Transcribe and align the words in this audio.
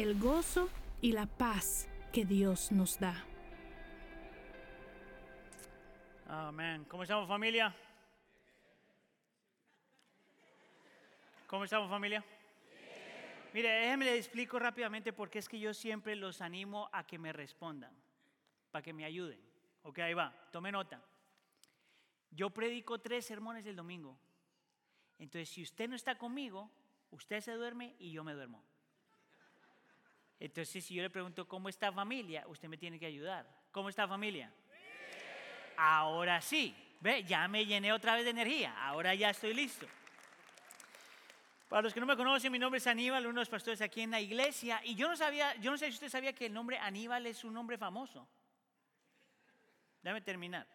el 0.00 0.18
gozo 0.18 0.70
y 1.02 1.12
la 1.12 1.26
paz 1.26 1.86
que 2.10 2.24
Dios 2.24 2.72
nos 2.72 2.98
da. 2.98 3.22
Amén. 6.26 6.86
¿Cómo 6.88 7.02
estamos 7.02 7.28
familia? 7.28 7.74
¿Cómo 11.46 11.64
estamos 11.64 11.90
familia? 11.90 12.24
Mire, 13.52 13.68
déjenme 13.68 14.06
les 14.06 14.24
explico 14.24 14.58
rápidamente 14.58 15.12
por 15.12 15.28
qué 15.28 15.40
es 15.40 15.48
que 15.48 15.60
yo 15.60 15.74
siempre 15.74 16.16
los 16.16 16.40
animo 16.40 16.88
a 16.92 17.04
que 17.04 17.18
me 17.18 17.34
respondan, 17.34 17.94
para 18.70 18.82
que 18.82 18.94
me 18.94 19.04
ayuden. 19.04 19.38
Ok, 19.82 19.98
ahí 19.98 20.14
va, 20.14 20.32
tome 20.50 20.72
nota. 20.72 21.02
Yo 22.30 22.48
predico 22.48 23.00
tres 23.00 23.26
sermones 23.26 23.66
el 23.66 23.76
domingo. 23.76 24.18
Entonces, 25.18 25.50
si 25.50 25.62
usted 25.62 25.90
no 25.90 25.96
está 25.96 26.16
conmigo, 26.16 26.70
usted 27.10 27.42
se 27.42 27.52
duerme 27.52 27.96
y 27.98 28.12
yo 28.12 28.24
me 28.24 28.32
duermo. 28.32 28.64
Entonces, 30.40 30.82
si 30.82 30.94
yo 30.94 31.02
le 31.02 31.10
pregunto 31.10 31.46
cómo 31.46 31.68
está 31.68 31.92
familia, 31.92 32.46
usted 32.48 32.66
me 32.66 32.78
tiene 32.78 32.98
que 32.98 33.04
ayudar. 33.04 33.46
¿Cómo 33.70 33.90
está 33.90 34.08
familia? 34.08 34.50
Ahora 35.76 36.40
sí, 36.40 36.74
ve, 37.00 37.22
ya 37.24 37.46
me 37.46 37.66
llené 37.66 37.92
otra 37.92 38.14
vez 38.14 38.24
de 38.24 38.30
energía. 38.30 38.74
Ahora 38.82 39.14
ya 39.14 39.30
estoy 39.30 39.52
listo. 39.52 39.86
Para 41.68 41.82
los 41.82 41.94
que 41.94 42.00
no 42.00 42.06
me 42.06 42.16
conocen, 42.16 42.50
mi 42.50 42.58
nombre 42.58 42.78
es 42.78 42.86
Aníbal, 42.86 43.26
uno 43.26 43.34
de 43.34 43.42
los 43.42 43.48
pastores 43.50 43.82
aquí 43.82 44.00
en 44.00 44.10
la 44.10 44.20
iglesia. 44.20 44.80
Y 44.82 44.94
yo 44.94 45.08
no 45.08 45.16
sabía, 45.16 45.54
yo 45.56 45.70
no 45.70 45.76
sé 45.76 45.86
si 45.86 45.92
usted 45.92 46.08
sabía 46.08 46.32
que 46.32 46.46
el 46.46 46.54
nombre 46.54 46.78
Aníbal 46.78 47.26
es 47.26 47.44
un 47.44 47.52
nombre 47.52 47.76
famoso. 47.76 48.26
Déjame 50.02 50.22
terminar. 50.22 50.66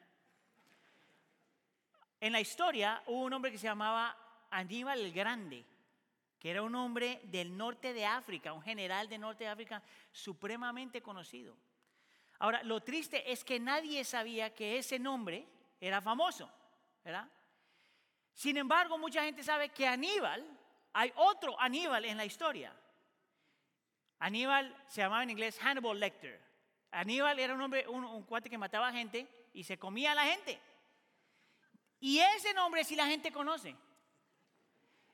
En 2.21 2.31
la 2.31 2.39
historia 2.39 3.01
hubo 3.07 3.23
un 3.23 3.33
hombre 3.33 3.51
que 3.51 3.57
se 3.57 3.65
llamaba 3.65 4.15
Aníbal 4.51 4.99
el 4.99 5.11
Grande, 5.11 5.65
que 6.39 6.51
era 6.51 6.61
un 6.61 6.75
hombre 6.75 7.21
del 7.23 7.55
norte 7.55 7.93
de 7.93 8.05
África, 8.05 8.53
un 8.53 8.61
general 8.61 9.09
del 9.09 9.21
norte 9.21 9.45
de 9.45 9.49
África 9.49 9.81
supremamente 10.11 11.01
conocido. 11.01 11.57
Ahora, 12.39 12.61
lo 12.63 12.81
triste 12.81 13.31
es 13.31 13.43
que 13.43 13.59
nadie 13.59 14.03
sabía 14.03 14.53
que 14.53 14.77
ese 14.77 14.99
nombre 14.99 15.47
era 15.79 16.01
famoso, 16.01 16.51
¿verdad? 17.03 17.27
Sin 18.33 18.57
embargo, 18.57 18.97
mucha 18.97 19.23
gente 19.23 19.43
sabe 19.43 19.69
que 19.69 19.87
Aníbal, 19.87 20.45
hay 20.93 21.11
otro 21.15 21.59
Aníbal 21.59 22.03
en 22.05 22.17
la 22.17 22.25
historia. 22.25 22.75
Aníbal 24.19 24.75
se 24.87 25.01
llamaba 25.01 25.23
en 25.23 25.29
inglés 25.29 25.57
Hannibal 25.59 25.99
Lecter. 25.99 26.41
Aníbal 26.91 27.39
era 27.39 27.53
un 27.53 27.61
hombre, 27.61 27.87
un, 27.87 28.23
cuate 28.23 28.49
que 28.49 28.57
mataba 28.57 28.91
gente 28.91 29.27
y 29.53 29.63
se 29.63 29.77
comía 29.77 30.11
a 30.11 30.15
la 30.15 30.25
gente. 30.25 30.59
Y 31.99 32.19
ese 32.19 32.53
nombre 32.53 32.83
sí 32.83 32.95
la 32.95 33.07
gente 33.07 33.31
conoce. 33.31 33.75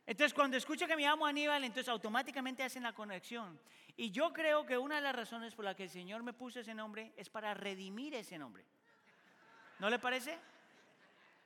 Entonces, 0.05 0.33
cuando 0.33 0.57
escucho 0.57 0.88
que 0.88 0.95
me 0.95 1.03
llamo 1.03 1.25
Aníbal, 1.25 1.63
entonces 1.63 1.89
automáticamente 1.89 2.63
hacen 2.63 2.83
la 2.83 2.94
conexión. 2.94 3.59
Y 3.95 4.11
yo 4.11 4.33
creo 4.33 4.66
que 4.66 4.77
una 4.77 4.95
de 4.95 5.02
las 5.02 5.16
razones 5.16 5.53
por 5.53 5.66
las 5.66 5.75
que 5.75 5.83
el 5.83 5.89
Señor 5.89 6.23
me 6.23 6.33
puso 6.33 6.59
ese 6.59 6.73
nombre 6.73 7.13
es 7.17 7.30
para 7.30 7.53
redimir 7.53 8.16
ese 8.16 8.38
nombre. 8.38 8.66
¿No 9.79 9.89
le 9.89 9.99
parece? 9.99 10.38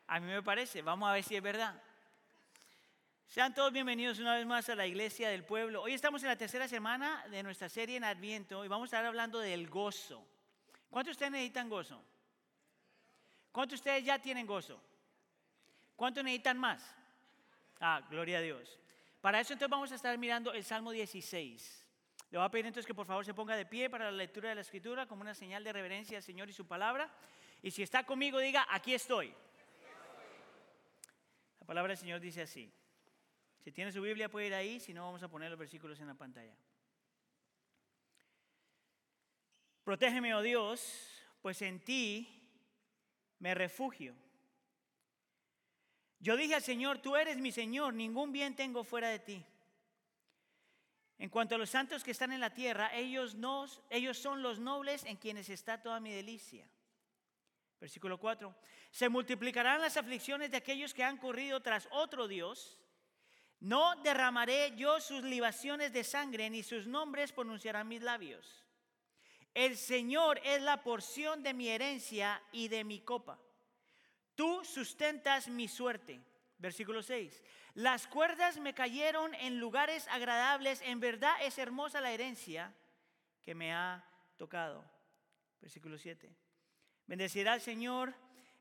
A 0.07 0.19
mí 0.19 0.27
me 0.27 0.41
parece. 0.41 0.81
Vamos 0.81 1.09
a 1.09 1.13
ver 1.13 1.23
si 1.23 1.35
es 1.35 1.41
verdad. 1.41 1.81
Sean 3.27 3.53
todos 3.53 3.73
bienvenidos 3.73 4.19
una 4.19 4.35
vez 4.35 4.45
más 4.45 4.69
a 4.69 4.75
la 4.75 4.85
iglesia 4.85 5.29
del 5.29 5.43
pueblo. 5.43 5.81
Hoy 5.81 5.93
estamos 5.93 6.21
en 6.23 6.29
la 6.29 6.37
tercera 6.37 6.67
semana 6.67 7.25
de 7.29 7.43
nuestra 7.43 7.67
serie 7.67 7.97
en 7.97 8.03
Adviento 8.03 8.63
y 8.63 8.67
vamos 8.67 8.85
a 8.85 8.97
estar 8.97 9.05
hablando 9.05 9.39
del 9.39 9.67
gozo. 9.67 10.25
¿Cuántos 10.89 11.09
de 11.09 11.11
ustedes 11.11 11.31
necesitan 11.31 11.67
gozo? 11.67 12.01
¿Cuántos 13.51 13.79
de 13.79 13.81
ustedes 13.81 14.05
ya 14.05 14.19
tienen 14.19 14.45
gozo? 14.45 14.81
¿Cuántos 15.95 16.23
necesitan 16.23 16.57
más? 16.57 16.95
Ah, 17.79 18.05
gloria 18.09 18.39
a 18.39 18.41
Dios. 18.41 18.79
Para 19.21 19.39
eso 19.39 19.53
entonces 19.53 19.71
vamos 19.71 19.91
a 19.91 19.95
estar 19.95 20.17
mirando 20.17 20.53
el 20.53 20.63
Salmo 20.63 20.91
16. 20.91 21.87
Le 22.31 22.37
voy 22.37 22.45
a 22.45 22.49
pedir 22.49 22.65
entonces 22.65 22.85
que 22.85 22.93
por 22.93 23.05
favor 23.05 23.25
se 23.25 23.33
ponga 23.33 23.55
de 23.55 23.65
pie 23.65 23.89
para 23.89 24.05
la 24.11 24.17
lectura 24.17 24.49
de 24.49 24.55
la 24.55 24.61
escritura 24.61 25.07
como 25.07 25.21
una 25.21 25.33
señal 25.33 25.63
de 25.63 25.73
reverencia 25.73 26.17
al 26.17 26.23
Señor 26.23 26.49
y 26.49 26.53
su 26.53 26.67
palabra. 26.67 27.11
Y 27.61 27.71
si 27.71 27.81
está 27.81 28.03
conmigo, 28.05 28.39
diga, 28.39 28.67
aquí 28.69 28.93
estoy. 28.93 29.33
La 31.59 31.65
palabra 31.65 31.91
del 31.91 31.97
Señor 31.97 32.19
dice 32.19 32.41
así. 32.41 32.71
Si 33.63 33.71
tiene 33.71 33.91
su 33.91 34.01
Biblia 34.01 34.29
puede 34.29 34.47
ir 34.47 34.53
ahí, 34.53 34.79
si 34.79 34.93
no 34.93 35.05
vamos 35.05 35.23
a 35.23 35.27
poner 35.27 35.49
los 35.49 35.57
versículos 35.57 35.99
en 35.99 36.07
la 36.07 36.13
pantalla. 36.13 36.55
Protégeme, 39.83 40.35
oh 40.35 40.41
Dios, 40.41 41.09
pues 41.41 41.61
en 41.61 41.79
ti 41.79 42.51
me 43.39 43.55
refugio. 43.55 44.15
Yo 46.19 46.35
dije 46.37 46.55
al 46.55 46.63
Señor, 46.63 46.99
tú 46.99 47.15
eres 47.15 47.37
mi 47.37 47.51
Señor, 47.51 47.93
ningún 47.93 48.31
bien 48.31 48.55
tengo 48.55 48.83
fuera 48.83 49.09
de 49.09 49.19
ti. 49.19 49.45
En 51.17 51.29
cuanto 51.29 51.55
a 51.55 51.57
los 51.57 51.69
santos 51.69 52.03
que 52.03 52.11
están 52.11 52.33
en 52.33 52.41
la 52.41 52.53
tierra, 52.53 52.93
ellos, 52.93 53.35
nos, 53.35 53.81
ellos 53.89 54.17
son 54.17 54.41
los 54.41 54.59
nobles 54.59 55.05
en 55.05 55.15
quienes 55.15 55.49
está 55.49 55.81
toda 55.81 55.99
mi 55.99 56.11
delicia. 56.11 56.67
Versículo 57.79 58.17
4. 58.17 58.53
Se 58.91 59.09
multiplicarán 59.09 59.81
las 59.81 59.97
aflicciones 59.97 60.51
de 60.51 60.57
aquellos 60.57 60.93
que 60.93 61.03
han 61.03 61.17
corrido 61.17 61.61
tras 61.61 61.87
otro 61.91 62.27
Dios. 62.27 62.77
No 63.59 63.95
derramaré 64.01 64.73
yo 64.75 64.99
sus 64.99 65.23
libaciones 65.23 65.93
de 65.93 66.03
sangre, 66.03 66.49
ni 66.49 66.63
sus 66.63 66.87
nombres 66.87 67.31
pronunciarán 67.31 67.87
mis 67.87 68.01
labios. 68.01 68.65
El 69.53 69.77
Señor 69.77 70.41
es 70.43 70.61
la 70.61 70.83
porción 70.83 71.41
de 71.41 71.53
mi 71.53 71.69
herencia 71.69 72.41
y 72.51 72.67
de 72.67 72.83
mi 72.83 72.99
copa. 72.99 73.39
Tú 74.35 74.63
sustentas 74.63 75.47
mi 75.47 75.67
suerte. 75.67 76.21
Versículo 76.57 77.01
6. 77.01 77.43
Las 77.75 78.07
cuerdas 78.07 78.57
me 78.57 78.73
cayeron 78.73 79.33
en 79.35 79.59
lugares 79.59 80.07
agradables. 80.09 80.81
En 80.81 80.99
verdad 80.99 81.35
es 81.41 81.57
hermosa 81.57 82.01
la 82.01 82.11
herencia 82.11 82.73
que 83.41 83.55
me 83.55 83.73
ha 83.73 84.03
tocado. 84.37 84.83
Versículo 85.61 85.97
7. 85.97 86.29
Bendecirá 87.07 87.53
al 87.53 87.61
Señor 87.61 88.13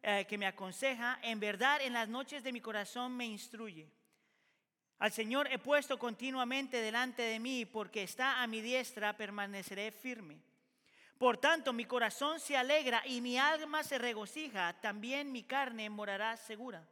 eh, 0.03 0.27
que 0.29 0.39
me 0.39 0.47
aconseja. 0.47 1.19
En 1.23 1.41
verdad 1.41 1.81
en 1.83 1.93
las 1.93 2.09
noches 2.09 2.43
de 2.43 2.53
mi 2.53 2.61
corazón 2.61 3.17
me 3.17 3.27
instruye. 3.27 3.89
Al 4.99 5.13
Señor 5.13 5.49
he 5.51 5.59
puesto 5.59 5.99
continuamente 5.99 6.81
delante 6.81 7.23
de 7.23 7.39
mí 7.41 7.67
porque 7.67 8.03
está 8.03 8.43
a 8.43 8.47
mi 8.47 8.61
diestra, 8.61 9.17
permaneceré 9.17 9.91
firme. 9.93 10.41
Por 11.19 11.39
tanto, 11.39 11.73
mi 11.73 11.85
corazón 11.85 12.41
se 12.41 12.57
alegra 12.57 13.03
y 13.07 13.21
mi 13.21 13.39
alma 13.39 13.85
se 13.85 13.99
regocija, 13.99 14.79
también 14.81 15.31
mi 15.31 15.45
carne 15.45 15.89
morará 15.89 16.37
segura. 16.37 16.87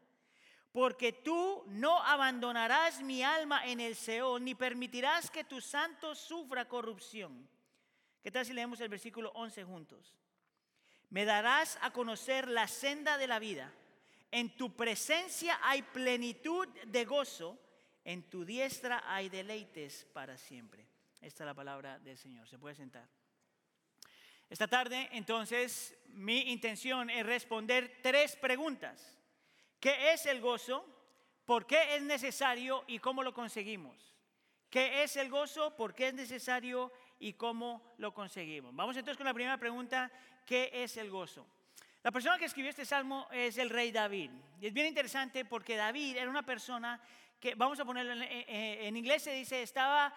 Porque 0.70 1.12
tú 1.12 1.64
no 1.66 2.02
abandonarás 2.02 3.02
mi 3.02 3.22
alma 3.22 3.66
en 3.66 3.80
el 3.80 3.94
Seol, 3.94 4.42
ni 4.42 4.54
permitirás 4.54 5.30
que 5.30 5.44
tu 5.44 5.60
santo 5.60 6.14
sufra 6.14 6.66
corrupción. 6.66 7.48
¿Qué 8.22 8.30
tal 8.30 8.46
si 8.46 8.52
leemos 8.52 8.80
el 8.80 8.88
versículo 8.88 9.32
11 9.34 9.64
juntos? 9.64 10.14
Me 11.10 11.24
darás 11.26 11.78
a 11.82 11.90
conocer 11.90 12.48
la 12.48 12.68
senda 12.68 13.18
de 13.18 13.26
la 13.26 13.38
vida. 13.38 13.70
En 14.30 14.56
tu 14.56 14.74
presencia 14.74 15.58
hay 15.62 15.82
plenitud 15.82 16.66
de 16.86 17.04
gozo, 17.04 17.58
en 18.04 18.30
tu 18.30 18.46
diestra 18.46 19.02
hay 19.04 19.28
deleites 19.28 20.06
para 20.14 20.38
siempre. 20.38 20.86
Esta 21.20 21.44
es 21.44 21.46
la 21.46 21.54
palabra 21.54 21.98
del 21.98 22.16
Señor. 22.16 22.48
Se 22.48 22.58
puede 22.58 22.76
sentar. 22.76 23.06
Esta 24.52 24.68
tarde, 24.68 25.08
entonces, 25.12 25.96
mi 26.08 26.52
intención 26.52 27.08
es 27.08 27.24
responder 27.24 28.00
tres 28.02 28.36
preguntas. 28.36 29.18
¿Qué 29.80 30.12
es 30.12 30.26
el 30.26 30.42
gozo? 30.42 30.84
¿Por 31.46 31.66
qué 31.66 31.96
es 31.96 32.02
necesario 32.02 32.84
y 32.86 32.98
cómo 32.98 33.22
lo 33.22 33.32
conseguimos? 33.32 34.14
¿Qué 34.68 35.04
es 35.04 35.16
el 35.16 35.30
gozo? 35.30 35.74
¿Por 35.74 35.94
qué 35.94 36.08
es 36.08 36.14
necesario 36.14 36.92
y 37.18 37.32
cómo 37.32 37.94
lo 37.96 38.12
conseguimos? 38.12 38.74
Vamos 38.74 38.94
entonces 38.94 39.16
con 39.16 39.24
la 39.24 39.32
primera 39.32 39.56
pregunta, 39.56 40.12
¿qué 40.44 40.68
es 40.70 40.98
el 40.98 41.08
gozo? 41.08 41.46
La 42.02 42.12
persona 42.12 42.36
que 42.36 42.44
escribió 42.44 42.68
este 42.68 42.84
salmo 42.84 43.28
es 43.32 43.56
el 43.56 43.70
rey 43.70 43.90
David. 43.90 44.32
Y 44.60 44.66
es 44.66 44.74
bien 44.74 44.86
interesante 44.86 45.46
porque 45.46 45.76
David 45.76 46.18
era 46.18 46.28
una 46.28 46.44
persona 46.44 47.00
que, 47.40 47.54
vamos 47.54 47.80
a 47.80 47.86
ponerlo 47.86 48.22
en, 48.22 48.96
inglés, 48.98 49.22
se 49.22 49.32
dice, 49.32 49.62
estaba... 49.62 50.12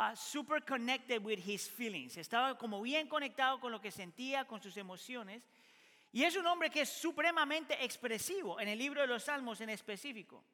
Ah, 0.00 0.14
super 0.14 0.60
connected 0.64 1.24
with 1.24 1.40
his 1.44 1.68
feelings. 1.68 2.16
Estaba 2.16 2.56
como 2.56 2.80
bien 2.80 3.08
conectado 3.08 3.58
con 3.58 3.72
lo 3.72 3.80
que 3.80 3.90
sentía, 3.90 4.44
con 4.44 4.62
sus 4.62 4.76
emociones. 4.76 5.42
Y 6.12 6.22
es 6.22 6.36
un 6.36 6.46
hombre 6.46 6.70
que 6.70 6.82
es 6.82 6.88
supremamente 6.88 7.84
expresivo 7.84 8.60
en 8.60 8.68
el 8.68 8.78
libro 8.78 9.00
de 9.00 9.08
los 9.08 9.24
Salmos 9.24 9.60
en 9.60 9.70
específico. 9.70 10.44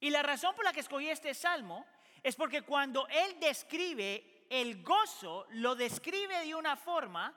Y 0.00 0.08
la 0.08 0.22
razón 0.22 0.54
por 0.54 0.64
la 0.64 0.72
que 0.72 0.80
escogí 0.80 1.10
este 1.10 1.34
salmo 1.34 1.84
es 2.22 2.36
porque 2.36 2.62
cuando 2.62 3.06
él 3.08 3.38
describe 3.38 4.46
el 4.48 4.82
gozo, 4.82 5.46
lo 5.50 5.74
describe 5.74 6.46
de 6.46 6.54
una 6.54 6.74
forma 6.74 7.36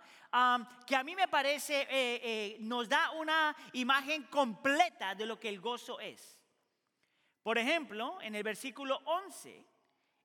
que 0.85 0.95
a 0.95 1.03
mí 1.03 1.13
me 1.13 1.27
parece 1.27 1.81
eh, 1.81 2.21
eh, 2.23 2.57
nos 2.61 2.87
da 2.87 3.11
una 3.11 3.53
imagen 3.73 4.23
completa 4.27 5.13
de 5.13 5.25
lo 5.25 5.37
que 5.37 5.49
el 5.49 5.59
gozo 5.59 5.99
es. 5.99 6.39
Por 7.43 7.57
ejemplo, 7.57 8.17
en 8.21 8.33
el 8.33 8.43
versículo 8.43 9.01
11 9.03 9.76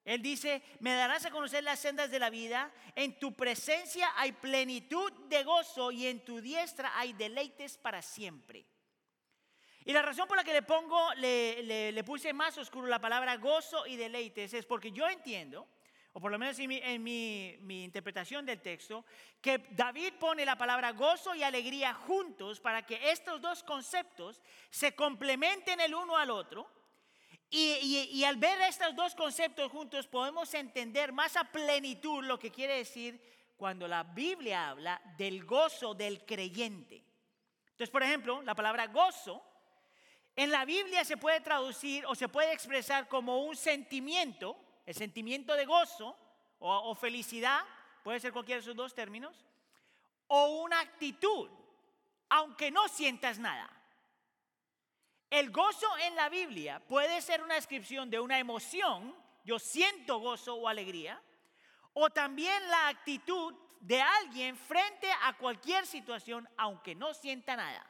él 0.04 0.20
dice, 0.20 0.62
me 0.80 0.94
darás 0.94 1.24
a 1.26 1.30
conocer 1.30 1.62
las 1.62 1.78
sendas 1.78 2.10
de 2.10 2.18
la 2.18 2.28
vida, 2.28 2.72
en 2.96 3.18
tu 3.18 3.34
presencia 3.34 4.10
hay 4.16 4.32
plenitud 4.32 5.12
de 5.28 5.44
gozo 5.44 5.92
y 5.92 6.06
en 6.06 6.24
tu 6.24 6.40
diestra 6.40 6.98
hay 6.98 7.12
deleites 7.12 7.78
para 7.78 8.02
siempre. 8.02 8.66
Y 9.84 9.92
la 9.92 10.02
razón 10.02 10.26
por 10.26 10.36
la 10.36 10.44
que 10.44 10.52
le 10.52 10.62
pongo, 10.62 11.12
le, 11.14 12.02
puse 12.04 12.32
más 12.32 12.56
oscuro 12.58 12.86
la 12.86 13.00
palabra 13.00 13.36
gozo 13.36 13.86
y 13.86 13.96
deleites 13.96 14.54
es 14.54 14.66
porque 14.66 14.90
yo 14.90 15.08
entiendo, 15.08 15.68
o 16.12 16.20
por 16.20 16.30
lo 16.30 16.38
menos 16.38 16.58
en, 16.58 17.02
mi 17.02 17.84
interpretación 17.84 18.44
del 18.44 18.60
texto, 18.60 19.04
que 19.40 19.58
David 19.70 20.14
pone 20.18 20.44
la 20.44 20.58
palabra 20.58 20.92
gozo 20.92 21.34
y 21.34 21.44
alegría 21.44 21.94
juntos 21.94 22.60
para 22.60 22.84
que 22.84 23.10
estos 23.10 23.40
dos 23.40 23.62
conceptos 23.62 24.40
se 24.68 24.94
complementen 24.94 25.80
el 25.80 25.94
uno 25.94 26.16
al 26.16 26.30
otro. 26.30 26.81
Y, 27.54 28.24
al 28.24 28.36
ver 28.36 28.62
estos 28.62 28.96
dos 28.96 29.14
conceptos 29.14 29.70
juntos 29.70 30.06
podemos 30.06 30.54
entender 30.54 31.12
más 31.12 31.36
a 31.36 31.44
plenitud 31.44 32.24
lo 32.24 32.38
que 32.38 32.50
quiere 32.50 32.78
decir 32.78 33.20
cuando 33.58 33.86
la 33.86 34.04
Biblia 34.04 34.70
habla 34.70 35.02
del 35.18 35.44
gozo 35.44 35.92
del 35.92 36.24
creyente. 36.24 37.04
Entonces, 37.72 37.90
por 37.90 38.02
ejemplo, 38.02 38.40
la 38.40 38.54
palabra 38.54 38.86
gozo 38.86 39.44
en 40.34 40.50
la 40.50 40.64
Biblia 40.64 41.04
se 41.04 41.18
puede 41.18 41.42
traducir 41.42 42.06
o 42.06 42.14
se 42.14 42.26
puede 42.26 42.54
expresar 42.54 43.06
como 43.06 43.44
un 43.44 43.54
sentimiento, 43.54 44.56
el 44.86 44.94
sentimiento 44.94 45.54
de 45.54 45.66
gozo 45.66 46.16
o, 46.58 46.74
o 46.74 46.94
felicidad, 46.94 47.60
puede 48.02 48.18
ser 48.18 48.32
cualquiera 48.32 48.60
de 48.60 48.62
esos 48.62 48.76
dos 48.76 48.94
términos, 48.94 49.44
o 50.28 50.62
una 50.62 50.80
actitud, 50.80 51.50
aunque 52.30 52.70
no 52.70 52.88
sientas 52.88 53.38
nada. 53.38 53.81
El 55.32 55.50
gozo 55.50 55.86
en 56.02 56.14
la 56.14 56.28
Biblia 56.28 56.78
puede 56.78 57.22
ser 57.22 57.42
una 57.42 57.54
descripción 57.54 58.10
de 58.10 58.20
una 58.20 58.38
emoción, 58.38 59.16
yo 59.46 59.58
siento 59.58 60.18
gozo 60.18 60.56
o 60.56 60.68
alegría, 60.68 61.22
o 61.94 62.10
también 62.10 62.68
la 62.68 62.88
actitud 62.88 63.54
de 63.80 63.98
alguien 63.98 64.58
frente 64.58 65.10
a 65.22 65.32
cualquier 65.38 65.86
situación, 65.86 66.46
aunque 66.58 66.94
no 66.94 67.14
sienta 67.14 67.56
nada. 67.56 67.82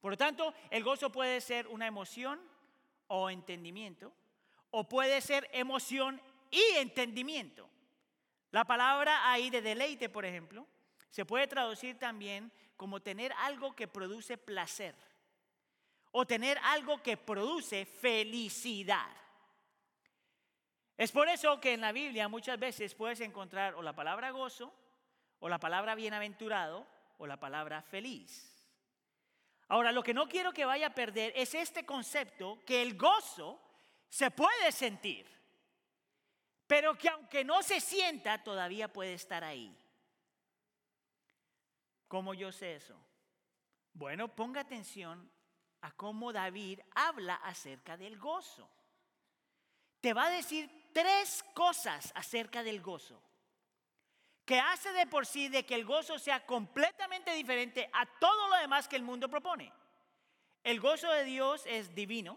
Por 0.00 0.10
lo 0.10 0.16
tanto, 0.16 0.52
el 0.70 0.82
gozo 0.82 1.12
puede 1.12 1.40
ser 1.40 1.68
una 1.68 1.86
emoción 1.86 2.40
o 3.06 3.30
entendimiento, 3.30 4.12
o 4.72 4.88
puede 4.88 5.20
ser 5.20 5.48
emoción 5.52 6.20
y 6.50 6.62
entendimiento. 6.78 7.70
La 8.50 8.64
palabra 8.64 9.30
ahí 9.30 9.50
de 9.50 9.62
deleite, 9.62 10.08
por 10.08 10.24
ejemplo, 10.24 10.66
se 11.10 11.24
puede 11.24 11.46
traducir 11.46 11.96
también 11.96 12.50
como 12.76 12.98
tener 12.98 13.32
algo 13.38 13.76
que 13.76 13.86
produce 13.86 14.36
placer 14.36 14.96
o 16.12 16.26
tener 16.26 16.58
algo 16.62 17.02
que 17.02 17.16
produce 17.16 17.84
felicidad. 17.84 19.10
Es 20.96 21.12
por 21.12 21.28
eso 21.28 21.60
que 21.60 21.72
en 21.72 21.80
la 21.80 21.92
Biblia 21.92 22.28
muchas 22.28 22.58
veces 22.58 22.94
puedes 22.94 23.20
encontrar 23.20 23.74
o 23.74 23.82
la 23.82 23.94
palabra 23.94 24.30
gozo, 24.30 24.72
o 25.38 25.48
la 25.48 25.58
palabra 25.58 25.94
bienaventurado, 25.94 26.86
o 27.18 27.26
la 27.26 27.38
palabra 27.38 27.80
feliz. 27.82 28.50
Ahora, 29.68 29.92
lo 29.92 30.02
que 30.02 30.12
no 30.12 30.28
quiero 30.28 30.52
que 30.52 30.64
vaya 30.64 30.88
a 30.88 30.94
perder 30.94 31.32
es 31.36 31.54
este 31.54 31.86
concepto 31.86 32.62
que 32.66 32.82
el 32.82 32.98
gozo 32.98 33.60
se 34.08 34.30
puede 34.30 34.72
sentir, 34.72 35.26
pero 36.66 36.98
que 36.98 37.08
aunque 37.08 37.44
no 37.44 37.62
se 37.62 37.80
sienta, 37.80 38.42
todavía 38.42 38.92
puede 38.92 39.14
estar 39.14 39.44
ahí. 39.44 39.74
¿Cómo 42.08 42.34
yo 42.34 42.50
sé 42.50 42.74
eso? 42.74 43.00
Bueno, 43.92 44.28
ponga 44.28 44.60
atención 44.60 45.30
a 45.82 45.92
cómo 45.92 46.32
David 46.32 46.80
habla 46.94 47.36
acerca 47.36 47.96
del 47.96 48.18
gozo. 48.18 48.68
Te 50.00 50.12
va 50.12 50.26
a 50.26 50.30
decir 50.30 50.90
tres 50.92 51.44
cosas 51.54 52.12
acerca 52.14 52.62
del 52.62 52.80
gozo 52.80 53.22
que 54.50 54.58
hace 54.58 54.92
de 54.92 55.06
por 55.06 55.26
sí 55.26 55.48
de 55.48 55.64
que 55.64 55.76
el 55.76 55.84
gozo 55.84 56.18
sea 56.18 56.44
completamente 56.44 57.32
diferente 57.34 57.88
a 57.92 58.04
todo 58.18 58.48
lo 58.48 58.56
demás 58.56 58.88
que 58.88 58.96
el 58.96 59.04
mundo 59.04 59.28
propone. 59.28 59.72
El 60.64 60.80
gozo 60.80 61.08
de 61.12 61.22
Dios 61.22 61.62
es 61.66 61.94
divino, 61.94 62.36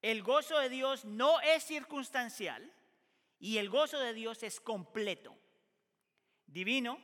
el 0.00 0.22
gozo 0.22 0.58
de 0.58 0.70
Dios 0.70 1.04
no 1.04 1.42
es 1.42 1.62
circunstancial 1.62 2.72
y 3.38 3.58
el 3.58 3.68
gozo 3.68 3.98
de 3.98 4.14
Dios 4.14 4.42
es 4.42 4.60
completo. 4.60 5.36
Divino, 6.46 6.98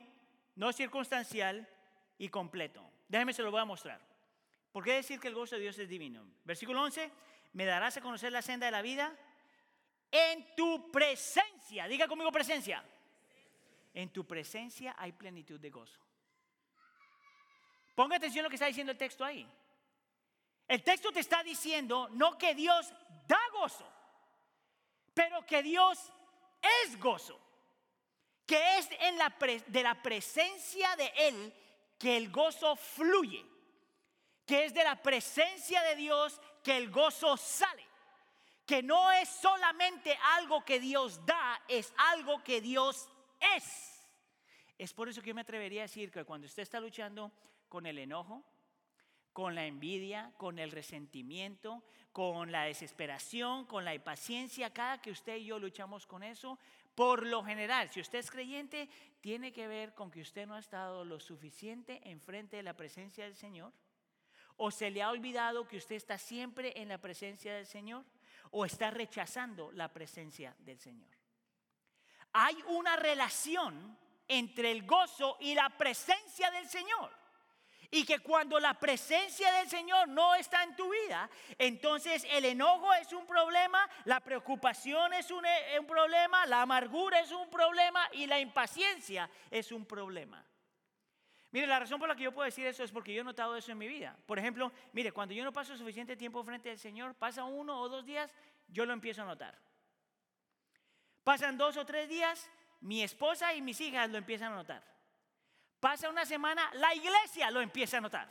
no 0.55 0.73
circunstancial 0.73 1.69
y 2.17 2.29
completo. 2.29 2.83
Déjeme 3.07 3.33
se 3.33 3.43
lo 3.43 3.51
voy 3.51 3.61
a 3.61 3.65
mostrar. 3.65 4.10
¿Por 4.71 4.83
qué 4.83 4.93
decir 4.93 5.19
que 5.19 5.27
el 5.27 5.35
gozo 5.35 5.55
de 5.55 5.61
Dios 5.61 5.77
es 5.79 5.89
divino? 5.89 6.25
Versículo 6.43 6.81
11, 6.83 7.11
me 7.53 7.65
darás 7.65 7.97
a 7.97 8.01
conocer 8.01 8.31
la 8.31 8.41
senda 8.41 8.65
de 8.67 8.71
la 8.71 8.81
vida 8.81 9.13
en 10.09 10.55
tu 10.55 10.91
presencia. 10.91 11.87
Diga 11.87 12.07
conmigo 12.07 12.31
presencia. 12.31 12.83
En 13.93 14.09
tu 14.09 14.25
presencia 14.25 14.95
hay 14.97 15.11
plenitud 15.11 15.59
de 15.59 15.69
gozo. 15.69 15.99
Ponga 17.95 18.15
atención 18.15 18.43
a 18.43 18.45
lo 18.45 18.49
que 18.49 18.55
está 18.55 18.67
diciendo 18.67 18.91
el 18.91 18.97
texto 18.97 19.25
ahí. 19.25 19.47
El 20.67 20.83
texto 20.83 21.11
te 21.11 21.19
está 21.19 21.43
diciendo 21.43 22.07
no 22.13 22.37
que 22.37 22.55
Dios 22.55 22.93
da 23.27 23.39
gozo, 23.51 23.85
pero 25.13 25.45
que 25.45 25.61
Dios 25.61 26.11
es 26.83 26.97
gozo. 26.97 27.39
Que 28.45 28.77
es 28.77 28.89
en 29.01 29.17
la 29.17 29.35
de 29.67 29.83
la 29.83 30.01
presencia 30.01 30.95
de 30.95 31.11
Él 31.17 31.53
que 31.99 32.15
el 32.15 32.31
gozo 32.31 32.75
fluye. 32.75 33.45
Que 34.51 34.65
es 34.65 34.73
de 34.73 34.83
la 34.83 35.01
presencia 35.01 35.81
de 35.81 35.95
Dios 35.95 36.41
que 36.61 36.75
el 36.75 36.91
gozo 36.91 37.37
sale. 37.37 37.87
Que 38.65 38.83
no 38.83 39.09
es 39.09 39.29
solamente 39.29 40.13
algo 40.35 40.65
que 40.65 40.77
Dios 40.77 41.25
da, 41.25 41.63
es 41.69 41.93
algo 41.95 42.43
que 42.43 42.59
Dios 42.59 43.07
es. 43.55 44.05
Es 44.77 44.91
por 44.91 45.07
eso 45.07 45.21
que 45.21 45.29
yo 45.29 45.35
me 45.35 45.39
atrevería 45.39 45.83
a 45.83 45.83
decir 45.83 46.11
que 46.11 46.25
cuando 46.25 46.47
usted 46.47 46.63
está 46.63 46.81
luchando 46.81 47.31
con 47.69 47.85
el 47.85 47.97
enojo, 47.97 48.43
con 49.31 49.55
la 49.55 49.65
envidia, 49.65 50.33
con 50.35 50.59
el 50.59 50.71
resentimiento, 50.71 51.81
con 52.11 52.51
la 52.51 52.65
desesperación, 52.65 53.63
con 53.63 53.85
la 53.85 53.95
impaciencia, 53.95 54.73
cada 54.73 55.01
que 55.01 55.11
usted 55.11 55.37
y 55.37 55.45
yo 55.45 55.59
luchamos 55.59 56.05
con 56.05 56.23
eso, 56.23 56.59
por 56.93 57.25
lo 57.25 57.41
general, 57.41 57.89
si 57.89 58.01
usted 58.01 58.19
es 58.19 58.29
creyente, 58.29 58.89
tiene 59.21 59.53
que 59.53 59.69
ver 59.69 59.93
con 59.93 60.11
que 60.11 60.19
usted 60.19 60.45
no 60.45 60.55
ha 60.55 60.59
estado 60.59 61.05
lo 61.05 61.21
suficiente 61.21 62.01
enfrente 62.03 62.57
de 62.57 62.63
la 62.63 62.75
presencia 62.75 63.23
del 63.23 63.37
Señor, 63.37 63.71
o 64.63 64.69
se 64.69 64.91
le 64.91 65.01
ha 65.01 65.09
olvidado 65.09 65.67
que 65.67 65.77
usted 65.77 65.95
está 65.95 66.19
siempre 66.19 66.79
en 66.79 66.89
la 66.89 66.99
presencia 66.99 67.55
del 67.55 67.65
Señor, 67.65 68.05
o 68.51 68.63
está 68.63 68.91
rechazando 68.91 69.71
la 69.71 69.91
presencia 69.91 70.55
del 70.59 70.77
Señor. 70.77 71.09
Hay 72.33 72.55
una 72.67 72.95
relación 72.95 73.97
entre 74.27 74.69
el 74.69 74.85
gozo 74.85 75.37
y 75.39 75.55
la 75.55 75.67
presencia 75.69 76.51
del 76.51 76.69
Señor. 76.69 77.11
Y 77.89 78.05
que 78.05 78.19
cuando 78.19 78.59
la 78.59 78.75
presencia 78.75 79.51
del 79.53 79.67
Señor 79.67 80.07
no 80.07 80.35
está 80.35 80.61
en 80.61 80.75
tu 80.75 80.91
vida, 80.91 81.27
entonces 81.57 82.23
el 82.29 82.45
enojo 82.45 82.93
es 82.93 83.11
un 83.13 83.25
problema, 83.25 83.89
la 84.05 84.19
preocupación 84.19 85.11
es 85.15 85.31
un, 85.31 85.43
eh, 85.43 85.81
problema, 85.87 86.45
la 86.45 86.61
amargura 86.61 87.19
es 87.19 87.31
un 87.31 87.49
problema 87.49 88.07
y 88.11 88.27
la 88.27 88.39
impaciencia 88.39 89.27
es 89.49 89.71
un 89.71 89.87
problema. 89.87 90.45
Mire, 91.51 91.67
la 91.67 91.79
razón 91.79 91.99
por 91.99 92.07
la 92.07 92.15
que 92.15 92.23
yo 92.23 92.31
puedo 92.31 92.45
decir 92.45 92.65
eso 92.65 92.83
es 92.83 92.91
porque 92.91 93.13
yo 93.13 93.21
he 93.21 93.25
notado 93.25 93.55
eso 93.57 93.71
en 93.71 93.77
mi 93.77 93.87
vida. 93.87 94.15
Por 94.25 94.39
ejemplo, 94.39 94.71
mire, 94.93 95.11
cuando 95.11 95.33
yo 95.33 95.43
no 95.43 95.51
paso 95.51 95.77
suficiente 95.77 96.15
tiempo 96.15 96.43
frente 96.43 96.71
al 96.71 96.79
Señor, 96.79 97.13
pasa 97.15 97.43
uno 97.43 97.79
o 97.79 97.89
dos 97.89 98.05
días, 98.05 98.33
yo 98.69 98.85
lo 98.85 98.93
empiezo 98.93 99.23
a 99.23 99.25
notar. 99.25 99.57
Pasan 101.23 101.57
dos 101.57 101.75
o 101.75 101.85
tres 101.85 102.07
días, 102.07 102.49
mi 102.79 103.03
esposa 103.03 103.53
y 103.53 103.61
mis 103.61 103.79
hijas 103.81 104.09
lo 104.09 104.17
empiezan 104.17 104.53
a 104.53 104.55
notar. 104.55 104.83
Pasa 105.79 106.09
una 106.09 106.25
semana, 106.25 106.69
la 106.75 106.95
iglesia 106.95 107.51
lo 107.51 107.59
empieza 107.59 107.97
a 107.97 108.01
notar. 108.01 108.29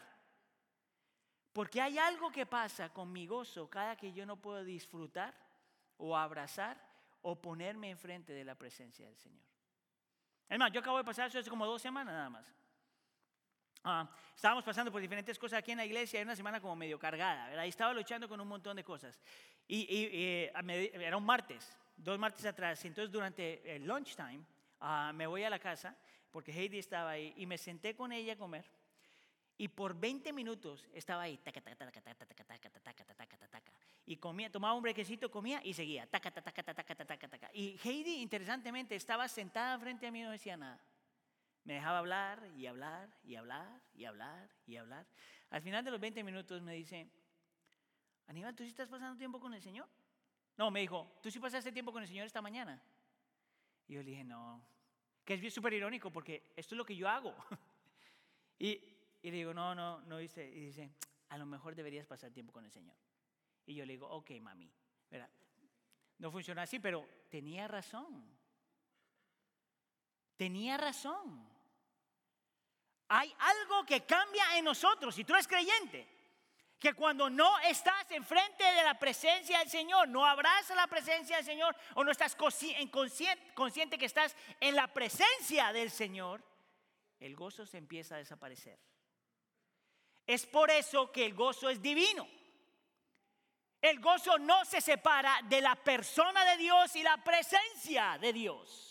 Porque 1.53 1.81
hay 1.81 1.99
algo 1.99 2.31
que 2.31 2.47
pasa 2.47 2.91
con 2.91 3.13
mi 3.13 3.27
gozo 3.27 3.69
cada 3.69 3.97
que 3.97 4.13
yo 4.13 4.25
no 4.25 4.37
puedo 4.37 4.65
disfrutar 4.65 5.35
o 5.99 6.17
abrazar 6.17 6.81
o 7.23 7.41
ponerme 7.41 7.91
enfrente 7.91 8.33
de 8.33 8.45
la 8.45 8.55
presencia 8.55 9.05
del 9.05 9.19
Señor. 9.19 9.45
Más, 10.59 10.73
yo 10.73 10.81
acabo 10.81 10.99
de 10.99 11.05
pasar 11.05 11.29
eso 11.29 11.39
hace 11.39 11.51
como 11.51 11.67
dos 11.67 11.83
semanas 11.83 12.15
nada 12.15 12.31
más. 12.31 12.60
Ah, 13.83 14.09
estábamos 14.35 14.63
pasando 14.63 14.93
por 14.93 15.01
diferentes 15.01 15.39
cosas 15.39 15.59
aquí 15.61 15.71
en 15.73 15.79
la 15.79 15.87
iglesia, 15.87 16.21
era 16.21 16.29
una 16.29 16.37
semana 16.37 16.61
como 16.61 16.77
medio 16.77 16.99
cargada, 16.99 17.49
¿verdad? 17.49 17.65
Y 17.65 17.69
estaba 17.69 17.95
luchando 17.95 18.29
con 18.29 18.39
un 18.41 18.49
montón 18.49 18.77
de 18.77 18.85
cosas. 18.85 19.19
Y, 19.67 19.81
y, 19.89 20.09
eh, 20.13 20.53
me- 20.65 20.87
era 20.95 21.17
un 21.17 21.25
martes, 21.25 21.77
dos 21.97 22.19
martes 22.19 22.45
atrás. 22.45 22.85
Entonces, 22.85 23.11
durante 23.11 23.77
el 23.77 23.87
lunchtime, 23.87 24.45
ah, 24.81 25.13
me 25.15 25.27
voy 25.27 25.45
a 25.45 25.51
la 25.51 25.59
casa, 25.59 25.97
porque 26.31 26.53
Heidi 26.53 26.79
estaba 26.79 27.11
ahí, 27.11 27.33
y 27.37 27.47
me 27.47 27.57
senté 27.57 27.95
con 27.97 28.13
ella 28.13 28.35
a 28.35 28.37
comer. 28.37 28.65
Y 29.57 29.69
por 29.69 29.95
20 29.95 30.33
minutos 30.33 30.87
estaba 30.95 31.23
ahí, 31.23 31.37
taca, 31.39 31.61
taca, 31.61 31.77
taca, 31.77 32.01
taca, 32.01 32.15
taca, 32.17 32.45
taca, 32.45 32.71
taca, 32.71 33.05
taca, 33.05 33.15
taca, 33.15 33.49
taca. 33.49 33.73
Y 34.07 34.17
comía, 34.17 34.51
tomaba 34.51 34.75
un 34.75 34.83
brequecito, 34.83 35.31
comía 35.31 35.61
y 35.65 35.75
seguía, 35.75 36.07
taca, 36.07 36.31
taca, 36.31 36.51
taca, 36.53 36.75
taca, 36.75 36.85
taca, 36.95 37.05
taca, 37.07 37.29
taca. 37.29 37.51
Y 37.53 37.79
Heidi, 37.85 38.23
interesantemente, 38.23 38.95
estaba 38.95 39.29
sentada 39.29 39.79
frente 39.79 40.07
a 40.07 40.11
mí 40.11 40.21
y 40.21 40.25
no 40.25 40.31
decía 40.31 40.57
nada. 40.57 40.79
Me 41.65 41.75
dejaba 41.75 41.99
hablar 41.99 42.51
y 42.57 42.67
hablar 42.67 43.11
y 43.23 43.37
hablar 43.37 43.83
y 43.95 44.05
hablar 44.05 44.51
y 44.67 44.77
hablar. 44.77 45.07
Al 45.51 45.63
final 45.63 45.85
de 45.85 45.91
los 45.91 46.01
20 46.01 46.23
minutos 46.25 46.63
me 46.63 46.75
dice, 46.75 47.09
Aníbal, 48.27 48.55
¿tú 48.55 48.63
sí 48.63 48.71
estás 48.71 48.89
pasando 48.89 49.19
tiempo 49.19 49.41
con 49.41 49.53
el 49.55 49.61
Señor? 49.61 49.89
No, 50.57 50.71
me 50.71 50.81
dijo, 50.81 51.19
¿tú 51.23 51.31
sí 51.31 51.39
pasaste 51.39 51.73
tiempo 51.73 51.93
con 51.93 52.03
el 52.03 52.09
Señor 52.09 52.27
esta 52.27 52.43
mañana? 52.43 52.83
Y 53.89 53.95
yo 53.95 54.03
le 54.03 54.11
dije, 54.11 54.25
no, 54.25 54.63
que 55.25 55.35
es 55.35 55.55
súper 55.55 55.73
irónico 55.73 56.11
porque 56.13 56.53
esto 56.57 56.75
es 56.75 56.77
lo 56.77 56.85
que 56.85 56.97
yo 56.97 57.09
hago. 57.09 57.35
y, 58.59 58.81
y 59.23 59.31
le 59.31 59.37
digo, 59.37 59.55
no, 59.55 59.75
no, 59.75 60.01
no 60.03 60.19
dice. 60.19 60.49
Y 60.49 60.67
dice, 60.67 60.91
a 61.29 61.39
lo 61.39 61.47
mejor 61.47 61.75
deberías 61.75 62.07
pasar 62.07 62.31
tiempo 62.31 62.53
con 62.53 62.65
el 62.65 62.71
Señor. 62.71 62.97
Y 63.67 63.75
yo 63.75 63.85
le 63.85 63.93
digo, 63.95 64.09
ok, 64.09 64.31
mami. 64.41 64.71
¿verdad? 65.11 65.31
No 66.19 66.31
funciona 66.31 66.63
así, 66.63 66.79
pero 66.79 67.07
tenía 67.29 67.67
razón. 67.67 68.25
Tenía 70.41 70.79
razón. 70.79 71.47
Hay 73.09 73.31
algo 73.41 73.85
que 73.85 74.07
cambia 74.07 74.57
en 74.57 74.65
nosotros, 74.65 75.15
si 75.15 75.23
tú 75.23 75.35
eres 75.35 75.47
creyente, 75.47 76.09
que 76.79 76.95
cuando 76.95 77.29
no 77.29 77.59
estás 77.59 78.11
enfrente 78.11 78.65
de 78.65 78.83
la 78.83 78.99
presencia 78.99 79.59
del 79.59 79.69
Señor, 79.69 80.09
no 80.09 80.25
abrazas 80.25 80.75
la 80.75 80.87
presencia 80.87 81.37
del 81.37 81.45
Señor 81.45 81.77
o 81.93 82.03
no 82.03 82.11
estás 82.11 82.35
consciente, 82.37 82.91
consciente 83.53 83.99
que 83.99 84.07
estás 84.07 84.35
en 84.61 84.77
la 84.77 84.87
presencia 84.87 85.75
del 85.75 85.91
Señor, 85.91 86.43
el 87.19 87.37
gozo 87.37 87.67
se 87.67 87.77
empieza 87.77 88.15
a 88.15 88.19
desaparecer. 88.19 88.79
Es 90.27 90.47
por 90.47 90.71
eso 90.71 91.13
que 91.13 91.27
el 91.27 91.35
gozo 91.35 91.69
es 91.69 91.83
divino. 91.83 92.27
El 93.83 94.01
gozo 94.01 94.39
no 94.39 94.65
se 94.65 94.81
separa 94.81 95.39
de 95.51 95.61
la 95.61 95.77
persona 95.77 96.47
de 96.47 96.57
Dios 96.57 96.97
y 96.97 97.03
la 97.03 97.23
presencia 97.23 98.17
de 98.19 98.33
Dios. 98.33 98.90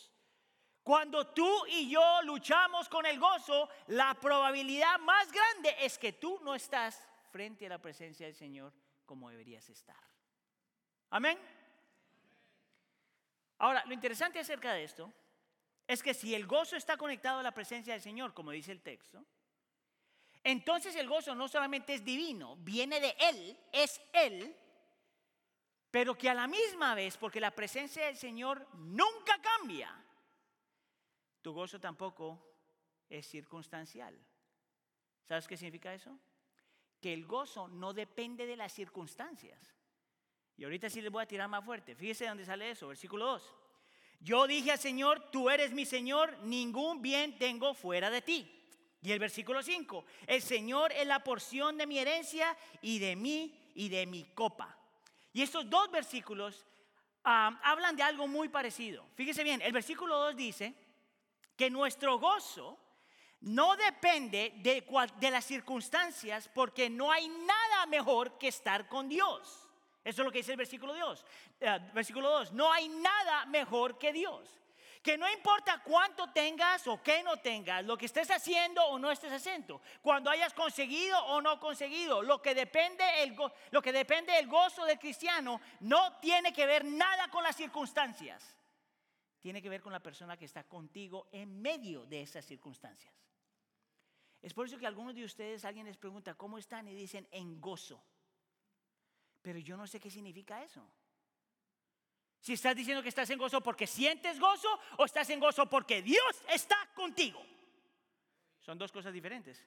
Cuando 0.89 1.27
tú 1.27 1.67
y 1.67 1.87
yo 1.87 2.19
luchamos 2.23 2.89
con 2.89 3.05
el 3.05 3.19
gozo, 3.19 3.69
la 3.89 4.15
probabilidad 4.15 4.97
más 4.97 5.31
grande 5.31 5.75
es 5.81 5.99
que 5.99 6.13
tú 6.13 6.39
no 6.41 6.55
estás 6.55 7.07
frente 7.31 7.67
a 7.67 7.69
la 7.69 7.77
presencia 7.77 8.25
del 8.25 8.33
Señor 8.33 8.73
como 9.05 9.29
deberías 9.29 9.69
estar. 9.69 10.03
Amén. 11.11 11.37
Ahora, 13.59 13.83
lo 13.85 13.93
interesante 13.93 14.39
acerca 14.39 14.73
de 14.73 14.83
esto 14.83 15.13
es 15.85 16.01
que 16.01 16.15
si 16.15 16.33
el 16.33 16.47
gozo 16.47 16.75
está 16.75 16.97
conectado 16.97 17.37
a 17.37 17.43
la 17.43 17.53
presencia 17.53 17.93
del 17.93 18.01
Señor, 18.01 18.33
como 18.33 18.49
dice 18.49 18.71
el 18.71 18.81
texto, 18.81 19.23
entonces 20.43 20.95
el 20.95 21.07
gozo 21.07 21.35
no 21.35 21.47
solamente 21.47 21.93
es 21.93 22.03
divino, 22.03 22.55
viene 22.55 22.99
de 22.99 23.15
Él, 23.19 23.59
es 23.71 24.01
Él, 24.11 24.57
pero 25.91 26.17
que 26.17 26.31
a 26.31 26.33
la 26.33 26.47
misma 26.47 26.95
vez, 26.95 27.15
porque 27.15 27.39
la 27.39 27.51
presencia 27.51 28.07
del 28.07 28.17
Señor 28.17 28.67
nunca 28.73 29.39
cambia, 29.39 29.95
tu 31.41 31.53
gozo 31.53 31.79
tampoco 31.79 32.39
es 33.09 33.27
circunstancial. 33.27 34.17
¿Sabes 35.27 35.47
qué 35.47 35.57
significa 35.57 35.93
eso? 35.93 36.17
Que 37.01 37.13
el 37.13 37.25
gozo 37.25 37.67
no 37.67 37.93
depende 37.93 38.45
de 38.45 38.57
las 38.57 38.73
circunstancias. 38.73 39.75
Y 40.57 40.63
ahorita 40.63 40.89
sí 40.89 41.01
les 41.01 41.11
voy 41.11 41.23
a 41.23 41.27
tirar 41.27 41.47
más 41.47 41.63
fuerte. 41.63 41.95
Fíjese 41.95 42.27
dónde 42.27 42.45
sale 42.45 42.71
eso, 42.71 42.89
versículo 42.89 43.25
2. 43.25 43.55
Yo 44.21 44.47
dije 44.47 44.71
al 44.71 44.79
Señor, 44.79 45.31
tú 45.31 45.49
eres 45.49 45.71
mi 45.71 45.85
Señor, 45.85 46.37
ningún 46.39 47.01
bien 47.01 47.37
tengo 47.37 47.73
fuera 47.73 48.09
de 48.09 48.21
ti. 48.21 48.55
Y 49.01 49.13
el 49.13 49.19
versículo 49.19 49.63
5, 49.63 50.05
el 50.27 50.41
Señor 50.41 50.91
es 50.91 51.07
la 51.07 51.23
porción 51.23 51.77
de 51.77 51.87
mi 51.87 51.99
herencia 51.99 52.57
y 52.81 52.99
de 52.99 53.15
mí 53.15 53.71
y 53.75 53.87
de 53.87 54.05
mi 54.05 54.25
copa. 54.33 54.77
Y 55.31 55.41
estos 55.41 55.69
dos 55.69 55.89
versículos 55.89 56.65
ah, 57.23 57.57
hablan 57.63 57.95
de 57.95 58.03
algo 58.03 58.27
muy 58.27 58.49
parecido. 58.49 59.07
Fíjese 59.15 59.41
bien, 59.43 59.61
el 59.61 59.71
versículo 59.71 60.17
2 60.17 60.35
dice 60.35 60.75
que 61.59 61.69
nuestro 61.69 62.19
gozo 62.19 62.79
no 63.41 63.75
depende 63.75 64.53
de, 64.59 64.81
de 65.19 65.29
las 65.29 65.43
circunstancias 65.43 66.49
porque 66.53 66.89
no 66.89 67.11
hay 67.11 67.27
nada 67.27 67.85
mejor 67.85 68.37
que 68.37 68.47
estar 68.47 68.87
con 68.87 69.09
Dios. 69.09 69.67
Eso 70.01 70.21
es 70.21 70.25
lo 70.25 70.31
que 70.31 70.37
dice 70.37 70.51
el 70.51 70.57
versículo 70.57 70.95
2. 70.95 71.25
Eh, 71.59 71.79
versículo 71.93 72.29
2. 72.29 72.53
No 72.53 72.71
hay 72.71 72.87
nada 72.87 73.45
mejor 73.47 73.97
que 73.97 74.13
Dios. 74.13 74.57
Que 75.03 75.17
no 75.17 75.29
importa 75.29 75.81
cuánto 75.83 76.31
tengas 76.31 76.87
o 76.87 77.03
qué 77.03 77.23
no 77.23 77.35
tengas, 77.35 77.83
lo 77.83 77.97
que 77.97 78.05
estés 78.05 78.31
haciendo 78.31 78.81
o 78.85 78.97
no 78.97 79.11
estés 79.11 79.33
haciendo, 79.33 79.81
cuando 80.01 80.29
hayas 80.29 80.53
conseguido 80.53 81.19
o 81.25 81.41
no 81.41 81.59
conseguido, 81.59 82.21
lo 82.21 82.41
que 82.41 82.55
depende 82.55 83.03
el, 83.23 83.35
lo 83.71 83.81
que 83.81 83.91
depende 83.91 84.31
del 84.31 84.47
gozo 84.47 84.85
del 84.85 84.97
cristiano 84.97 85.59
no 85.81 86.17
tiene 86.19 86.53
que 86.53 86.65
ver 86.65 86.85
nada 86.85 87.27
con 87.27 87.43
las 87.43 87.57
circunstancias. 87.57 88.55
Tiene 89.39 89.61
que 89.61 89.69
ver 89.69 89.81
con 89.81 89.93
la 89.93 90.01
persona 90.01 90.37
que 90.37 90.45
está 90.45 90.63
contigo 90.65 91.29
en 91.31 91.61
medio 91.61 92.05
de 92.05 92.21
esas 92.21 92.45
circunstancias. 92.45 93.13
Es 94.41 94.53
por 94.53 94.65
eso 94.65 94.77
que 94.77 94.87
algunos 94.87 95.15
de 95.15 95.23
ustedes, 95.23 95.65
alguien 95.65 95.85
les 95.85 95.97
pregunta, 95.97 96.35
¿cómo 96.35 96.57
están? 96.57 96.87
Y 96.87 96.93
dicen, 96.93 97.27
en 97.31 97.59
gozo. 97.59 98.01
Pero 99.41 99.59
yo 99.59 99.77
no 99.77 99.87
sé 99.87 99.99
qué 99.99 100.09
significa 100.09 100.63
eso. 100.63 100.85
Si 102.39 102.53
estás 102.53 102.75
diciendo 102.75 103.03
que 103.03 103.09
estás 103.09 103.29
en 103.29 103.37
gozo 103.37 103.61
porque 103.61 103.85
sientes 103.85 104.39
gozo 104.39 104.67
o 104.97 105.05
estás 105.05 105.29
en 105.29 105.39
gozo 105.39 105.69
porque 105.69 106.01
Dios 106.01 106.41
está 106.49 106.77
contigo. 106.95 107.41
Son 108.61 108.77
dos 108.77 108.91
cosas 108.91 109.13
diferentes. 109.13 109.65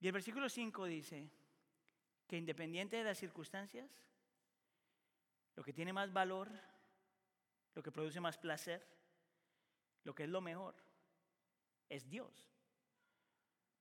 Y 0.00 0.06
el 0.06 0.12
versículo 0.12 0.48
5 0.48 0.84
dice 0.86 1.30
que 2.26 2.38
independiente 2.38 2.96
de 2.96 3.04
las 3.04 3.18
circunstancias, 3.18 3.90
lo 5.56 5.62
que 5.62 5.74
tiene 5.74 5.92
más 5.92 6.12
valor, 6.12 6.50
lo 7.74 7.82
que 7.82 7.92
produce 7.92 8.20
más 8.20 8.38
placer, 8.38 8.86
lo 10.04 10.14
que 10.14 10.24
es 10.24 10.28
lo 10.28 10.40
mejor, 10.40 10.74
es 11.88 12.08
Dios. 12.08 12.50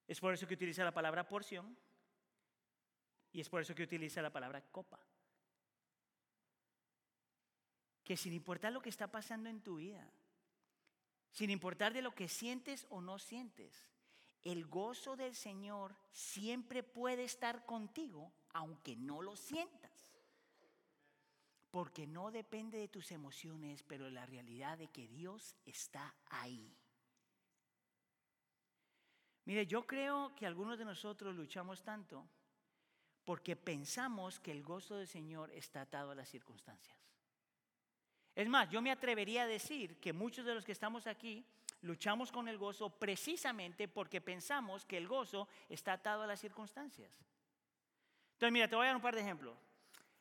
Es 0.08 0.20
por 0.20 0.34
eso 0.34 0.48
que 0.48 0.56
utiliza 0.56 0.84
la 0.84 0.94
palabra 0.94 1.28
porción 1.28 1.78
y 3.32 3.42
es 3.42 3.50
por 3.50 3.62
eso 3.62 3.76
que 3.76 3.84
utiliza 3.84 4.22
la 4.22 4.32
palabra 4.32 4.62
copa. 4.72 5.00
Que 8.04 8.18
sin 8.18 8.34
importar 8.34 8.74
lo 8.74 8.82
que 8.82 8.90
está 8.90 9.12
pasando 9.12 9.50
en 9.50 9.62
tu 9.62 9.76
vida, 9.76 10.12
sin 11.32 11.52
importar 11.52 11.94
de 11.94 12.02
lo 12.02 12.16
que 12.16 12.28
sientes 12.28 12.88
o 12.90 13.02
no 13.02 13.20
sientes, 13.20 13.88
el 14.42 14.66
gozo 14.66 15.16
del 15.16 15.36
Señor 15.36 15.96
siempre 16.12 16.82
puede 16.82 17.24
estar 17.24 17.66
contigo 17.66 18.32
aunque 18.54 18.96
no 18.96 19.22
lo 19.22 19.36
sientas. 19.36 19.79
Porque 21.72 22.08
no 22.08 22.32
depende 22.32 22.78
de 22.78 22.88
tus 22.88 23.12
emociones, 23.12 23.84
pero 23.84 24.06
de 24.06 24.12
la 24.12 24.26
realidad 24.26 24.78
de 24.78 24.88
que 24.88 25.08
Dios 25.08 25.56
está 25.66 26.16
ahí. 26.26 26.76
Mire, 29.46 29.66
yo 29.66 29.86
creo 29.86 30.34
que 30.36 30.46
algunos 30.46 30.78
de 30.78 30.86
nosotros 30.86 31.36
luchamos 31.36 31.84
tanto 31.84 32.28
porque 33.24 33.56
pensamos 33.56 34.40
que 34.40 34.52
el 34.52 34.64
gozo 34.64 34.96
del 34.96 35.08
Señor 35.08 35.52
está 35.52 35.82
atado 35.82 36.12
a 36.12 36.16
las 36.16 36.30
circunstancias. 36.30 36.98
Es 38.36 38.48
más, 38.48 38.70
yo 38.70 38.82
me 38.82 38.92
atrevería 38.92 39.44
a 39.44 39.48
decir 39.48 40.00
que 40.00 40.14
muchos 40.14 40.46
de 40.46 40.56
los 40.56 40.66
que 40.66 40.72
estamos 40.72 41.08
aquí 41.08 41.46
luchamos 41.82 42.32
con 42.32 42.48
el 42.48 42.58
gozo 42.58 42.90
precisamente 42.90 43.88
porque 43.88 44.22
pensamos 44.22 44.86
que 44.86 44.98
el 44.98 45.08
gozo 45.08 45.48
está 45.68 45.94
atado 45.94 46.24
a 46.24 46.28
las 46.28 46.40
circunstancias. 46.40 47.12
Entonces, 48.34 48.54
mira, 48.54 48.68
te 48.68 48.76
voy 48.76 48.86
a 48.86 48.88
dar 48.88 48.96
un 48.96 49.02
par 49.02 49.16
de 49.16 49.22
ejemplos. 49.22 49.58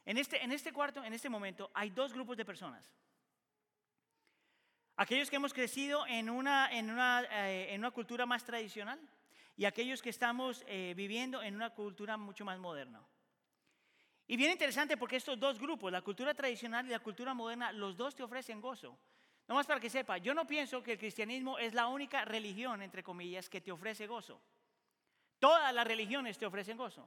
En 0.08 0.16
este, 0.16 0.42
en 0.42 0.52
este 0.52 0.72
cuarto, 0.72 1.04
en 1.04 1.12
este 1.12 1.28
momento, 1.28 1.70
hay 1.74 1.90
dos 1.90 2.14
grupos 2.14 2.34
de 2.38 2.46
personas. 2.46 2.96
Aquellos 4.96 5.28
que 5.28 5.36
hemos 5.36 5.52
crecido 5.52 6.06
en 6.06 6.30
una, 6.30 6.72
en 6.72 6.88
una, 6.88 7.24
eh, 7.30 7.74
en 7.74 7.82
una 7.82 7.90
cultura 7.90 8.24
más 8.24 8.42
tradicional, 8.42 8.98
y 9.54 9.66
aquellos 9.66 10.00
que 10.00 10.08
estamos 10.08 10.64
eh, 10.66 10.94
viviendo 10.96 11.42
en 11.42 11.54
una 11.54 11.74
cultura 11.74 12.16
mucho 12.16 12.46
más 12.46 12.58
moderna. 12.58 13.06
Y 14.26 14.38
bien 14.38 14.50
interesante 14.50 14.96
porque 14.96 15.16
estos 15.16 15.38
dos 15.38 15.58
grupos, 15.58 15.92
la 15.92 16.00
cultura 16.00 16.32
tradicional 16.32 16.86
y 16.86 16.90
la 16.90 17.00
cultura 17.00 17.34
moderna, 17.34 17.70
los 17.70 17.94
dos 17.94 18.16
te 18.16 18.22
ofrecen 18.22 18.62
gozo. 18.62 18.98
No 19.46 19.56
más 19.56 19.66
para 19.66 19.78
que 19.78 19.90
sepa, 19.90 20.16
yo 20.16 20.32
no 20.32 20.46
pienso 20.46 20.82
que 20.82 20.92
el 20.92 20.98
cristianismo 20.98 21.58
es 21.58 21.74
la 21.74 21.86
única 21.86 22.24
religión, 22.24 22.80
entre 22.80 23.02
comillas, 23.02 23.50
que 23.50 23.60
te 23.60 23.70
ofrece 23.70 24.06
gozo. 24.06 24.40
Todas 25.38 25.74
las 25.74 25.86
religiones 25.86 26.38
te 26.38 26.46
ofrecen 26.46 26.78
gozo. 26.78 27.06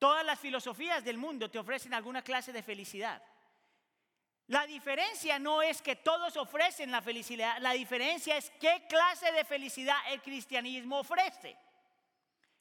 Todas 0.00 0.24
las 0.24 0.40
filosofías 0.40 1.04
del 1.04 1.18
mundo 1.18 1.50
te 1.50 1.58
ofrecen 1.58 1.92
alguna 1.92 2.22
clase 2.22 2.54
de 2.54 2.62
felicidad. 2.62 3.22
La 4.46 4.66
diferencia 4.66 5.38
no 5.38 5.60
es 5.60 5.82
que 5.82 5.96
todos 5.96 6.38
ofrecen 6.38 6.90
la 6.90 7.02
felicidad, 7.02 7.58
la 7.60 7.72
diferencia 7.72 8.38
es 8.38 8.50
qué 8.58 8.86
clase 8.88 9.30
de 9.30 9.44
felicidad 9.44 9.98
el 10.08 10.22
cristianismo 10.22 11.00
ofrece. 11.00 11.54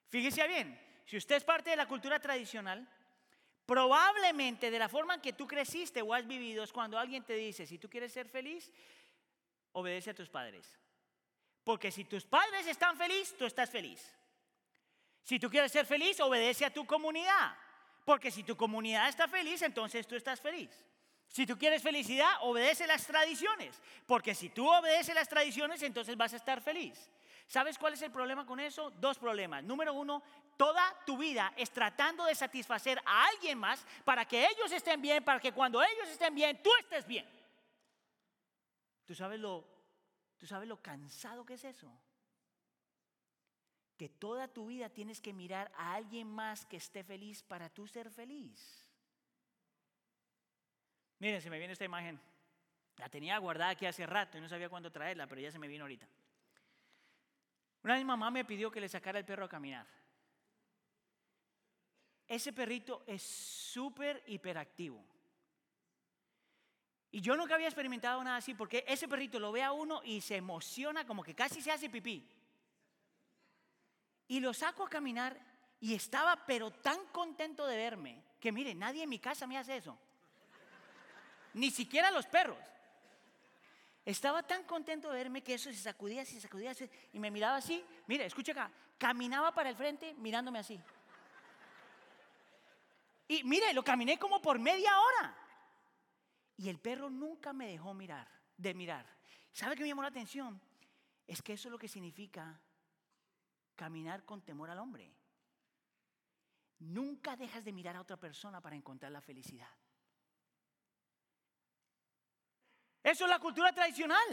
Fíjese 0.10 0.48
bien, 0.50 0.78
si 1.06 1.16
usted 1.16 1.38
es 1.38 1.46
parte 1.46 1.70
de 1.70 1.78
la 1.78 1.88
cultura 1.88 2.20
tradicional, 2.20 2.86
probablemente 3.66 4.70
de 4.70 4.78
la 4.78 4.90
forma 4.90 5.16
en 5.16 5.22
que 5.22 5.32
tú 5.32 5.48
creciste 5.48 6.02
o 6.02 6.14
has 6.14 6.28
vivido 6.28 6.62
es 6.66 6.74
cuando 6.74 7.00
alguien 7.00 7.24
te 7.24 7.36
dice, 7.36 7.66
si 7.66 7.80
tú 7.80 7.90
quieres 7.90 8.12
ser 8.12 8.28
feliz, 8.28 8.70
obedece 9.72 10.10
a 10.10 10.14
tus 10.14 10.28
padres. 10.28 10.78
Porque 11.64 11.90
si 11.90 12.04
tus 12.04 12.26
padres 12.26 12.68
están 12.68 12.98
felices, 12.98 13.38
tú 13.38 13.46
estás 13.46 13.70
feliz. 13.70 14.14
Si 15.30 15.38
tú 15.38 15.48
quieres 15.48 15.72
ser 15.72 15.86
feliz, 15.86 16.20
obedece 16.22 16.66
a 16.66 16.74
tu 16.74 16.88
comunidad. 16.88 17.56
Porque 18.04 18.32
si 18.32 18.42
tu 18.42 18.58
comunidad 18.58 19.08
está 19.08 19.28
feliz, 19.28 19.62
entonces 19.62 20.08
tú 20.08 20.16
estás 20.16 20.42
feliz. 20.42 20.72
Si 21.28 21.46
tú 21.46 21.56
quieres 21.56 21.84
felicidad, 21.84 22.32
obedece 22.42 22.88
las 22.88 23.06
tradiciones. 23.06 23.80
Porque 24.08 24.34
si 24.34 24.50
tú 24.50 24.68
obedeces 24.68 25.14
las 25.14 25.30
tradiciones, 25.30 25.84
entonces 25.84 26.18
vas 26.18 26.34
a 26.34 26.38
estar 26.38 26.62
feliz. 26.62 27.12
¿Sabes 27.46 27.78
cuál 27.78 27.94
es 27.94 28.02
el 28.02 28.12
problema 28.12 28.44
con 28.44 28.60
eso? 28.60 28.90
Dos 28.90 29.20
problemas. 29.20 29.64
Número 29.64 29.94
uno, 29.94 30.24
toda 30.58 30.84
tu 31.06 31.16
vida 31.16 31.54
es 31.56 31.70
tratando 31.70 32.26
de 32.26 32.34
satisfacer 32.34 33.00
a 33.06 33.28
alguien 33.28 33.60
más 33.60 33.86
para 34.04 34.26
que 34.26 34.48
ellos 34.48 34.72
estén 34.72 35.00
bien, 35.00 35.24
para 35.24 35.40
que 35.40 35.52
cuando 35.52 35.80
ellos 35.80 36.10
estén 36.10 36.34
bien, 36.34 36.60
tú 36.64 36.72
estés 36.80 37.06
bien. 37.06 37.30
¿Tú 39.06 39.14
sabes 39.14 39.40
lo, 39.40 39.64
tú 40.40 40.48
sabes 40.48 40.68
lo 40.68 40.82
cansado 40.82 41.46
que 41.46 41.54
es 41.54 41.66
eso? 41.66 41.88
Que 44.00 44.08
toda 44.08 44.48
tu 44.48 44.68
vida 44.68 44.88
tienes 44.88 45.20
que 45.20 45.34
mirar 45.34 45.70
a 45.76 45.94
alguien 45.94 46.26
más 46.26 46.66
que 46.66 46.78
esté 46.78 47.04
feliz 47.04 47.44
para 47.44 47.70
tú 47.70 47.86
ser 47.86 48.10
feliz. 48.10 48.88
Miren, 51.20 51.42
se 51.42 51.50
me 51.50 51.58
viene 51.58 51.74
esta 51.74 51.84
imagen. 51.84 52.18
La 52.96 53.10
tenía 53.10 53.38
guardada 53.40 53.72
aquí 53.72 53.86
hace 53.86 54.06
rato 54.06 54.38
y 54.38 54.42
no 54.42 54.48
sabía 54.48 54.70
cuándo 54.70 54.90
traerla, 54.90 55.28
pero 55.28 55.42
ya 55.42 55.52
se 55.52 55.60
me 55.60 55.68
vino 55.68 55.84
ahorita. 55.84 56.08
Una 57.84 57.96
vez 57.96 58.06
mamá 58.06 58.32
me 58.32 58.46
pidió 58.46 58.72
que 58.72 58.80
le 58.80 58.88
sacara 58.88 59.20
el 59.20 59.26
perro 59.26 59.44
a 59.44 59.50
caminar. 59.50 59.86
Ese 62.26 62.54
perrito 62.54 63.04
es 63.06 63.22
súper 63.22 64.24
hiperactivo. 64.28 65.04
Y 67.12 67.20
yo 67.20 67.36
nunca 67.36 67.56
había 67.56 67.68
experimentado 67.68 68.24
nada 68.24 68.38
así 68.38 68.54
porque 68.54 68.86
ese 68.88 69.10
perrito 69.10 69.42
lo 69.42 69.52
ve 69.52 69.62
a 69.62 69.74
uno 69.74 70.02
y 70.06 70.22
se 70.22 70.38
emociona 70.38 71.06
como 71.06 71.22
que 71.22 71.36
casi 71.36 71.62
se 71.62 71.72
hace 71.72 71.90
pipí. 71.90 72.39
Y 74.30 74.40
lo 74.40 74.54
saco 74.54 74.86
a 74.86 74.90
caminar 74.90 75.38
y 75.82 75.94
estaba 75.94 76.46
pero 76.46 76.72
tan 76.72 77.08
contento 77.08 77.66
de 77.66 77.76
verme 77.76 78.24
que 78.40 78.52
mire, 78.52 78.74
nadie 78.76 79.04
en 79.04 79.10
mi 79.10 79.20
casa 79.20 79.46
me 79.48 79.58
hace 79.58 79.76
eso. 79.76 79.98
Ni 81.56 81.72
siquiera 81.72 82.12
los 82.12 82.28
perros. 82.28 82.58
Estaba 84.06 84.44
tan 84.44 84.64
contento 84.64 85.10
de 85.10 85.18
verme 85.18 85.44
que 85.44 85.56
eso 85.56 85.72
se 85.72 85.78
sacudía, 85.78 86.24
se 86.26 86.40
sacudía 86.40 86.74
y 87.12 87.20
me 87.20 87.32
miraba 87.32 87.58
así. 87.58 87.84
Mire, 88.08 88.26
escucha 88.26 88.52
acá, 88.54 88.72
caminaba 88.98 89.54
para 89.54 89.70
el 89.70 89.76
frente 89.76 90.14
mirándome 90.14 90.60
así. 90.60 90.80
Y 93.28 93.44
mire, 93.44 93.74
lo 93.74 93.84
caminé 93.84 94.18
como 94.18 94.42
por 94.42 94.60
media 94.60 94.92
hora. 95.00 95.36
Y 96.58 96.70
el 96.70 96.78
perro 96.78 97.10
nunca 97.10 97.54
me 97.54 97.68
dejó 97.68 97.94
mirar, 97.94 98.28
de 98.58 98.74
mirar. 98.74 99.06
¿Sabe 99.52 99.76
qué 99.76 99.84
me 99.84 99.90
llamó 99.90 100.02
la 100.02 100.10
atención? 100.10 100.60
Es 101.28 101.42
que 101.42 101.54
eso 101.54 101.68
es 101.68 101.72
lo 101.72 101.80
que 101.80 101.88
significa 101.88 102.60
caminar 103.80 104.26
con 104.26 104.42
temor 104.42 104.70
al 104.70 104.80
hombre. 104.80 105.10
Nunca 106.80 107.38
dejas 107.38 107.64
de 107.64 107.72
mirar 107.72 107.96
a 107.96 108.02
otra 108.02 108.18
persona 108.18 108.60
para 108.60 108.76
encontrar 108.76 109.10
la 109.10 109.22
felicidad. 109.22 109.74
Eso 113.02 113.24
es 113.24 113.30
la 113.30 113.40
cultura 113.40 113.72
tradicional. 113.72 114.28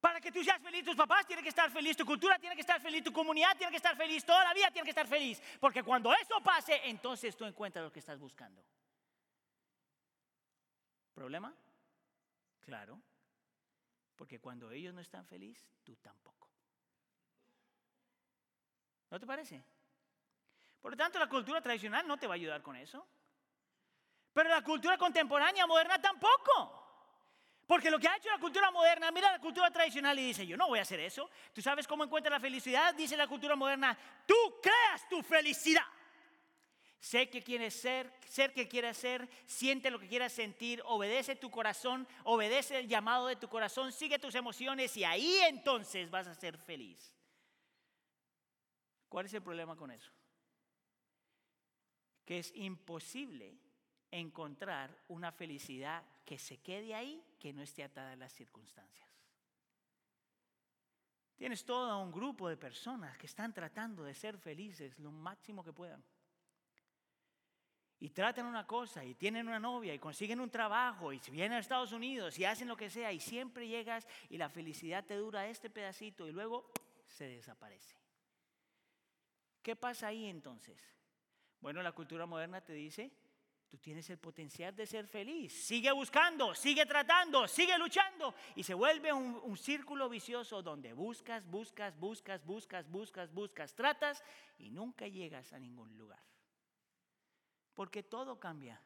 Para 0.00 0.20
que 0.20 0.32
tú 0.32 0.42
seas 0.42 0.60
feliz, 0.60 0.84
tus 0.84 0.96
papás 0.96 1.28
tienen 1.28 1.44
que 1.44 1.50
estar 1.50 1.70
felices, 1.70 1.96
tu 1.96 2.04
cultura 2.04 2.40
tiene 2.40 2.56
que 2.56 2.62
estar 2.62 2.80
feliz, 2.80 3.04
tu 3.04 3.12
comunidad 3.12 3.56
tiene 3.56 3.70
que 3.70 3.76
estar 3.76 3.96
feliz, 3.96 4.24
toda 4.24 4.42
la 4.42 4.52
vida 4.52 4.68
tiene 4.72 4.84
que 4.84 4.90
estar 4.90 5.06
feliz. 5.06 5.40
Porque 5.60 5.84
cuando 5.84 6.12
eso 6.12 6.40
pase, 6.42 6.80
entonces 6.88 7.36
tú 7.36 7.44
encuentras 7.44 7.84
lo 7.84 7.92
que 7.92 8.00
estás 8.00 8.18
buscando. 8.18 8.64
¿Problema? 11.14 11.54
Claro. 12.60 13.00
Porque 14.16 14.40
cuando 14.40 14.72
ellos 14.72 14.92
no 14.92 15.00
están 15.00 15.24
felices, 15.24 15.78
tú 15.84 15.94
tampoco. 15.96 16.55
¿No 19.10 19.20
te 19.20 19.26
parece? 19.26 19.62
Por 20.80 20.92
lo 20.92 20.96
tanto, 20.96 21.18
la 21.18 21.28
cultura 21.28 21.60
tradicional 21.60 22.06
no 22.06 22.16
te 22.16 22.26
va 22.26 22.34
a 22.34 22.36
ayudar 22.36 22.62
con 22.62 22.76
eso. 22.76 23.06
Pero 24.32 24.50
la 24.50 24.62
cultura 24.62 24.98
contemporánea, 24.98 25.66
moderna, 25.66 26.00
tampoco. 26.00 26.84
Porque 27.66 27.90
lo 27.90 27.98
que 27.98 28.06
ha 28.06 28.16
hecho 28.16 28.30
la 28.30 28.38
cultura 28.38 28.70
moderna, 28.70 29.10
mira 29.10 29.32
la 29.32 29.40
cultura 29.40 29.70
tradicional 29.70 30.16
y 30.18 30.26
dice, 30.26 30.46
yo 30.46 30.56
no 30.56 30.68
voy 30.68 30.78
a 30.78 30.82
hacer 30.82 31.00
eso. 31.00 31.28
¿Tú 31.52 31.60
sabes 31.60 31.86
cómo 31.88 32.04
encuentras 32.04 32.30
la 32.30 32.40
felicidad? 32.40 32.94
Dice 32.94 33.16
la 33.16 33.26
cultura 33.26 33.56
moderna, 33.56 33.98
tú 34.26 34.34
creas 34.62 35.08
tu 35.08 35.22
felicidad. 35.22 35.86
Sé 37.00 37.28
que 37.28 37.42
quieres 37.42 37.74
ser, 37.74 38.12
ser 38.28 38.52
que 38.52 38.68
quieres 38.68 38.96
ser, 38.96 39.28
siente 39.46 39.90
lo 39.90 39.98
que 39.98 40.08
quieras 40.08 40.32
sentir, 40.32 40.82
obedece 40.84 41.34
tu 41.34 41.50
corazón, 41.50 42.06
obedece 42.24 42.78
el 42.78 42.88
llamado 42.88 43.26
de 43.26 43.36
tu 43.36 43.48
corazón, 43.48 43.92
sigue 43.92 44.18
tus 44.18 44.34
emociones 44.34 44.96
y 44.96 45.04
ahí 45.04 45.38
entonces 45.48 46.10
vas 46.10 46.26
a 46.28 46.34
ser 46.34 46.58
feliz. 46.58 47.15
¿Cuál 49.08 49.26
es 49.26 49.34
el 49.34 49.42
problema 49.42 49.76
con 49.76 49.90
eso? 49.90 50.12
Que 52.24 52.38
es 52.38 52.52
imposible 52.56 53.58
encontrar 54.10 54.96
una 55.08 55.32
felicidad 55.32 56.02
que 56.24 56.38
se 56.38 56.58
quede 56.58 56.94
ahí, 56.94 57.22
que 57.38 57.52
no 57.52 57.62
esté 57.62 57.84
atada 57.84 58.12
a 58.12 58.16
las 58.16 58.32
circunstancias. 58.32 59.08
Tienes 61.36 61.64
todo 61.64 61.98
un 61.98 62.10
grupo 62.10 62.48
de 62.48 62.56
personas 62.56 63.16
que 63.18 63.26
están 63.26 63.52
tratando 63.52 64.04
de 64.04 64.14
ser 64.14 64.38
felices 64.38 64.98
lo 64.98 65.12
máximo 65.12 65.62
que 65.62 65.72
puedan. 65.72 66.02
Y 67.98 68.10
tratan 68.10 68.46
una 68.46 68.66
cosa 68.66 69.04
y 69.04 69.14
tienen 69.14 69.46
una 69.46 69.58
novia 69.58 69.94
y 69.94 69.98
consiguen 69.98 70.40
un 70.40 70.50
trabajo 70.50 71.12
y 71.12 71.20
vienen 71.30 71.54
a 71.54 71.58
Estados 71.58 71.92
Unidos 71.92 72.38
y 72.38 72.44
hacen 72.44 72.68
lo 72.68 72.76
que 72.76 72.90
sea 72.90 73.12
y 73.12 73.20
siempre 73.20 73.68
llegas 73.68 74.06
y 74.28 74.36
la 74.36 74.48
felicidad 74.48 75.04
te 75.04 75.14
dura 75.14 75.48
este 75.48 75.70
pedacito 75.70 76.26
y 76.26 76.32
luego 76.32 76.70
se 77.06 77.28
desaparece. 77.28 78.05
¿Qué 79.66 79.74
pasa 79.74 80.06
ahí 80.06 80.26
entonces? 80.26 80.80
Bueno, 81.58 81.82
la 81.82 81.90
cultura 81.90 82.24
moderna 82.24 82.60
te 82.60 82.72
dice, 82.72 83.10
Tú 83.68 83.78
tienes 83.78 84.08
el 84.10 84.18
potencial 84.18 84.76
de 84.76 84.86
ser 84.86 85.08
feliz. 85.08 85.66
Sigue 85.66 85.90
buscando, 85.90 86.54
sigue 86.54 86.86
tratando, 86.86 87.48
sigue 87.48 87.76
luchando. 87.76 88.32
Y 88.54 88.62
se 88.62 88.74
vuelve 88.74 89.12
un, 89.12 89.56
círculo 89.56 90.08
vicioso 90.08 90.62
donde 90.62 90.92
buscas, 90.92 91.44
buscas, 91.44 91.98
buscas, 91.98 92.46
buscas, 92.46 92.88
buscas, 92.88 93.32
buscas, 93.32 93.74
tratas 93.74 94.22
y 94.56 94.70
nunca 94.70 95.08
llegas 95.08 95.52
a 95.52 95.58
ningún 95.58 95.98
lugar. 95.98 96.22
Porque 97.74 98.04
todo 98.04 98.38
cambia. 98.38 98.80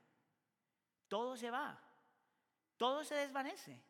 Todo 1.08 1.36
se 1.36 1.50
va. 1.50 1.78
Todo 2.78 3.04
se 3.04 3.16
desvanece. 3.16 3.84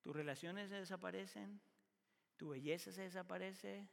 Tus 0.00 0.14
relaciones 0.14 0.68
se 0.68 0.76
desaparecen. 0.76 1.60
Tu 2.36 2.50
belleza 2.50 2.92
se 2.92 3.02
desaparece. 3.02 3.88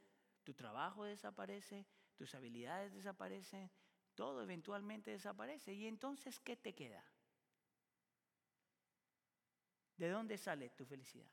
Tu 0.50 0.54
trabajo 0.54 1.04
desaparece. 1.04 1.86
Tus 2.16 2.34
habilidades 2.34 2.92
desaparecen 2.92 3.70
todo 4.16 4.42
eventualmente 4.42 5.12
desaparece. 5.12 5.72
¿Y 5.72 5.86
entonces 5.86 6.40
qué 6.40 6.56
te 6.56 6.74
queda? 6.74 7.04
¿De 9.96 10.08
dónde 10.08 10.36
sale 10.36 10.70
tu 10.70 10.84
felicidad? 10.84 11.30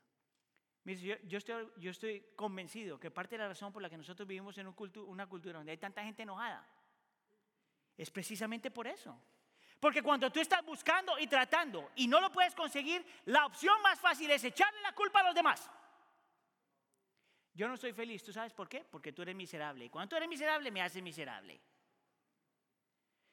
yo, 0.84 1.36
estoy, 1.36 1.68
yo, 1.78 1.90
estoy, 1.90 2.32
convencido 2.36 2.98
que 2.98 3.10
parte 3.10 3.34
de 3.34 3.42
la 3.42 3.48
razón 3.48 3.72
por 3.72 3.82
la 3.82 3.90
que 3.90 3.98
nosotros 3.98 4.26
vivimos 4.26 4.56
en 4.58 4.68
una 4.68 5.26
cultura 5.26 5.58
donde 5.58 5.72
hay 5.72 5.78
tanta 5.78 6.04
gente 6.04 6.22
enojada 6.22 6.64
es 7.96 8.08
precisamente 8.10 8.70
por 8.70 8.86
eso. 8.86 9.20
Porque 9.80 10.00
cuando 10.00 10.30
tú 10.30 10.38
estás 10.40 10.64
buscando 10.64 11.18
y 11.18 11.26
tratando 11.26 11.90
y 11.96 12.06
no 12.06 12.20
lo 12.20 12.30
puedes 12.30 12.54
conseguir, 12.54 13.04
la 13.26 13.46
opción 13.46 13.82
más 13.82 13.98
fácil 13.98 14.30
es 14.30 14.44
echarle 14.44 14.80
la 14.80 14.94
culpa 14.94 15.20
a 15.20 15.24
los 15.24 15.34
demás. 15.34 15.68
Yo 17.58 17.66
no 17.66 17.74
estoy 17.74 17.92
feliz, 17.92 18.22
¿tú 18.22 18.32
sabes 18.32 18.52
por 18.52 18.68
qué? 18.68 18.84
Porque 18.88 19.12
tú 19.12 19.22
eres 19.22 19.34
miserable. 19.34 19.84
Y 19.84 19.90
cuando 19.90 20.10
tú 20.10 20.14
eres 20.14 20.28
miserable, 20.28 20.70
me 20.70 20.80
haces 20.80 21.02
miserable. 21.02 21.60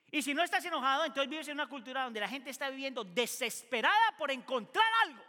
Y 0.10 0.24
si 0.24 0.34
no 0.34 0.42
estás 0.42 0.66
enojado, 0.66 1.06
entonces 1.06 1.30
vives 1.30 1.48
en 1.48 1.54
una 1.54 1.70
cultura 1.70 2.06
donde 2.06 2.22
la 2.22 2.28
gente 2.28 2.50
está 2.50 2.72
viviendo 2.72 3.04
desesperada 3.04 4.18
por 4.18 4.32
encontrar 4.32 4.84
algo. 5.04 5.22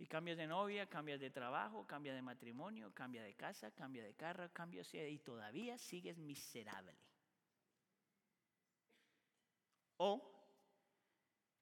Y 0.00 0.06
cambias 0.06 0.36
de 0.36 0.46
novia, 0.46 0.86
cambias 0.86 1.18
de 1.18 1.30
trabajo, 1.30 1.86
cambias 1.86 2.14
de 2.14 2.20
matrimonio, 2.20 2.92
cambias 2.92 3.24
de 3.24 3.34
casa, 3.34 3.70
cambias 3.70 4.04
de 4.04 4.12
carro, 4.12 4.52
cambias 4.52 4.92
y 4.92 5.18
todavía 5.20 5.78
sigues 5.78 6.18
miserable. 6.18 6.94
O, 9.96 10.30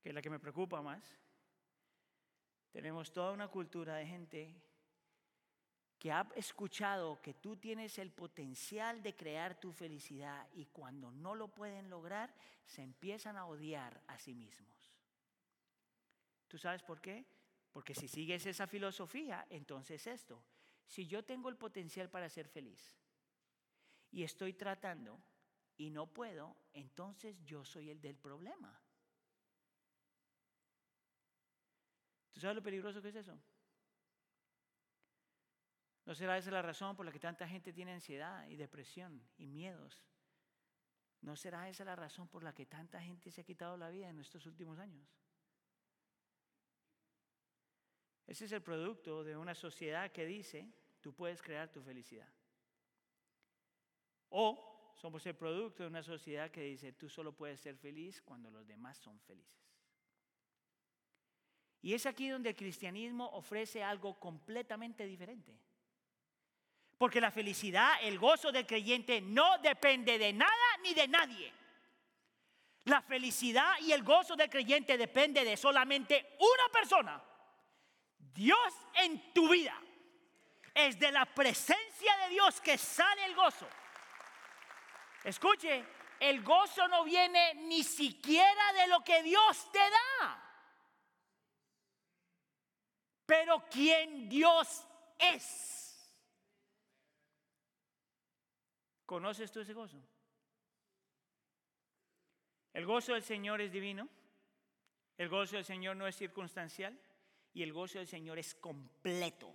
que 0.03 0.09
es 0.09 0.15
la 0.15 0.23
que 0.23 0.31
me 0.31 0.41
preocupa 0.41 0.83
más, 0.83 1.05
tenemos 2.73 3.13
toda 3.13 3.31
una 3.31 3.47
cultura 3.47 3.95
de 3.95 4.07
gente 4.07 4.68
que 5.99 6.13
ha 6.13 6.29
escuchado 6.37 7.21
que 7.21 7.35
tú 7.35 7.57
tienes 7.57 7.99
el 7.99 8.13
potencial 8.13 9.03
de 9.03 9.17
crear 9.17 9.59
tu 9.59 9.73
felicidad 9.73 10.49
y 10.55 10.67
cuando 10.67 11.11
no 11.11 11.35
lo 11.35 11.49
pueden 11.49 11.91
lograr, 11.91 12.33
se 12.65 12.83
empiezan 12.83 13.37
a 13.37 13.47
odiar 13.47 14.01
a 14.07 14.17
sí 14.19 14.35
mismos. 14.35 14.95
¿Tú 16.47 16.57
sabes 16.57 16.83
por 16.83 17.01
qué? 17.01 17.27
Porque 17.73 17.95
si 17.95 18.07
sigues 18.07 18.47
esa 18.47 18.67
filosofía, 18.67 19.47
entonces 19.51 20.07
esto, 20.07 20.43
si 20.87 21.07
yo 21.07 21.25
tengo 21.25 21.49
el 21.49 21.57
potencial 21.57 22.09
para 22.09 22.29
ser 22.29 22.49
feliz 22.49 22.95
y 24.11 24.23
estoy 24.23 24.55
tratando 24.55 25.21
y 25.77 25.91
no 25.91 26.07
puedo, 26.07 26.57
entonces 26.73 27.37
yo 27.45 27.65
soy 27.65 27.91
el 27.91 28.01
del 28.01 28.17
problema. 28.17 28.81
¿Tú 32.33 32.41
sabes 32.41 32.57
lo 32.57 32.63
peligroso 32.63 33.03
que 33.03 33.09
es 33.09 33.17
eso? 33.17 33.39
¿No 36.09 36.15
será 36.15 36.39
esa 36.39 36.51
la 36.51 36.63
razón 36.63 36.97
por 36.97 37.05
la 37.05 37.13
que 37.13 37.21
tanta 37.21 37.47
gente 37.47 37.71
tiene 37.71 37.93
ansiedad 37.93 38.49
y 38.49 38.57
depresión 38.57 39.23
y 39.37 39.47
miedos? 39.47 40.03
¿No 41.21 41.37
será 41.37 41.69
esa 41.69 41.85
la 41.85 41.97
razón 41.97 42.29
por 42.29 42.43
la 42.43 42.55
que 42.55 42.65
tanta 42.65 42.99
gente 42.99 43.31
se 43.31 43.43
ha 43.43 43.45
quitado 43.45 43.77
la 43.77 43.91
vida 43.91 44.09
en 44.09 44.19
estos 44.19 44.47
últimos 44.47 44.79
años? 44.79 45.07
Ese 48.27 48.47
es 48.47 48.53
el 48.53 48.63
producto 48.63 49.23
de 49.23 49.37
una 49.37 49.55
sociedad 49.55 50.11
que 50.11 50.25
dice, 50.25 50.73
tú 51.03 51.13
puedes 51.13 51.43
crear 51.43 51.71
tu 51.71 51.83
felicidad. 51.83 52.33
O 54.31 54.95
somos 54.97 55.27
el 55.27 55.37
producto 55.37 55.83
de 55.83 55.91
una 55.91 56.03
sociedad 56.03 56.51
que 56.51 56.63
dice, 56.63 56.95
tú 56.95 57.11
solo 57.11 57.37
puedes 57.37 57.61
ser 57.61 57.77
feliz 57.77 58.23
cuando 58.23 58.51
los 58.51 58.67
demás 58.67 58.97
son 58.97 59.21
felices. 59.21 59.61
Y 61.83 61.93
es 61.93 62.07
aquí 62.07 62.31
donde 62.31 62.49
el 62.49 62.57
cristianismo 62.57 63.29
ofrece 63.33 63.85
algo 63.85 64.19
completamente 64.19 65.05
diferente. 65.05 65.69
Porque 66.99 67.21
la 67.21 67.31
felicidad, 67.31 67.95
el 68.03 68.19
gozo 68.19 68.51
del 68.51 68.67
creyente 68.67 69.21
no 69.21 69.59
depende 69.59 70.19
de 70.19 70.33
nada 70.33 70.77
ni 70.83 70.93
de 70.95 71.07
nadie. 71.07 71.53
La 72.85 73.01
felicidad 73.01 73.75
y 73.81 73.93
el 73.93 74.03
gozo 74.03 74.35
del 74.35 74.51
creyente 74.51 74.99
depende 74.99 75.45
de 75.45 75.57
solamente 75.57 76.37
una 76.41 76.73
persona. 76.73 77.23
Dios 78.19 78.75
en 78.95 79.33
tu 79.33 79.49
vida. 79.49 79.81
Es 80.75 80.99
de 80.99 81.13
la 81.13 81.25
presencia 81.25 82.17
de 82.25 82.29
Dios 82.31 82.61
que 82.61 82.77
sale 82.77 83.27
el 83.27 83.35
gozo. 83.35 83.69
Escuche, 85.23 85.85
el 86.19 86.43
gozo 86.43 86.89
no 86.89 87.05
viene 87.05 87.55
ni 87.55 87.85
siquiera 87.85 88.73
de 88.73 88.89
lo 88.89 89.05
que 89.05 89.23
Dios 89.23 89.71
te 89.71 89.79
da. 89.79 90.45
Pero 93.27 93.69
quien 93.69 94.29
Dios 94.29 94.85
es. 95.19 95.88
¿Conoces 99.09 99.51
tú 99.51 99.61
ese 99.61 99.73
gozo? 99.73 99.97
El 102.75 102.85
gozo 102.85 103.15
del 103.15 103.23
Señor 103.23 103.63
es 103.63 103.73
divino. 103.73 104.07
El 105.17 105.31
gozo 105.31 105.57
del 105.57 105.65
Señor 105.65 105.97
no 105.97 106.07
es 106.07 106.15
circunstancial. 106.15 106.95
Y 107.55 107.63
el 107.63 107.73
gozo 107.73 107.97
del 107.97 108.07
Señor 108.07 108.39
es 108.39 108.55
completo. 108.55 109.51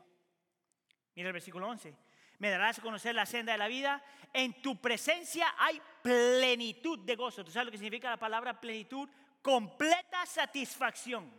Mira 1.14 1.30
el 1.30 1.34
versículo 1.34 1.68
11. 1.68 1.96
Me 2.40 2.50
darás 2.50 2.80
a 2.80 2.82
conocer 2.82 3.14
la 3.14 3.28
senda 3.28 3.52
de 3.52 3.60
la 3.60 3.68
vida. 3.68 4.04
En 4.34 4.60
tu 4.60 4.82
presencia 4.82 5.54
hay 5.60 5.80
plenitud 6.02 6.98
de 7.02 7.16
gozo. 7.16 7.46
¿Tú 7.46 7.52
sabes 7.52 7.68
lo 7.68 7.72
que 7.72 7.78
significa 7.78 8.10
la 8.10 8.18
palabra 8.18 8.60
plenitud? 8.60 9.08
Completa 9.44 10.26
satisfacción, 10.26 11.32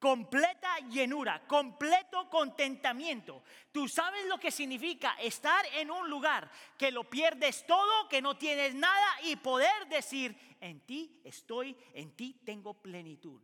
completa 0.00 0.78
llenura, 0.88 1.46
completo 1.46 2.28
contentamiento. 2.28 3.44
Tú 3.70 3.86
sabes 3.86 4.26
lo 4.26 4.40
que 4.40 4.50
significa 4.50 5.14
estar 5.20 5.64
en 5.74 5.92
un 5.92 6.10
lugar 6.10 6.50
que 6.76 6.90
lo 6.90 7.04
pierdes 7.04 7.64
todo, 7.66 8.08
que 8.08 8.20
no 8.20 8.36
tienes 8.36 8.74
nada 8.74 9.22
y 9.22 9.36
poder 9.36 9.86
decir, 9.88 10.56
en 10.60 10.80
ti 10.80 11.20
estoy, 11.22 11.76
en 11.94 12.16
ti 12.16 12.40
tengo 12.44 12.74
plenitud. 12.74 13.40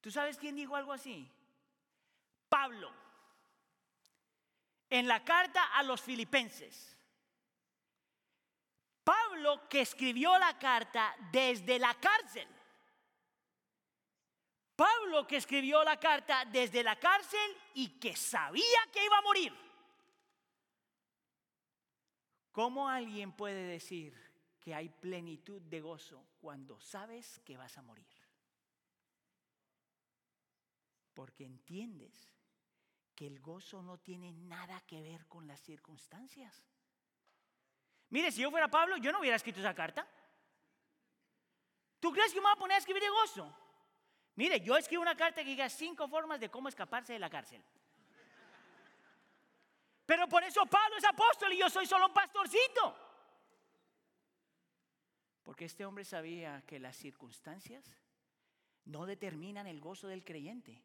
¿Tú 0.00 0.12
sabes 0.12 0.36
quién 0.36 0.54
dijo 0.54 0.76
algo 0.76 0.92
así? 0.92 1.28
Pablo 2.48 3.00
en 4.90 5.06
la 5.06 5.24
carta 5.24 5.62
a 5.74 5.82
los 5.84 6.02
filipenses. 6.02 6.96
Pablo 9.04 9.68
que 9.68 9.80
escribió 9.80 10.36
la 10.38 10.58
carta 10.58 11.14
desde 11.30 11.78
la 11.78 11.94
cárcel. 11.94 12.46
Pablo 14.80 15.26
que 15.26 15.36
escribió 15.36 15.84
la 15.84 16.00
carta 16.00 16.46
desde 16.46 16.82
la 16.82 16.98
cárcel 16.98 17.54
y 17.74 18.00
que 18.00 18.16
sabía 18.16 18.80
que 18.90 19.04
iba 19.04 19.18
a 19.18 19.20
morir. 19.20 19.54
¿Cómo 22.50 22.88
alguien 22.88 23.32
puede 23.32 23.62
decir 23.64 24.16
que 24.58 24.74
hay 24.74 24.88
plenitud 24.88 25.60
de 25.60 25.82
gozo 25.82 26.24
cuando 26.40 26.80
sabes 26.80 27.40
que 27.40 27.58
vas 27.58 27.76
a 27.76 27.82
morir? 27.82 28.08
Porque 31.12 31.44
entiendes 31.44 32.32
que 33.14 33.26
el 33.26 33.38
gozo 33.38 33.82
no 33.82 33.98
tiene 33.98 34.32
nada 34.32 34.80
que 34.86 35.02
ver 35.02 35.26
con 35.26 35.46
las 35.46 35.60
circunstancias. 35.60 36.64
Mire, 38.08 38.32
si 38.32 38.40
yo 38.40 38.50
fuera 38.50 38.68
Pablo, 38.68 38.96
yo 38.96 39.12
no 39.12 39.20
hubiera 39.20 39.36
escrito 39.36 39.60
esa 39.60 39.74
carta. 39.74 40.08
¿Tú 41.98 42.10
crees 42.12 42.32
que 42.32 42.40
me 42.40 42.44
voy 42.44 42.52
a 42.52 42.58
poner 42.58 42.76
a 42.76 42.78
escribir 42.78 43.02
de 43.02 43.10
gozo? 43.10 43.69
Mire, 44.40 44.58
yo 44.62 44.74
escribo 44.78 45.02
una 45.02 45.14
carta 45.14 45.44
que 45.44 45.50
diga 45.50 45.68
cinco 45.68 46.08
formas 46.08 46.40
de 46.40 46.48
cómo 46.48 46.70
escaparse 46.70 47.12
de 47.12 47.18
la 47.18 47.28
cárcel. 47.28 47.62
Pero 50.06 50.26
por 50.30 50.42
eso 50.42 50.64
Pablo 50.64 50.96
es 50.96 51.04
apóstol 51.04 51.52
y 51.52 51.58
yo 51.58 51.68
soy 51.68 51.84
solo 51.84 52.06
un 52.06 52.14
pastorcito. 52.14 52.96
Porque 55.42 55.66
este 55.66 55.84
hombre 55.84 56.06
sabía 56.06 56.64
que 56.66 56.80
las 56.80 56.96
circunstancias 56.96 57.84
no 58.86 59.04
determinan 59.04 59.66
el 59.66 59.78
gozo 59.78 60.08
del 60.08 60.24
creyente. 60.24 60.82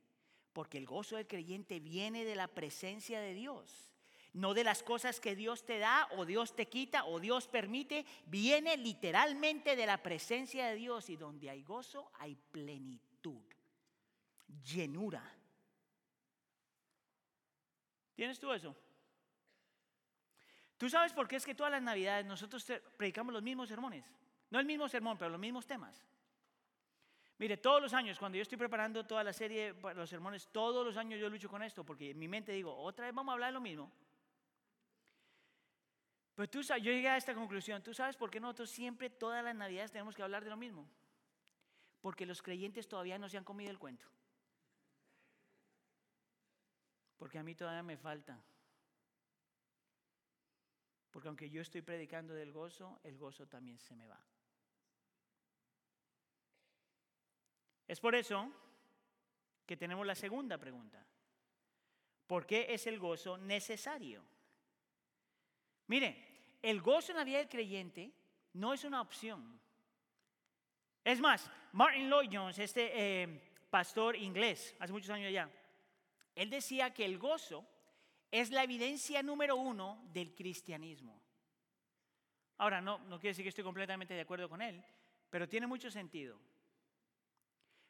Porque 0.51 0.77
el 0.77 0.85
gozo 0.85 1.15
del 1.15 1.25
creyente 1.25 1.79
viene 1.79 2.25
de 2.25 2.35
la 2.35 2.49
presencia 2.49 3.21
de 3.21 3.33
Dios. 3.33 3.93
No 4.33 4.53
de 4.53 4.65
las 4.65 4.83
cosas 4.83 5.21
que 5.21 5.33
Dios 5.33 5.65
te 5.65 5.79
da 5.79 6.09
o 6.17 6.25
Dios 6.25 6.57
te 6.57 6.67
quita 6.67 7.05
o 7.05 7.21
Dios 7.21 7.47
permite. 7.47 8.05
Viene 8.25 8.75
literalmente 8.75 9.77
de 9.77 9.85
la 9.85 10.03
presencia 10.03 10.67
de 10.67 10.75
Dios. 10.75 11.09
Y 11.09 11.15
donde 11.15 11.49
hay 11.49 11.63
gozo 11.63 12.11
hay 12.19 12.35
plenitud, 12.51 13.14
llenura. 14.63 15.23
¿Tienes 18.15 18.39
tú 18.39 18.51
eso? 18.51 18.75
¿Tú 20.77 20.89
sabes 20.89 21.13
por 21.13 21.27
qué 21.27 21.37
es 21.37 21.45
que 21.45 21.55
todas 21.55 21.71
las 21.71 21.81
navidades 21.81 22.25
nosotros 22.25 22.65
predicamos 22.97 23.33
los 23.33 23.43
mismos 23.43 23.69
sermones? 23.69 24.05
No 24.49 24.59
el 24.59 24.65
mismo 24.65 24.87
sermón, 24.87 25.17
pero 25.17 25.31
los 25.31 25.39
mismos 25.39 25.65
temas. 25.65 26.03
Mire, 27.37 27.57
todos 27.57 27.81
los 27.81 27.93
años, 27.93 28.17
cuando 28.17 28.37
yo 28.37 28.41
estoy 28.41 28.57
preparando 28.57 29.05
toda 29.05 29.23
la 29.23 29.33
serie 29.33 29.73
para 29.73 29.95
los 29.95 30.09
sermones, 30.09 30.47
todos 30.47 30.85
los 30.85 30.95
años 30.95 31.19
yo 31.19 31.29
lucho 31.29 31.49
con 31.49 31.61
esto, 31.63 31.83
porque 31.83 32.11
en 32.11 32.19
mi 32.19 32.27
mente 32.27 32.53
digo, 32.53 32.73
otra 32.75 33.05
vez 33.05 33.13
vamos 33.13 33.31
a 33.31 33.33
hablar 33.33 33.49
de 33.49 33.53
lo 33.53 33.61
mismo. 33.61 33.91
Pero 36.35 36.49
tú 36.49 36.63
sabes, 36.63 36.83
yo 36.83 36.91
llegué 36.91 37.09
a 37.09 37.17
esta 37.17 37.33
conclusión, 37.33 37.81
¿tú 37.81 37.93
sabes 37.93 38.15
por 38.15 38.29
qué 38.29 38.39
nosotros 38.39 38.69
siempre, 38.69 39.09
todas 39.09 39.43
las 39.43 39.55
navidades, 39.55 39.91
tenemos 39.91 40.15
que 40.15 40.23
hablar 40.23 40.43
de 40.43 40.49
lo 40.49 40.57
mismo? 40.57 40.87
Porque 42.05 42.27
los 42.27 42.43
creyentes 42.43 42.87
todavía 42.87 43.17
no 43.17 43.27
se 43.27 43.35
han 43.35 43.43
comido 43.43 43.71
el 43.71 43.79
cuento. 43.79 44.05
Porque 47.17 47.39
a 47.39 47.43
mí 47.43 47.55
todavía 47.55 47.81
me 47.81 47.97
falta. 47.97 48.39
Porque 51.09 51.29
aunque 51.29 51.49
yo 51.49 51.63
estoy 51.63 51.81
predicando 51.81 52.35
del 52.35 52.51
gozo, 52.51 52.99
el 53.03 53.17
gozo 53.17 53.47
también 53.47 53.79
se 53.79 53.95
me 53.95 54.05
va. 54.05 54.23
Es 57.87 57.99
por 57.99 58.13
eso 58.13 58.53
que 59.65 59.75
tenemos 59.75 60.05
la 60.05 60.13
segunda 60.13 60.59
pregunta. 60.59 61.03
¿Por 62.27 62.45
qué 62.45 62.67
es 62.69 62.85
el 62.85 62.99
gozo 62.99 63.35
necesario? 63.39 64.23
Mire, 65.87 66.59
el 66.61 66.81
gozo 66.81 67.13
en 67.13 67.17
la 67.17 67.23
vida 67.23 67.39
del 67.39 67.49
creyente 67.49 68.13
no 68.53 68.75
es 68.75 68.83
una 68.83 69.01
opción. 69.01 69.59
Es 71.05 71.21
más, 71.21 71.49
Martin 71.73 72.09
Lloyd 72.09 72.29
Jones, 72.33 72.57
este 72.57 72.91
eh, 72.93 73.51
pastor 73.69 74.15
inglés, 74.15 74.75
hace 74.79 74.91
muchos 74.91 75.11
años 75.11 75.31
ya, 75.31 75.47
él 76.33 76.49
decía 76.49 76.91
que 76.95 77.05
el 77.05 77.19
gozo 77.19 77.63
es 78.31 78.49
la 78.49 78.63
evidencia 78.63 79.21
número 79.21 79.55
uno 79.55 80.03
del 80.11 80.33
cristianismo. 80.33 81.21
Ahora, 82.57 82.81
no, 82.81 82.97
no 82.97 83.19
quiere 83.19 83.31
decir 83.31 83.45
que 83.45 83.49
estoy 83.49 83.63
completamente 83.63 84.15
de 84.15 84.21
acuerdo 84.21 84.49
con 84.49 84.63
él, 84.63 84.83
pero 85.29 85.47
tiene 85.47 85.67
mucho 85.67 85.91
sentido. 85.91 86.39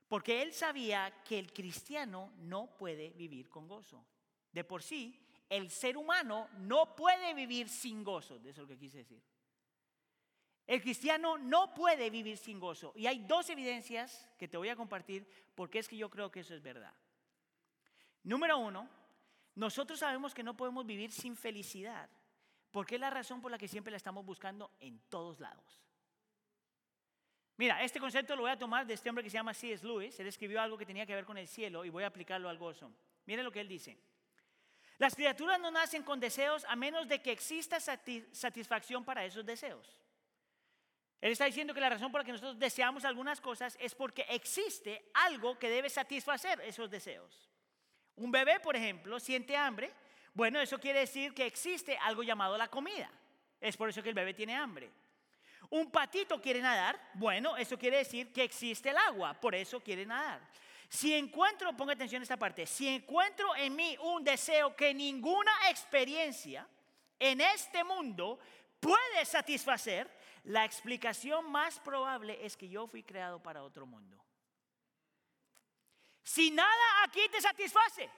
Porque 0.10 0.42
él 0.42 0.52
sabía 0.52 1.24
que 1.24 1.40
el 1.40 1.54
cristiano 1.54 2.34
no 2.40 2.76
puede 2.76 3.12
vivir 3.12 3.48
con 3.50 3.66
gozo. 3.66 4.06
De 4.52 4.66
por 4.66 4.84
sí, 4.84 5.26
el 5.50 5.72
ser 5.72 5.96
humano 5.96 6.50
no 6.58 6.98
puede 6.98 7.34
vivir 7.34 7.70
sin 7.70 8.04
gozo. 8.04 8.38
De 8.40 8.50
eso 8.50 8.62
es 8.62 8.68
lo 8.68 8.74
que 8.74 8.78
quise 8.78 8.98
decir. 8.98 9.24
El 10.68 10.82
cristiano 10.82 11.38
no 11.38 11.74
puede 11.74 12.10
vivir 12.10 12.38
sin 12.38 12.60
gozo. 12.60 12.92
Y 12.96 13.06
hay 13.06 13.20
dos 13.20 13.50
evidencias 13.50 14.28
que 14.38 14.48
te 14.48 14.58
voy 14.58 14.70
a 14.70 14.76
compartir 14.76 15.28
porque 15.54 15.80
es 15.80 15.88
que 15.88 15.98
yo 15.98 16.10
creo 16.10 16.32
que 16.32 16.40
eso 16.40 16.56
es 16.56 16.62
verdad. 16.62 16.94
Número 18.24 18.58
uno, 18.58 18.90
nosotros 19.54 20.00
sabemos 20.00 20.34
que 20.34 20.44
no 20.44 20.58
podemos 20.58 20.86
vivir 20.86 21.12
sin 21.12 21.36
felicidad. 21.36 22.10
Porque 22.72 22.96
es 22.96 23.02
la 23.02 23.10
razón 23.10 23.42
por 23.42 23.52
la 23.52 23.58
que 23.58 23.68
siempre 23.68 23.92
la 23.92 23.98
estamos 23.98 24.26
buscando 24.26 24.72
en 24.80 25.00
todos 25.08 25.40
lados. 25.40 25.80
Mira, 27.58 27.82
este 27.84 28.00
concepto 28.00 28.36
lo 28.36 28.42
voy 28.42 28.52
a 28.52 28.60
tomar 28.60 28.86
de 28.86 28.96
este 28.96 29.08
hombre 29.08 29.24
que 29.24 29.30
se 29.30 29.38
llama 29.38 29.54
C.S. 29.54 29.86
Lewis. 29.86 30.20
Él 30.20 30.28
escribió 30.28 30.60
algo 30.60 30.78
que 30.78 30.86
tenía 30.86 31.06
que 31.06 31.16
ver 31.16 31.26
con 31.26 31.38
el 31.38 31.48
cielo 31.48 31.86
y 31.86 31.90
voy 31.90 32.04
a 32.04 32.08
aplicarlo 32.08 32.50
al 32.50 32.58
gozo. 32.58 32.92
Miren 33.28 33.46
lo 33.46 33.52
que 33.52 33.62
él 33.62 33.68
dice. 33.68 33.98
Las 34.98 35.16
criaturas 35.16 35.60
no 35.60 35.72
nacen 35.72 36.04
con 36.04 36.20
deseos 36.20 36.66
a 36.66 36.76
menos 36.76 37.08
de 37.08 37.22
que 37.22 37.32
exista 37.32 37.80
satisfacción 37.80 39.06
para 39.06 39.24
esos 39.24 39.46
deseos. 39.46 39.96
Él 41.22 41.32
está 41.32 41.46
diciendo 41.46 41.74
que 41.74 41.80
la 41.80 41.90
razón 41.90 42.12
por 42.12 42.22
la 42.22 42.26
que 42.26 42.32
nosotros 42.32 42.60
deseamos 42.60 43.06
algunas 43.06 43.42
cosas 43.42 43.78
es 43.80 43.96
porque 43.96 44.26
existe 44.30 45.10
algo 45.14 45.58
que 45.58 45.70
debe 45.70 45.90
satisfacer 45.90 46.62
esos 46.62 46.90
deseos. 46.90 47.50
Un 48.16 48.32
bebé, 48.32 48.60
por 48.60 48.76
ejemplo, 48.76 49.20
siente 49.20 49.58
hambre. 49.58 49.92
Bueno, 50.34 50.60
eso 50.60 50.80
quiere 50.80 51.00
decir 51.00 51.34
que 51.34 51.46
existe 51.46 51.98
algo 51.98 52.24
llamado 52.24 52.58
la 52.58 52.68
comida. 52.68 53.10
Es 53.60 53.78
por 53.78 53.90
eso 53.90 54.04
que 54.04 54.10
el 54.10 54.16
bebé 54.16 54.34
tiene 54.34 54.56
hambre. 54.56 54.92
Un 55.70 55.90
patito 55.90 56.40
quiere 56.40 56.62
nadar, 56.62 57.00
bueno, 57.16 57.58
eso 57.58 57.78
quiere 57.78 57.98
decir 57.98 58.32
que 58.32 58.44
existe 58.44 58.90
el 58.90 58.98
agua, 58.98 59.34
por 59.34 59.56
eso 59.56 59.82
quiere 59.82 60.06
nadar. 60.06 60.40
Si 60.88 61.14
encuentro, 61.14 61.76
ponga 61.76 61.94
atención 61.94 62.22
a 62.22 62.24
esta 62.24 62.38
parte, 62.38 62.66
si 62.68 62.88
encuentro 62.88 63.56
en 63.56 63.76
mí 63.76 63.98
un 64.02 64.24
deseo 64.24 64.76
que 64.76 64.94
ninguna 64.94 65.52
experiencia 65.70 66.68
en 67.18 67.42
este 67.42 67.84
mundo 67.84 68.40
puede 68.80 69.26
satisfacer, 69.26 70.10
la 70.46 70.64
explicación 70.64 71.52
más 71.52 71.80
probable 71.80 72.46
es 72.46 72.56
que 72.56 72.70
yo 72.70 72.86
fui 72.88 73.04
creado 73.04 73.42
para 73.42 73.64
otro 73.64 73.86
mundo. 73.86 74.24
Si 76.24 76.52
nada 76.52 77.04
aquí 77.04 77.22
te 77.32 77.42
satisface, 77.42 78.10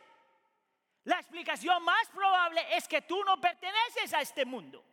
la 1.06 1.20
explicación 1.20 1.82
más 1.84 2.10
probable 2.10 2.62
es 2.76 2.88
que 2.88 3.02
tú 3.02 3.24
no 3.24 3.40
perteneces 3.40 4.14
a 4.14 4.22
este 4.22 4.46
mundo. 4.46 4.84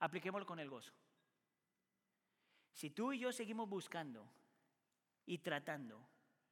Apliquémoslo 0.00 0.46
con 0.46 0.58
el 0.60 0.68
gozo. 0.68 0.92
Si 2.72 2.90
tú 2.90 3.12
y 3.12 3.20
yo 3.20 3.32
seguimos 3.32 3.68
buscando 3.68 4.30
y 5.24 5.38
tratando 5.38 6.06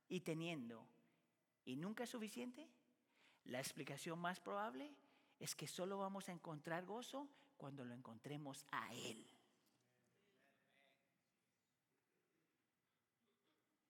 y 0.08 0.20
teniendo 0.20 0.86
y 1.66 1.76
nunca 1.76 2.04
es 2.04 2.10
suficiente, 2.10 2.66
la 3.44 3.58
explicación 3.58 4.18
más 4.18 4.40
probable 4.40 4.94
es 5.38 5.54
que 5.54 5.66
solo 5.66 5.98
vamos 5.98 6.30
a 6.30 6.32
encontrar 6.32 6.86
gozo 6.86 7.28
cuando 7.58 7.84
lo 7.84 7.92
encontremos 7.92 8.64
a 8.70 8.94
Él. 8.94 9.26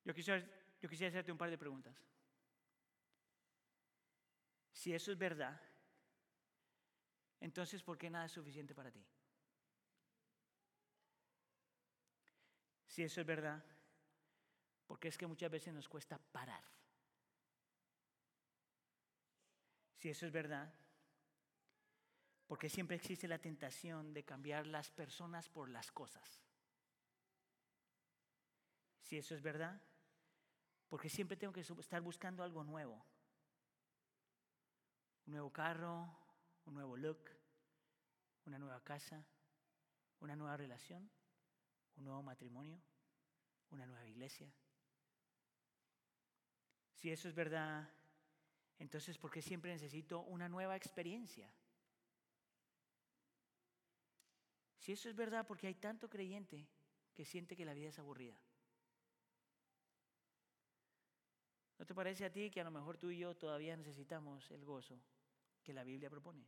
Yo 0.06 0.14
quisiera, 0.14 1.08
hacerte 1.08 1.32
un 1.32 1.38
par 1.38 1.50
de 1.50 1.58
preguntas. 1.58 1.96
Si 4.72 4.94
eso 4.94 5.10
es 5.10 5.18
verdad, 5.18 5.60
entonces 7.40 7.82
¿por 7.82 7.98
qué 7.98 8.08
nada 8.08 8.26
es 8.26 8.32
suficiente 8.32 8.72
para 8.72 8.92
ti? 8.92 9.04
Si 12.86 13.02
eso 13.02 13.20
es 13.20 13.26
verdad, 13.26 13.64
porque 14.86 15.08
es 15.08 15.18
que 15.18 15.26
muchas 15.26 15.50
veces 15.50 15.74
nos 15.74 15.88
cuesta 15.88 16.18
parar. 16.18 16.62
Si 19.96 20.08
eso 20.08 20.24
es 20.24 20.30
verdad, 20.30 20.72
porque 22.46 22.68
siempre 22.68 22.94
existe 22.94 23.26
la 23.26 23.40
tentación 23.40 24.14
de 24.14 24.24
cambiar 24.24 24.68
las 24.68 24.88
personas 24.92 25.48
por 25.48 25.68
las 25.68 25.90
cosas. 25.90 26.40
Si 29.02 29.18
eso 29.18 29.34
es 29.34 29.42
verdad, 29.42 29.82
porque 30.88 31.08
siempre 31.08 31.36
tengo 31.36 31.52
que 31.52 31.60
estar 31.60 32.00
buscando 32.00 32.42
algo 32.42 32.62
nuevo. 32.64 33.04
Un 35.26 35.32
nuevo 35.32 35.52
carro, 35.52 36.08
un 36.66 36.74
nuevo 36.74 36.96
look, 36.96 37.30
una 38.44 38.58
nueva 38.58 38.82
casa, 38.82 39.24
una 40.20 40.36
nueva 40.36 40.56
relación, 40.56 41.10
un 41.96 42.04
nuevo 42.04 42.22
matrimonio, 42.22 42.80
una 43.70 43.86
nueva 43.86 44.06
iglesia. 44.06 44.52
Si 46.94 47.10
eso 47.10 47.28
es 47.28 47.34
verdad, 47.34 47.88
entonces 48.78 49.18
¿por 49.18 49.30
qué 49.30 49.42
siempre 49.42 49.72
necesito 49.72 50.20
una 50.20 50.48
nueva 50.48 50.76
experiencia? 50.76 51.52
Si 54.78 54.92
eso 54.92 55.08
es 55.08 55.16
verdad, 55.16 55.46
porque 55.46 55.66
hay 55.66 55.74
tanto 55.74 56.08
creyente 56.08 56.68
que 57.12 57.24
siente 57.24 57.56
que 57.56 57.64
la 57.64 57.74
vida 57.74 57.88
es 57.88 57.98
aburrida. 57.98 58.38
Te 61.86 61.94
parece 61.94 62.24
a 62.24 62.32
ti 62.32 62.50
que 62.50 62.60
a 62.60 62.64
lo 62.64 62.70
mejor 62.70 62.98
tú 62.98 63.10
y 63.10 63.18
yo 63.18 63.34
todavía 63.34 63.76
necesitamos 63.76 64.50
el 64.50 64.64
gozo 64.64 65.00
que 65.62 65.72
la 65.72 65.84
Biblia 65.84 66.10
propone? 66.10 66.44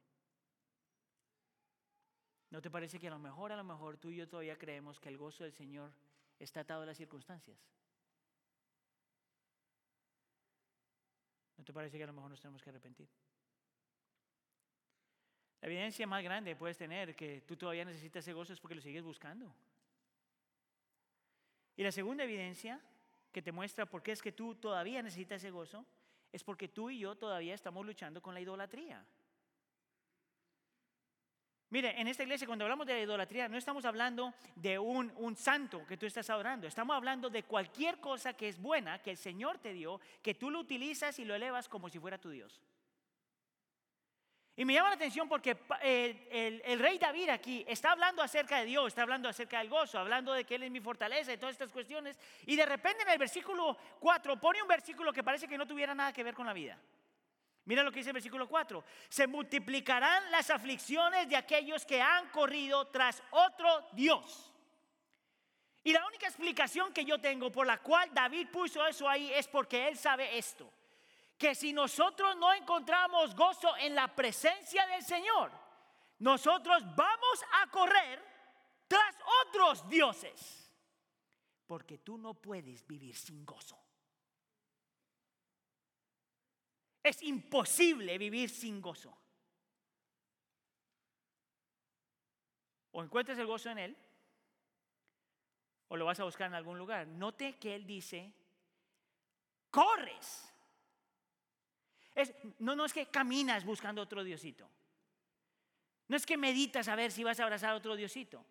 ¿No 2.51 2.62
te 2.62 2.70
parece 2.70 2.98
que 2.98 3.09
a 3.09 3.11
lo 3.11 3.18
mejor, 3.18 3.53
a 3.53 3.57
lo 3.57 3.64
mejor 3.64 3.98
tú 3.98 4.11
y 4.11 4.16
yo 4.16 4.29
todavía 4.29 4.59
creemos 4.59 4.98
que 4.98 5.09
el 5.09 5.18
gozo 5.18 5.44
del 5.44 5.53
Señor 5.53 5.92
está 6.38 6.61
atado 6.61 6.83
a 6.83 6.87
las 6.87 6.96
circunstancias? 6.96 7.59
¿No 11.57 11.64
te 11.64 11.72
parece 11.72 11.98
que 11.98 12.05
a 12.05 12.07
lo 12.07 12.12
mejor 12.12 12.31
nos 12.31 12.40
tenemos 12.40 12.62
que 12.62 12.70
arrepentir? 12.70 13.09
La 15.61 15.66
evidencia 15.66 16.07
más 16.07 16.22
grande 16.22 16.57
puedes 16.57 16.79
tener 16.79 17.14
que 17.16 17.42
tú 17.42 17.57
todavía 17.57 17.85
necesitas 17.85 18.24
ese 18.24 18.33
gozo 18.33 18.53
es 18.53 18.61
porque 18.61 18.77
lo 18.77 18.81
sigues 18.81 19.03
buscando. 19.03 19.53
Y 21.77 21.83
la 21.83 21.92
segunda 21.92 22.24
evidencia 22.24 22.81
que 23.38 23.42
te 23.42 23.53
muestra 23.53 23.87
por 23.87 24.03
qué 24.03 24.11
es 24.11 24.20
que 24.20 24.33
tú 24.33 24.57
todavía 24.57 25.01
necesitas 25.01 25.40
ese 25.40 25.53
gozo 25.53 25.87
es 26.33 26.42
porque 26.42 26.66
tú 26.66 26.90
y 26.90 26.98
yo 26.98 27.14
todavía 27.14 27.55
estamos 27.55 27.87
luchando 27.87 28.20
con 28.20 28.35
la 28.35 28.40
idolatría. 28.40 29.07
Mire, 31.70 32.01
en 32.01 32.09
esta 32.09 32.24
iglesia 32.24 32.48
cuando 32.48 32.64
hablamos 32.64 32.85
de 32.88 33.01
idolatría 33.01 33.48
no 33.48 33.57
estamos 33.57 33.85
hablando 33.85 34.35
de 34.57 34.77
un, 34.77 35.12
un, 35.18 35.37
santo 35.37 35.87
que 35.87 35.96
tú 35.96 36.05
estás 36.05 36.29
adorando, 36.31 36.66
estamos 36.66 36.96
hablando 36.96 37.31
de 37.31 37.44
cualquier 37.44 38.01
cosa 38.01 38.33
que 38.33 38.48
es 38.48 38.61
buena, 38.61 39.01
que 39.01 39.12
el 39.12 39.16
Señor 39.16 39.59
te 39.59 39.72
dio, 39.72 40.01
que 40.20 40.35
tú 40.35 40.51
lo 40.51 40.59
utilizas 40.59 41.16
y 41.20 41.24
lo 41.24 41.37
elevas 41.37 41.68
como 41.68 41.88
si 41.88 42.01
fuera 42.01 42.18
tu 42.18 42.31
Dios. 42.31 42.61
Y 44.58 44.64
me 44.64 44.72
llama 44.74 44.88
la 44.88 44.96
atención 44.96 45.28
porque 45.28 45.56
eh, 45.82 46.62
el, 46.64 46.80
rey 46.80 46.98
David 46.98 47.28
aquí 47.28 47.64
está 47.68 47.92
hablando 47.92 48.20
acerca 48.20 48.58
de 48.58 48.64
Dios, 48.64 48.88
está 48.88 49.02
hablando 49.02 49.28
acerca 49.28 49.60
del 49.60 49.68
gozo, 49.68 50.00
hablando 50.00 50.32
de 50.32 50.44
que 50.44 50.56
Él 50.56 50.64
es 50.64 50.70
mi 50.72 50.80
fortaleza 50.80 51.32
y 51.32 51.36
todas 51.36 51.52
estas 51.52 51.70
cuestiones. 51.70 52.18
Y 52.44 52.56
de 52.56 52.66
repente 52.66 53.04
en 53.04 53.08
el 53.10 53.18
versículo 53.18 53.78
4 54.00 54.40
pone 54.40 54.60
un 54.60 54.66
versículo 54.66 55.12
que 55.12 55.22
parece 55.22 55.46
que 55.46 55.56
no 55.56 55.64
tuviera 55.64 55.94
nada 55.94 56.12
que 56.12 56.24
ver 56.24 56.34
con 56.34 56.44
la 56.44 56.52
vida. 56.52 56.76
Mira 57.66 57.84
lo 57.84 57.92
que 57.92 58.00
dice 58.00 58.10
el 58.10 58.14
versículo 58.14 58.48
4. 58.48 58.82
Se 59.08 59.28
multiplicarán 59.28 60.28
las 60.32 60.50
aflicciones 60.50 61.28
de 61.28 61.36
aquellos 61.36 61.86
que 61.86 62.02
han 62.02 62.28
corrido 62.30 62.88
tras 62.88 63.22
otro 63.30 63.86
Dios. 63.92 64.52
Y 65.84 65.92
la 65.92 66.04
única 66.04 66.26
explicación 66.26 66.92
que 66.92 67.04
yo 67.04 67.20
tengo 67.20 67.52
por 67.52 67.64
la 67.64 67.78
cual 67.78 68.12
David 68.12 68.48
puso 68.48 68.84
eso 68.84 69.08
ahí 69.08 69.32
es 69.32 69.46
porque 69.46 69.86
él 69.86 69.96
sabe 69.96 70.36
esto 70.36 70.68
que 71.38 71.55
si 71.55 71.72
nosotros 71.72 72.37
no 72.37 72.53
encontramos 72.53 73.35
gozo 73.37 73.77
en 73.77 73.94
la 73.94 74.14
presencia 74.14 74.85
del 74.88 75.05
Señor, 75.05 75.53
nosotros 76.18 76.83
vamos 76.96 77.44
a 77.62 77.70
correr 77.70 78.20
tras 78.88 79.16
otros 79.46 79.88
dioses. 79.88 80.64
Porque 81.64 81.98
tú 81.98 82.18
no 82.18 82.35
puedes 82.35 82.85
vivir 82.87 83.14
sin 83.14 83.44
gozo. 83.44 83.79
Es 87.03 87.22
imposible 87.22 88.18
vivir 88.18 88.51
sin 88.51 88.81
gozo. 88.81 89.16
O 92.90 93.03
encuentras 93.03 93.38
el 93.38 93.46
gozo 93.46 93.70
en 93.70 93.79
Él, 93.79 93.96
o 95.88 95.96
lo 95.96 96.05
vas 96.05 96.18
a 96.18 96.24
buscar 96.24 96.48
en 96.48 96.55
algún 96.55 96.79
lugar. 96.79 97.07
Note 97.07 97.59
que 97.59 97.77
Él 97.77 97.87
dice, 97.87 98.35
corres 99.70 100.53
no, 102.59 102.85
es 102.85 102.92
que 102.92 103.07
caminas 103.07 103.64
buscando 103.64 104.02
otro 104.02 104.24
Diosito. 104.24 104.68
No 106.09 106.16
es 106.16 106.26
que 106.26 106.37
meditas 106.37 106.88
a 106.88 106.96
ver 106.96 107.12
si 107.12 107.22
vas 107.22 107.38
a 107.38 107.44
abrazar 107.44 107.70
a 107.70 107.74
otro 107.74 107.96
Diosito. 107.96 108.44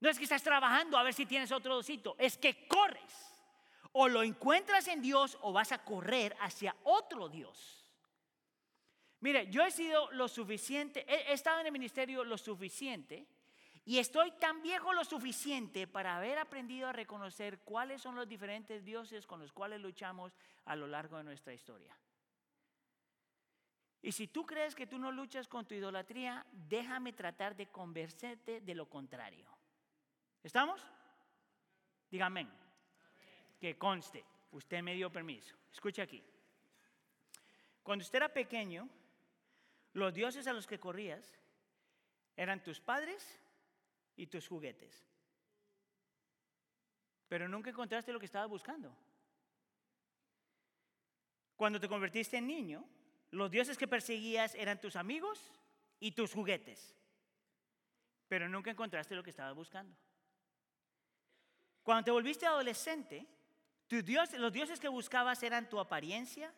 No 0.00 0.08
es 0.08 0.18
que 0.18 0.24
estás 0.24 0.42
trabajando 0.42 0.96
a 0.98 1.02
ver 1.02 1.14
si 1.14 1.26
tienes 1.26 1.52
otro 1.52 1.74
Diosito. 1.74 2.16
Es 2.18 2.36
que 2.36 2.66
corres. 2.66 3.34
O 3.92 4.08
lo 4.08 4.22
encuentras 4.22 4.86
en 4.88 5.00
Dios 5.00 5.38
o 5.40 5.52
vas 5.52 5.72
a 5.72 5.84
correr 5.84 6.36
hacia 6.40 6.74
otro 6.84 7.28
Dios. 7.28 7.78
Mire, 9.20 9.50
yo 9.50 9.64
he 9.64 9.70
sido 9.70 10.10
lo 10.12 10.28
suficiente, 10.28 11.04
he 11.08 11.32
estado 11.32 11.60
en 11.60 11.66
el 11.66 11.72
ministerio 11.72 12.22
lo 12.22 12.38
suficiente 12.38 13.26
y 13.84 13.98
estoy 13.98 14.30
tan 14.32 14.62
viejo 14.62 14.92
lo 14.92 15.04
suficiente 15.04 15.86
para 15.86 16.18
haber 16.18 16.38
aprendido 16.38 16.88
a 16.88 16.92
reconocer 16.92 17.60
cuáles 17.60 18.02
son 18.02 18.14
los 18.14 18.28
diferentes 18.28 18.84
dioses 18.84 19.26
con 19.26 19.40
los 19.40 19.50
cuales 19.50 19.80
luchamos 19.80 20.36
a 20.66 20.76
lo 20.76 20.86
largo 20.86 21.16
de 21.16 21.24
nuestra 21.24 21.54
historia. 21.54 21.96
Y 24.02 24.12
si 24.12 24.28
tú 24.28 24.46
crees 24.46 24.74
que 24.74 24.86
tú 24.86 24.98
no 24.98 25.10
luchas 25.10 25.48
con 25.48 25.66
tu 25.66 25.74
idolatría, 25.74 26.46
déjame 26.52 27.12
tratar 27.12 27.56
de 27.56 27.66
convencerte 27.66 28.60
de 28.60 28.74
lo 28.74 28.88
contrario. 28.88 29.46
¿Estamos? 30.42 30.80
Dígame. 32.10 32.46
Que 33.60 33.76
conste, 33.76 34.24
usted 34.52 34.82
me 34.82 34.94
dio 34.94 35.10
permiso. 35.10 35.56
Escucha 35.72 36.02
aquí. 36.02 36.22
Cuando 37.82 38.04
usted 38.04 38.18
era 38.18 38.28
pequeño, 38.28 38.88
los 39.94 40.14
dioses 40.14 40.46
a 40.46 40.52
los 40.52 40.66
que 40.66 40.78
corrías 40.78 41.38
eran 42.36 42.62
tus 42.62 42.80
padres 42.80 43.40
y 44.16 44.28
tus 44.28 44.46
juguetes. 44.46 45.04
Pero 47.28 47.48
nunca 47.48 47.70
encontraste 47.70 48.12
lo 48.12 48.20
que 48.20 48.26
estabas 48.26 48.48
buscando. 48.48 48.94
Cuando 51.56 51.80
te 51.80 51.88
convertiste 51.88 52.36
en 52.36 52.46
niño, 52.46 52.84
los 53.30 53.50
dioses 53.50 53.76
que 53.76 53.88
perseguías 53.88 54.54
eran 54.54 54.80
tus 54.80 54.96
amigos 54.96 55.50
y 56.00 56.12
tus 56.12 56.32
juguetes, 56.32 56.94
pero 58.28 58.48
nunca 58.48 58.70
encontraste 58.70 59.14
lo 59.14 59.22
que 59.22 59.30
estabas 59.30 59.54
buscando. 59.54 59.96
Cuando 61.82 62.04
te 62.04 62.10
volviste 62.10 62.46
adolescente, 62.46 63.26
los 63.88 64.52
dioses 64.52 64.78
que 64.78 64.88
buscabas 64.88 65.42
eran 65.42 65.68
tu 65.68 65.78
apariencia, 65.78 66.52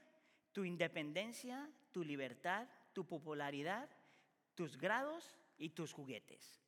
tu 0.53 0.65
independencia, 0.65 1.69
tu 1.93 2.03
libertad, 2.03 2.67
tu 2.93 3.07
popularidad, 3.07 3.89
tus 4.55 4.77
grados 4.77 5.39
y 5.57 5.71
tus 5.71 5.93
juguetes. 5.93 6.61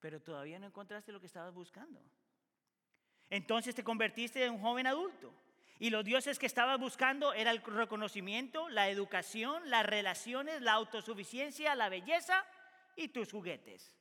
Pero 0.00 0.20
todavía 0.20 0.58
no 0.58 0.66
encontraste 0.66 1.12
lo 1.12 1.20
que 1.20 1.26
estabas 1.26 1.54
buscando. 1.54 2.00
Entonces 3.30 3.74
te 3.74 3.82
convertiste 3.82 4.44
en 4.44 4.52
un 4.52 4.60
joven 4.60 4.86
adulto 4.86 5.32
y 5.78 5.90
los 5.90 6.04
dioses 6.04 6.38
que 6.38 6.46
estabas 6.46 6.80
buscando 6.80 7.32
era 7.34 7.50
el 7.50 7.62
reconocimiento, 7.62 8.68
la 8.68 8.88
educación, 8.88 9.68
las 9.68 9.84
relaciones, 9.84 10.62
la 10.62 10.72
autosuficiencia, 10.72 11.74
la 11.74 11.88
belleza 11.88 12.44
y 12.94 13.08
tus 13.08 13.30
juguetes. 13.30 13.94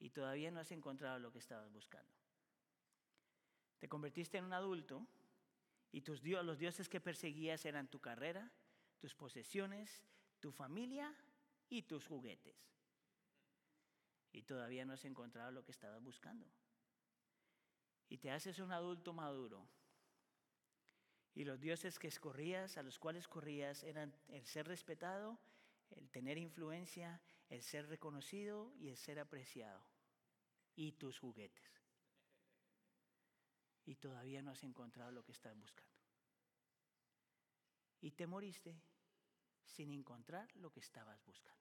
Y 0.00 0.10
todavía 0.10 0.50
no 0.50 0.60
has 0.60 0.70
encontrado 0.72 1.18
lo 1.18 1.32
que 1.32 1.38
estabas 1.38 1.72
buscando. 1.72 2.12
Te 3.78 3.88
convertiste 3.88 4.38
en 4.38 4.44
un 4.46 4.52
adulto 4.52 5.06
y 5.92 6.00
tus 6.00 6.22
los 6.22 6.58
dioses 6.58 6.88
que 6.88 7.00
perseguías 7.00 7.64
eran 7.64 7.88
tu 7.88 8.00
carrera, 8.00 8.50
tus 8.98 9.14
posesiones, 9.14 10.02
tu 10.40 10.50
familia 10.50 11.14
y 11.68 11.82
tus 11.82 12.06
juguetes. 12.06 12.56
y 14.32 14.42
todavía 14.42 14.84
no 14.84 14.92
has 14.92 15.04
encontrado 15.06 15.50
lo 15.50 15.64
que 15.64 15.72
estabas 15.72 16.02
buscando. 16.02 16.46
Y 18.10 18.18
te 18.18 18.30
haces 18.30 18.58
un 18.58 18.70
adulto 18.70 19.14
maduro. 19.14 19.66
Y 21.36 21.44
los 21.44 21.60
dioses 21.60 21.98
que 21.98 22.08
escorrías, 22.08 22.78
a 22.78 22.82
los 22.82 22.98
cuales 22.98 23.28
corrías, 23.28 23.84
eran 23.84 24.10
el 24.28 24.46
ser 24.46 24.66
respetado, 24.66 25.38
el 25.90 26.08
tener 26.08 26.38
influencia, 26.38 27.20
el 27.50 27.62
ser 27.62 27.86
reconocido 27.88 28.72
y 28.80 28.88
el 28.88 28.96
ser 28.96 29.18
apreciado. 29.20 29.84
Y 30.76 30.92
tus 30.92 31.18
juguetes. 31.18 31.84
Y 33.84 33.96
todavía 33.96 34.40
no 34.40 34.50
has 34.50 34.64
encontrado 34.64 35.12
lo 35.12 35.22
que 35.26 35.32
estás 35.32 35.54
buscando. 35.58 35.92
Y 38.00 38.12
te 38.12 38.26
moriste 38.26 38.74
sin 39.62 39.90
encontrar 39.90 40.48
lo 40.56 40.72
que 40.72 40.80
estabas 40.80 41.22
buscando. 41.26 41.60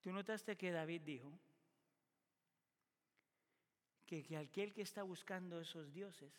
Tú 0.00 0.12
notaste 0.12 0.56
que 0.56 0.70
David 0.70 1.02
dijo 1.02 1.40
que, 4.12 4.22
que 4.22 4.36
aquel 4.36 4.74
que 4.74 4.82
está 4.82 5.02
buscando 5.02 5.58
esos 5.58 5.90
dioses 5.90 6.30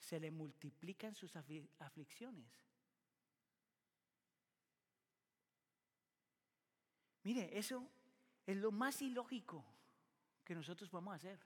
se 0.00 0.18
le 0.18 0.32
multiplican 0.32 1.14
sus 1.14 1.36
aflicciones. 1.36 2.50
Mire, 7.22 7.56
eso 7.56 7.88
es 8.44 8.56
lo 8.56 8.72
más 8.72 9.02
ilógico 9.02 9.64
que 10.44 10.56
nosotros 10.56 10.90
podemos 10.90 11.14
hacer. 11.14 11.38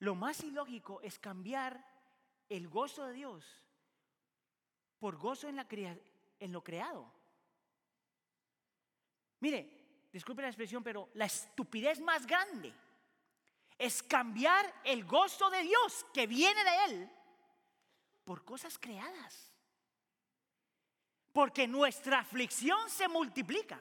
Lo 0.00 0.14
más 0.14 0.44
ilógico 0.44 1.00
es 1.00 1.18
cambiar 1.18 1.82
el 2.50 2.68
gozo 2.68 3.06
de 3.06 3.14
Dios 3.14 3.46
por 4.98 5.16
gozo 5.16 5.48
en 5.48 6.52
lo 6.52 6.62
creado. 6.62 7.10
Mire, 9.40 9.79
disculpe 10.12 10.42
la 10.42 10.48
expresión, 10.48 10.82
pero 10.82 11.08
la 11.14 11.26
estupidez 11.26 12.00
más 12.00 12.26
grande 12.26 12.72
es 13.78 14.02
cambiar 14.02 14.72
el 14.84 15.04
gozo 15.04 15.48
de 15.50 15.62
Dios 15.62 16.06
que 16.12 16.26
viene 16.26 16.62
de 16.62 16.84
Él 16.84 17.10
por 18.24 18.44
cosas 18.44 18.78
creadas. 18.78 19.52
Porque 21.32 21.66
nuestra 21.66 22.18
aflicción 22.18 22.90
se 22.90 23.08
multiplica. 23.08 23.80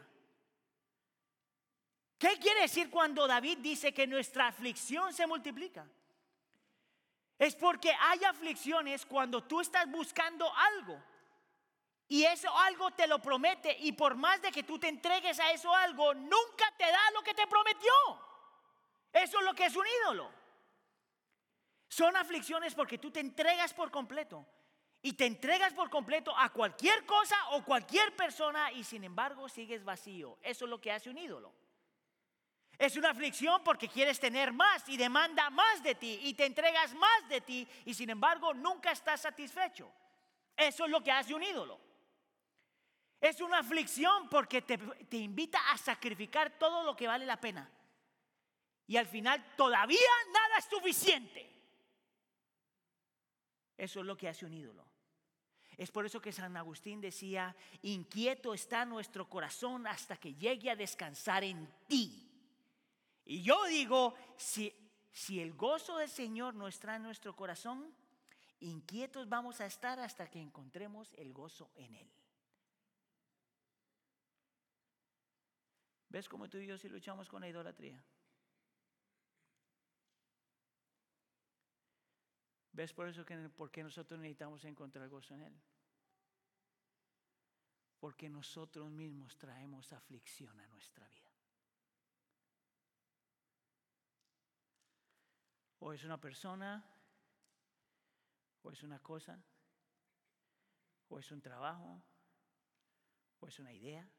¿Qué 2.18 2.38
quiere 2.38 2.62
decir 2.62 2.90
cuando 2.90 3.28
David 3.28 3.60
dice 3.60 3.94
que 3.94 4.06
nuestra 4.06 4.48
aflicción 4.48 5.14
se 5.14 5.26
multiplica? 5.26 5.88
Es 7.38 7.56
porque 7.56 7.92
hay 7.94 8.24
aflicciones 8.26 9.06
cuando 9.06 9.44
tú 9.44 9.62
estás 9.62 9.90
buscando 9.90 10.54
algo 10.54 11.02
y 12.10 12.24
eso 12.26 12.50
algo 12.58 12.90
te 12.92 13.06
lo 13.06 13.20
promete 13.20 13.78
y 13.82 13.92
por 13.92 14.16
más 14.16 14.42
de 14.42 14.52
que 14.52 14.64
tú 14.64 14.80
te 14.80 14.88
entregues 14.88 15.40
a 15.40 15.52
eso 15.52 15.74
algo, 15.74 16.16
nunca 16.16 16.74
te 16.76 16.86
da 16.86 17.12
lo 17.14 17.22
que 17.22 17.36
te 17.36 17.46
prometió. 17.46 17.94
Eso 19.14 19.40
es 19.40 19.46
lo 19.46 19.54
que 19.54 19.66
es 19.66 19.76
un 19.76 19.86
ídolo. 20.02 20.32
Son 21.88 22.18
aflicciones 22.18 22.74
porque 22.74 22.98
tú 22.98 23.12
te 23.12 23.20
entregas 23.20 23.76
por 23.76 23.92
completo 23.92 24.44
y 25.04 25.14
te 25.14 25.28
entregas 25.28 25.72
por 25.74 25.92
completo 25.92 26.36
a 26.36 26.50
cualquier 26.50 27.06
cosa 27.06 27.36
o 27.52 27.64
cualquier 27.64 28.16
persona 28.16 28.72
y 28.72 28.84
sin 28.84 29.04
embargo 29.04 29.48
sigues 29.48 29.84
vacío. 29.84 30.40
Eso 30.42 30.66
es 30.66 30.70
lo 30.70 30.82
que 30.82 30.92
hace 30.92 31.12
un 31.12 31.18
ídolo. 31.20 31.54
Es 32.80 32.98
una 32.98 33.12
aflicción 33.12 33.64
porque 33.64 33.88
quieres 33.88 34.20
tener 34.20 34.52
más 34.52 34.90
y 34.90 34.98
demanda 34.98 35.52
más 35.52 35.84
de 35.84 35.94
ti 35.94 36.20
y 36.24 36.34
te 36.34 36.46
entregas 36.46 36.92
más 36.96 37.30
de 37.30 37.42
ti 37.42 37.68
y 37.86 37.94
sin 37.94 38.10
embargo 38.10 38.52
nunca 38.56 38.92
estás 38.92 39.22
satisfecho. 39.22 39.92
Eso 40.58 40.86
es 40.86 40.92
lo 40.92 41.04
que 41.04 41.12
hace 41.12 41.36
un 41.36 41.44
ídolo. 41.44 41.89
Es 43.22 43.42
una 43.42 43.60
aflicción 43.60 44.30
porque 44.30 44.62
te, 44.62 45.18
invita 45.18 45.60
a 45.72 45.78
sacrificar 45.78 46.58
todo 46.58 46.84
lo 46.84 46.96
que 46.96 47.08
vale 47.08 47.26
la 47.26 47.40
pena. 47.40 47.70
Y 48.88 48.96
al 48.98 49.08
final 49.08 49.54
todavía 49.58 50.00
nada 50.32 50.58
es 50.58 50.66
suficiente. 50.66 51.50
Eso 53.78 54.00
es 54.00 54.06
lo 54.06 54.18
que 54.18 54.30
hace 54.30 54.46
un 54.46 54.54
ídolo. 54.54 54.86
Es 55.78 55.92
por 55.92 56.06
eso 56.06 56.22
que 56.22 56.32
San 56.32 56.56
Agustín 56.58 57.00
decía, 57.00 57.56
inquieto 57.82 58.54
está 58.54 58.86
nuestro 58.86 59.30
corazón 59.30 59.88
hasta 59.88 60.18
que 60.18 60.36
llegue 60.36 60.70
a 60.70 60.76
descansar 60.76 61.44
en 61.44 61.70
ti. 61.88 62.26
Y 63.26 63.42
yo 63.44 63.66
digo, 63.66 64.16
si, 64.38 64.74
si 65.12 65.40
el 65.40 65.54
gozo 65.54 65.98
del 65.98 66.10
Señor 66.10 66.56
no 66.56 66.68
está 66.68 66.96
en 66.96 67.04
nuestro 67.04 67.36
corazón, 67.36 67.94
inquietos 68.60 69.30
vamos 69.30 69.62
a 69.62 69.66
estar 69.66 70.00
hasta 70.00 70.30
que 70.30 70.42
encontremos 70.42 71.14
el 71.14 71.32
gozo 71.32 71.70
en 71.76 71.96
Él. 71.96 72.19
¿Ves 76.10 76.28
cómo 76.28 76.50
tú 76.50 76.58
y 76.58 76.66
yo 76.66 76.78
sí 76.78 76.90
luchamos 76.90 77.30
con 77.30 77.42
la 77.42 77.50
idolatría? 77.50 78.04
¿Ves 82.72 82.94
por 82.94 83.08
eso 83.08 83.24
que 83.24 83.38
por 83.50 83.70
qué 83.70 83.84
nosotros 83.84 84.20
necesitamos 84.20 84.66
encontrar 84.66 85.08
gozo 85.08 85.36
en 85.36 85.42
Él? 85.44 85.62
Porque 88.00 88.28
nosotros 88.28 88.90
mismos 88.90 89.38
traemos 89.38 89.94
aflicción 89.94 90.60
a 90.60 90.68
nuestra 90.68 91.08
vida. 91.10 91.30
O 95.80 95.94
es 95.94 96.04
una 96.04 96.20
persona, 96.20 96.84
o 98.64 98.72
es 98.72 98.82
una 98.82 99.00
cosa, 99.00 99.40
o 101.10 101.20
es 101.20 101.32
un 101.32 101.42
trabajo, 101.42 102.02
o 103.42 103.48
es 103.48 103.60
una 103.60 103.74
idea 103.74 104.10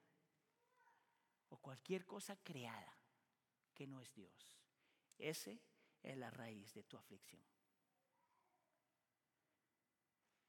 o 1.50 1.58
cualquier 1.58 2.06
cosa 2.06 2.36
creada 2.36 2.96
que 3.74 3.86
no 3.86 4.00
es 4.00 4.12
Dios. 4.14 4.58
Ese 5.18 5.60
es 6.02 6.16
la 6.16 6.30
raíz 6.30 6.72
de 6.74 6.84
tu 6.84 6.96
aflicción. 6.96 7.42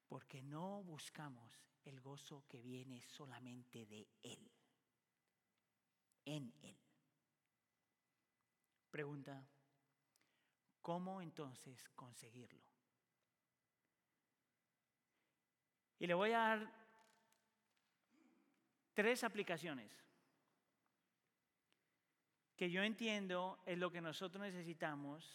Porque 0.07 0.41
no 0.41 0.83
buscamos 0.83 1.51
el 1.83 1.99
gozo 2.01 2.45
que 2.47 2.61
viene 2.61 3.01
solamente 3.01 3.85
de 3.85 4.07
Él, 4.23 4.51
en 6.25 6.53
Él. 6.61 6.77
Pregunta, 8.89 9.47
¿cómo 10.81 11.21
entonces 11.21 11.89
conseguirlo? 11.95 12.61
Y 15.97 16.07
le 16.07 16.13
voy 16.13 16.31
a 16.31 16.39
dar 16.39 16.81
tres 18.93 19.23
aplicaciones 19.23 20.01
que 22.61 22.69
yo 22.69 22.83
entiendo 22.83 23.57
es 23.65 23.75
lo 23.79 23.91
que 23.91 24.01
nosotros 24.01 24.39
necesitamos 24.39 25.27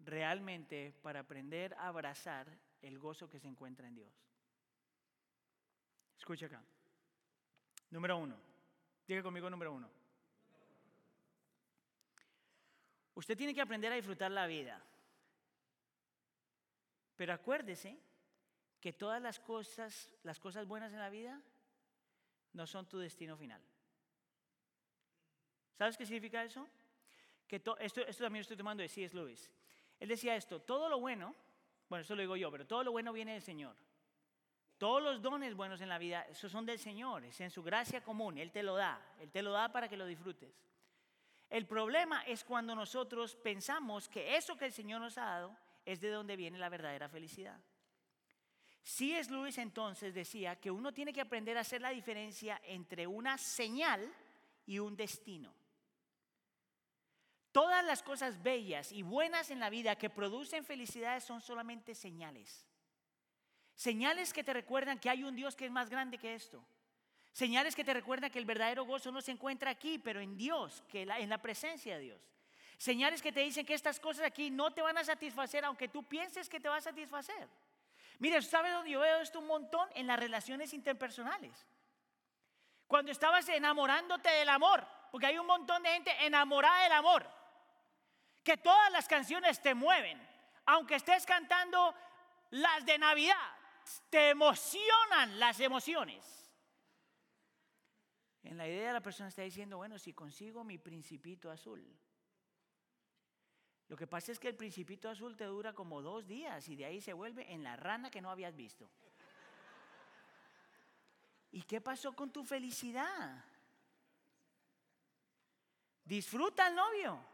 realmente 0.00 0.92
para 1.02 1.20
aprender 1.20 1.72
a 1.74 1.86
abrazar 1.86 2.48
el 2.82 2.98
gozo 2.98 3.30
que 3.30 3.38
se 3.38 3.46
encuentra 3.46 3.86
en 3.86 3.94
Dios. 3.94 4.12
Escucha 6.18 6.46
acá. 6.46 6.60
Número 7.90 8.18
uno. 8.18 8.36
Diga 9.06 9.22
conmigo 9.22 9.48
número 9.48 9.72
uno. 9.72 9.88
Usted 13.14 13.36
tiene 13.38 13.54
que 13.54 13.60
aprender 13.60 13.92
a 13.92 13.94
disfrutar 13.94 14.32
la 14.32 14.48
vida. 14.48 14.84
Pero 17.14 17.34
acuérdese 17.34 17.96
que 18.80 18.92
todas 18.92 19.22
las 19.22 19.38
cosas, 19.38 20.10
las 20.24 20.40
cosas 20.40 20.66
buenas 20.66 20.92
en 20.92 20.98
la 20.98 21.08
vida 21.08 21.40
no 22.52 22.66
son 22.66 22.88
tu 22.88 22.98
destino 22.98 23.36
final. 23.36 23.62
¿Sabes 25.76 25.96
qué 25.96 26.06
significa 26.06 26.42
eso? 26.44 26.66
Que 27.46 27.56
esto, 27.56 27.76
esto 27.78 28.24
también 28.24 28.40
lo 28.40 28.42
estoy 28.42 28.56
tomando 28.56 28.82
de 28.82 28.88
C.S. 28.88 29.14
Lewis. 29.14 29.50
Él 30.00 30.08
decía 30.08 30.36
esto, 30.36 30.60
todo 30.60 30.88
lo 30.88 31.00
bueno, 31.00 31.34
bueno, 31.88 32.02
eso 32.02 32.14
lo 32.14 32.22
digo 32.22 32.36
yo, 32.36 32.50
pero 32.50 32.66
todo 32.66 32.84
lo 32.84 32.92
bueno 32.92 33.12
viene 33.12 33.32
del 33.32 33.42
Señor. 33.42 33.76
Todos 34.78 35.02
los 35.02 35.22
dones 35.22 35.54
buenos 35.54 35.80
en 35.80 35.88
la 35.88 35.98
vida, 35.98 36.26
esos 36.28 36.50
son 36.50 36.66
del 36.66 36.78
Señor, 36.78 37.24
es 37.24 37.40
en 37.40 37.50
su 37.50 37.62
gracia 37.62 38.02
común, 38.02 38.38
Él 38.38 38.50
te 38.50 38.62
lo 38.62 38.74
da, 38.74 39.00
Él 39.20 39.30
te 39.30 39.42
lo 39.42 39.52
da 39.52 39.70
para 39.70 39.88
que 39.88 39.96
lo 39.96 40.06
disfrutes. 40.06 40.52
El 41.48 41.66
problema 41.66 42.22
es 42.24 42.42
cuando 42.42 42.74
nosotros 42.74 43.36
pensamos 43.36 44.08
que 44.08 44.36
eso 44.36 44.56
que 44.56 44.66
el 44.66 44.72
Señor 44.72 45.00
nos 45.00 45.16
ha 45.18 45.24
dado 45.24 45.56
es 45.84 46.00
de 46.00 46.10
donde 46.10 46.36
viene 46.36 46.58
la 46.58 46.68
verdadera 46.68 47.08
felicidad. 47.08 47.60
C.S. 48.82 49.30
Lewis 49.30 49.56
entonces 49.58 50.12
decía 50.12 50.56
que 50.56 50.70
uno 50.70 50.92
tiene 50.92 51.12
que 51.12 51.20
aprender 51.20 51.56
a 51.56 51.60
hacer 51.60 51.80
la 51.80 51.90
diferencia 51.90 52.60
entre 52.64 53.06
una 53.06 53.38
señal 53.38 54.12
y 54.66 54.78
un 54.78 54.96
destino. 54.96 55.54
Todas 57.54 57.84
las 57.84 58.02
cosas 58.02 58.42
bellas 58.42 58.90
y 58.90 59.02
buenas 59.02 59.48
en 59.52 59.60
la 59.60 59.70
vida 59.70 59.94
que 59.94 60.10
producen 60.10 60.64
felicidades 60.64 61.22
son 61.22 61.40
solamente 61.40 61.94
señales. 61.94 62.66
Señales 63.76 64.32
que 64.32 64.42
te 64.42 64.52
recuerdan 64.52 64.98
que 64.98 65.08
hay 65.08 65.22
un 65.22 65.36
Dios 65.36 65.54
que 65.54 65.66
es 65.66 65.70
más 65.70 65.88
grande 65.88 66.18
que 66.18 66.34
esto. 66.34 66.64
Señales 67.30 67.76
que 67.76 67.84
te 67.84 67.94
recuerdan 67.94 68.32
que 68.32 68.40
el 68.40 68.44
verdadero 68.44 68.84
gozo 68.84 69.12
no 69.12 69.20
se 69.20 69.30
encuentra 69.30 69.70
aquí, 69.70 70.00
pero 70.00 70.18
en 70.18 70.36
Dios, 70.36 70.82
que 70.88 71.02
en 71.02 71.28
la 71.28 71.38
presencia 71.38 71.94
de 71.94 72.02
Dios. 72.02 72.20
Señales 72.76 73.22
que 73.22 73.30
te 73.30 73.38
dicen 73.38 73.64
que 73.64 73.74
estas 73.74 74.00
cosas 74.00 74.26
aquí 74.26 74.50
no 74.50 74.72
te 74.72 74.82
van 74.82 74.98
a 74.98 75.04
satisfacer 75.04 75.64
aunque 75.64 75.86
tú 75.86 76.02
pienses 76.02 76.48
que 76.48 76.58
te 76.58 76.68
va 76.68 76.78
a 76.78 76.80
satisfacer. 76.80 77.48
Mire, 78.18 78.42
¿sabe 78.42 78.70
dónde 78.70 78.90
yo 78.90 78.98
veo 78.98 79.20
esto 79.20 79.38
un 79.38 79.46
montón? 79.46 79.88
En 79.94 80.08
las 80.08 80.18
relaciones 80.18 80.74
interpersonales. 80.74 81.64
Cuando 82.88 83.12
estabas 83.12 83.48
enamorándote 83.48 84.28
del 84.28 84.48
amor, 84.48 84.84
porque 85.12 85.26
hay 85.26 85.38
un 85.38 85.46
montón 85.46 85.84
de 85.84 85.90
gente 85.90 86.10
enamorada 86.26 86.82
del 86.82 86.92
amor, 86.94 87.43
que 88.44 88.58
todas 88.58 88.92
las 88.92 89.08
canciones 89.08 89.60
te 89.60 89.74
mueven, 89.74 90.20
aunque 90.66 90.96
estés 90.96 91.24
cantando 91.24 91.94
las 92.50 92.84
de 92.84 92.98
Navidad, 92.98 93.56
te 94.10 94.30
emocionan 94.30 95.38
las 95.40 95.58
emociones. 95.60 96.22
En 98.42 98.58
la 98.58 98.68
idea 98.68 98.92
la 98.92 99.00
persona 99.00 99.30
está 99.30 99.42
diciendo, 99.42 99.78
bueno, 99.78 99.98
si 99.98 100.12
consigo 100.12 100.62
mi 100.62 100.76
principito 100.76 101.50
azul. 101.50 101.82
Lo 103.88 103.96
que 103.96 104.06
pasa 104.06 104.32
es 104.32 104.38
que 104.38 104.48
el 104.48 104.56
principito 104.56 105.08
azul 105.08 105.36
te 105.36 105.44
dura 105.44 105.72
como 105.72 106.02
dos 106.02 106.26
días 106.26 106.68
y 106.68 106.76
de 106.76 106.84
ahí 106.84 107.00
se 107.00 107.12
vuelve 107.12 107.50
en 107.52 107.62
la 107.62 107.76
rana 107.76 108.10
que 108.10 108.20
no 108.20 108.30
habías 108.30 108.54
visto. 108.54 108.90
¿Y 111.52 111.62
qué 111.62 111.80
pasó 111.80 112.14
con 112.14 112.30
tu 112.30 112.44
felicidad? 112.44 113.44
Disfruta 116.04 116.66
al 116.66 116.74
novio, 116.74 117.24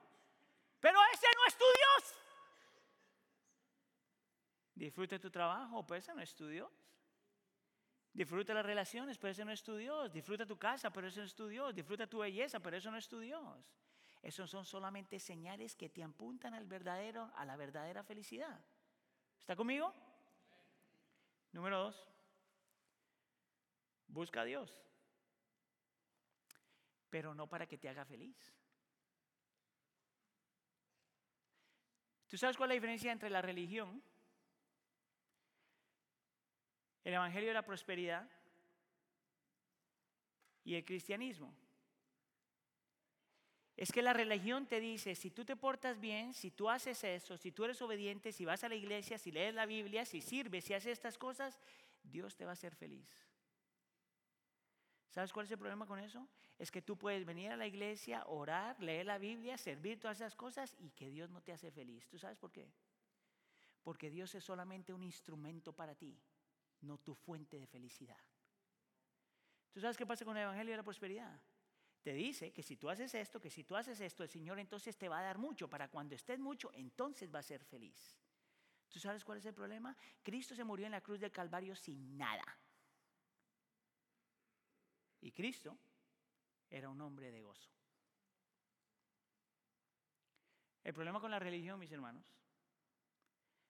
pero 0.80 0.98
ese 1.12 1.26
no 1.36 1.46
es 1.46 1.56
tu 1.56 1.64
Dios. 1.64 2.14
Disfruta 4.74 5.18
tu 5.18 5.30
trabajo, 5.30 5.86
pero 5.86 5.98
ese 5.98 6.14
no 6.14 6.22
es 6.22 6.34
tu 6.34 6.46
Dios. 6.48 6.70
Disfruta 8.12 8.54
las 8.54 8.64
relaciones, 8.64 9.18
pero 9.18 9.30
ese 9.30 9.44
no 9.44 9.52
es 9.52 9.62
tu 9.62 9.76
Dios. 9.76 10.12
Disfruta 10.12 10.46
tu 10.46 10.58
casa, 10.58 10.90
pero 10.90 11.08
ese 11.08 11.20
no 11.20 11.26
es 11.26 11.34
tu 11.34 11.46
Dios. 11.48 11.74
Disfruta 11.74 12.06
tu 12.06 12.18
belleza, 12.18 12.60
pero 12.60 12.76
eso 12.76 12.90
no 12.90 12.96
es 12.96 13.06
tu 13.06 13.20
Dios. 13.20 13.72
Esos 14.22 14.50
son 14.50 14.64
solamente 14.64 15.18
señales 15.18 15.76
que 15.76 15.88
te 15.88 16.02
apuntan 16.02 16.54
al 16.54 16.66
verdadero, 16.66 17.30
a 17.36 17.44
la 17.44 17.56
verdadera 17.56 18.02
felicidad. 18.02 18.60
¿Está 19.38 19.54
conmigo? 19.54 19.94
Número 21.52 21.78
dos. 21.84 22.06
Busca 24.08 24.42
a 24.42 24.44
Dios. 24.44 24.76
Pero 27.08 27.34
no 27.34 27.48
para 27.48 27.66
que 27.66 27.78
te 27.78 27.88
haga 27.88 28.04
feliz. 28.04 28.54
¿Tú 32.30 32.38
sabes 32.38 32.56
cuál 32.56 32.70
es 32.70 32.76
la 32.76 32.80
diferencia 32.80 33.12
entre 33.12 33.28
la 33.28 33.42
religión 33.42 34.02
el 37.04 37.14
Evangelio 37.14 37.48
de 37.48 37.54
la 37.54 37.64
Prosperidad 37.64 38.28
y 40.64 40.74
el 40.74 40.84
cristianismo. 40.84 41.54
Es 43.76 43.90
que 43.92 44.02
la 44.02 44.12
religión 44.12 44.66
te 44.66 44.78
dice, 44.78 45.14
si 45.14 45.30
tú 45.30 45.44
te 45.44 45.56
portas 45.56 45.98
bien, 45.98 46.34
si 46.34 46.50
tú 46.50 46.68
haces 46.68 47.02
eso, 47.02 47.38
si 47.38 47.50
tú 47.50 47.64
eres 47.64 47.80
obediente, 47.80 48.30
si 48.30 48.44
vas 48.44 48.62
a 48.62 48.68
la 48.68 48.74
iglesia, 48.74 49.16
si 49.16 49.32
lees 49.32 49.54
la 49.54 49.64
Biblia, 49.64 50.04
si 50.04 50.20
sirves, 50.20 50.64
si 50.64 50.74
haces 50.74 50.92
estas 50.92 51.16
cosas, 51.16 51.58
Dios 52.02 52.36
te 52.36 52.44
va 52.44 52.50
a 52.50 52.52
hacer 52.52 52.74
feliz. 52.74 53.08
¿Sabes 55.10 55.32
cuál 55.32 55.46
es 55.46 55.52
el 55.52 55.58
problema 55.58 55.86
con 55.86 55.98
eso? 55.98 56.28
Es 56.58 56.70
que 56.70 56.82
tú 56.82 56.96
puedes 56.96 57.24
venir 57.24 57.50
a 57.50 57.56
la 57.56 57.66
iglesia, 57.66 58.24
orar, 58.26 58.80
leer 58.80 59.06
la 59.06 59.18
Biblia, 59.18 59.58
servir 59.58 59.98
todas 59.98 60.18
esas 60.18 60.34
cosas 60.34 60.74
y 60.78 60.90
que 60.90 61.10
Dios 61.10 61.30
no 61.30 61.42
te 61.42 61.52
hace 61.52 61.70
feliz. 61.70 62.08
¿Tú 62.08 62.18
sabes 62.18 62.38
por 62.38 62.52
qué? 62.52 62.72
Porque 63.82 64.08
Dios 64.08 64.34
es 64.34 64.44
solamente 64.44 64.92
un 64.92 65.02
instrumento 65.02 65.72
para 65.72 65.94
ti 65.94 66.20
no 66.82 66.98
tu 66.98 67.14
fuente 67.14 67.58
de 67.58 67.66
felicidad. 67.66 68.18
¿Tú 69.72 69.80
sabes 69.80 69.96
qué 69.96 70.06
pasa 70.06 70.24
con 70.24 70.36
el 70.36 70.44
Evangelio 70.44 70.72
de 70.72 70.76
la 70.78 70.82
Prosperidad? 70.82 71.40
Te 72.02 72.12
dice 72.12 72.52
que 72.52 72.62
si 72.62 72.76
tú 72.76 72.88
haces 72.88 73.14
esto, 73.14 73.40
que 73.40 73.50
si 73.50 73.64
tú 73.64 73.76
haces 73.76 74.00
esto, 74.00 74.22
el 74.22 74.30
Señor 74.30 74.58
entonces 74.58 74.96
te 74.96 75.08
va 75.08 75.18
a 75.18 75.22
dar 75.22 75.38
mucho. 75.38 75.68
Para 75.68 75.88
cuando 75.88 76.14
estés 76.14 76.38
mucho, 76.38 76.70
entonces 76.72 77.32
va 77.32 77.40
a 77.40 77.42
ser 77.42 77.62
feliz. 77.64 78.16
¿Tú 78.88 78.98
sabes 78.98 79.24
cuál 79.24 79.38
es 79.38 79.46
el 79.46 79.54
problema? 79.54 79.96
Cristo 80.22 80.54
se 80.54 80.64
murió 80.64 80.86
en 80.86 80.92
la 80.92 81.02
cruz 81.02 81.20
del 81.20 81.30
Calvario 81.30 81.76
sin 81.76 82.16
nada. 82.16 82.44
Y 85.20 85.32
Cristo 85.32 85.78
era 86.68 86.88
un 86.88 87.00
hombre 87.00 87.30
de 87.30 87.42
gozo. 87.42 87.70
El 90.82 90.94
problema 90.94 91.20
con 91.20 91.30
la 91.30 91.38
religión, 91.38 91.78
mis 91.78 91.92
hermanos, 91.92 92.24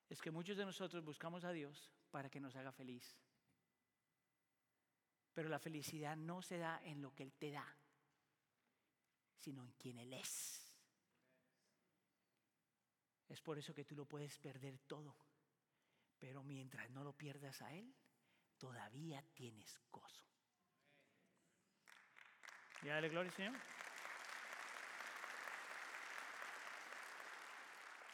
es 0.08 0.20
que 0.20 0.30
muchos 0.30 0.56
de 0.56 0.64
nosotros 0.64 1.04
buscamos 1.04 1.44
a 1.44 1.52
Dios 1.52 1.90
para 2.10 2.30
que 2.30 2.40
nos 2.40 2.54
haga 2.56 2.72
feliz. 2.72 3.16
Pero 5.34 5.48
la 5.48 5.58
felicidad 5.58 6.16
no 6.16 6.42
se 6.42 6.58
da 6.58 6.80
en 6.84 7.02
lo 7.02 7.14
que 7.14 7.22
Él 7.22 7.32
te 7.32 7.50
da, 7.50 7.66
sino 9.38 9.64
en 9.64 9.72
quien 9.72 9.98
Él 9.98 10.12
es. 10.12 10.72
Es 13.28 13.40
por 13.40 13.58
eso 13.58 13.74
que 13.74 13.84
tú 13.84 13.94
lo 13.94 14.06
puedes 14.06 14.38
perder 14.38 14.78
todo. 14.80 15.16
Pero 16.18 16.42
mientras 16.42 16.90
no 16.90 17.04
lo 17.04 17.12
pierdas 17.12 17.62
a 17.62 17.72
Él, 17.72 17.94
todavía 18.58 19.22
tienes 19.34 19.80
gozo. 19.90 20.29
Ya 22.82 22.94
dale 22.94 23.08
gloria, 23.10 23.30
Señor. 23.32 23.54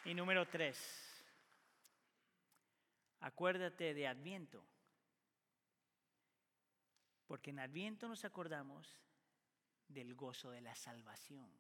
Y 0.05 0.15
número 0.15 0.47
tres. 0.49 1.03
Acuérdate 3.21 3.95
de 3.95 4.07
Adviento, 4.07 4.65
porque 7.27 7.51
en 7.51 7.61
Adviento 7.61 8.09
nos 8.09 8.25
acordamos 8.25 9.01
del 9.89 10.15
gozo 10.15 10.51
de 10.51 10.61
la 10.61 10.75
salvación. 10.75 11.51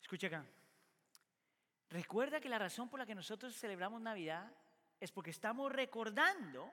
Escucha 0.00 0.28
acá. 0.28 0.44
Recuerda 1.90 2.40
que 2.40 2.48
la 2.48 2.58
razón 2.58 2.88
por 2.88 2.98
la 3.00 3.06
que 3.06 3.14
nosotros 3.14 3.56
celebramos 3.56 4.00
Navidad 4.00 4.52
es 5.00 5.10
porque 5.10 5.30
estamos 5.30 5.72
recordando 5.72 6.72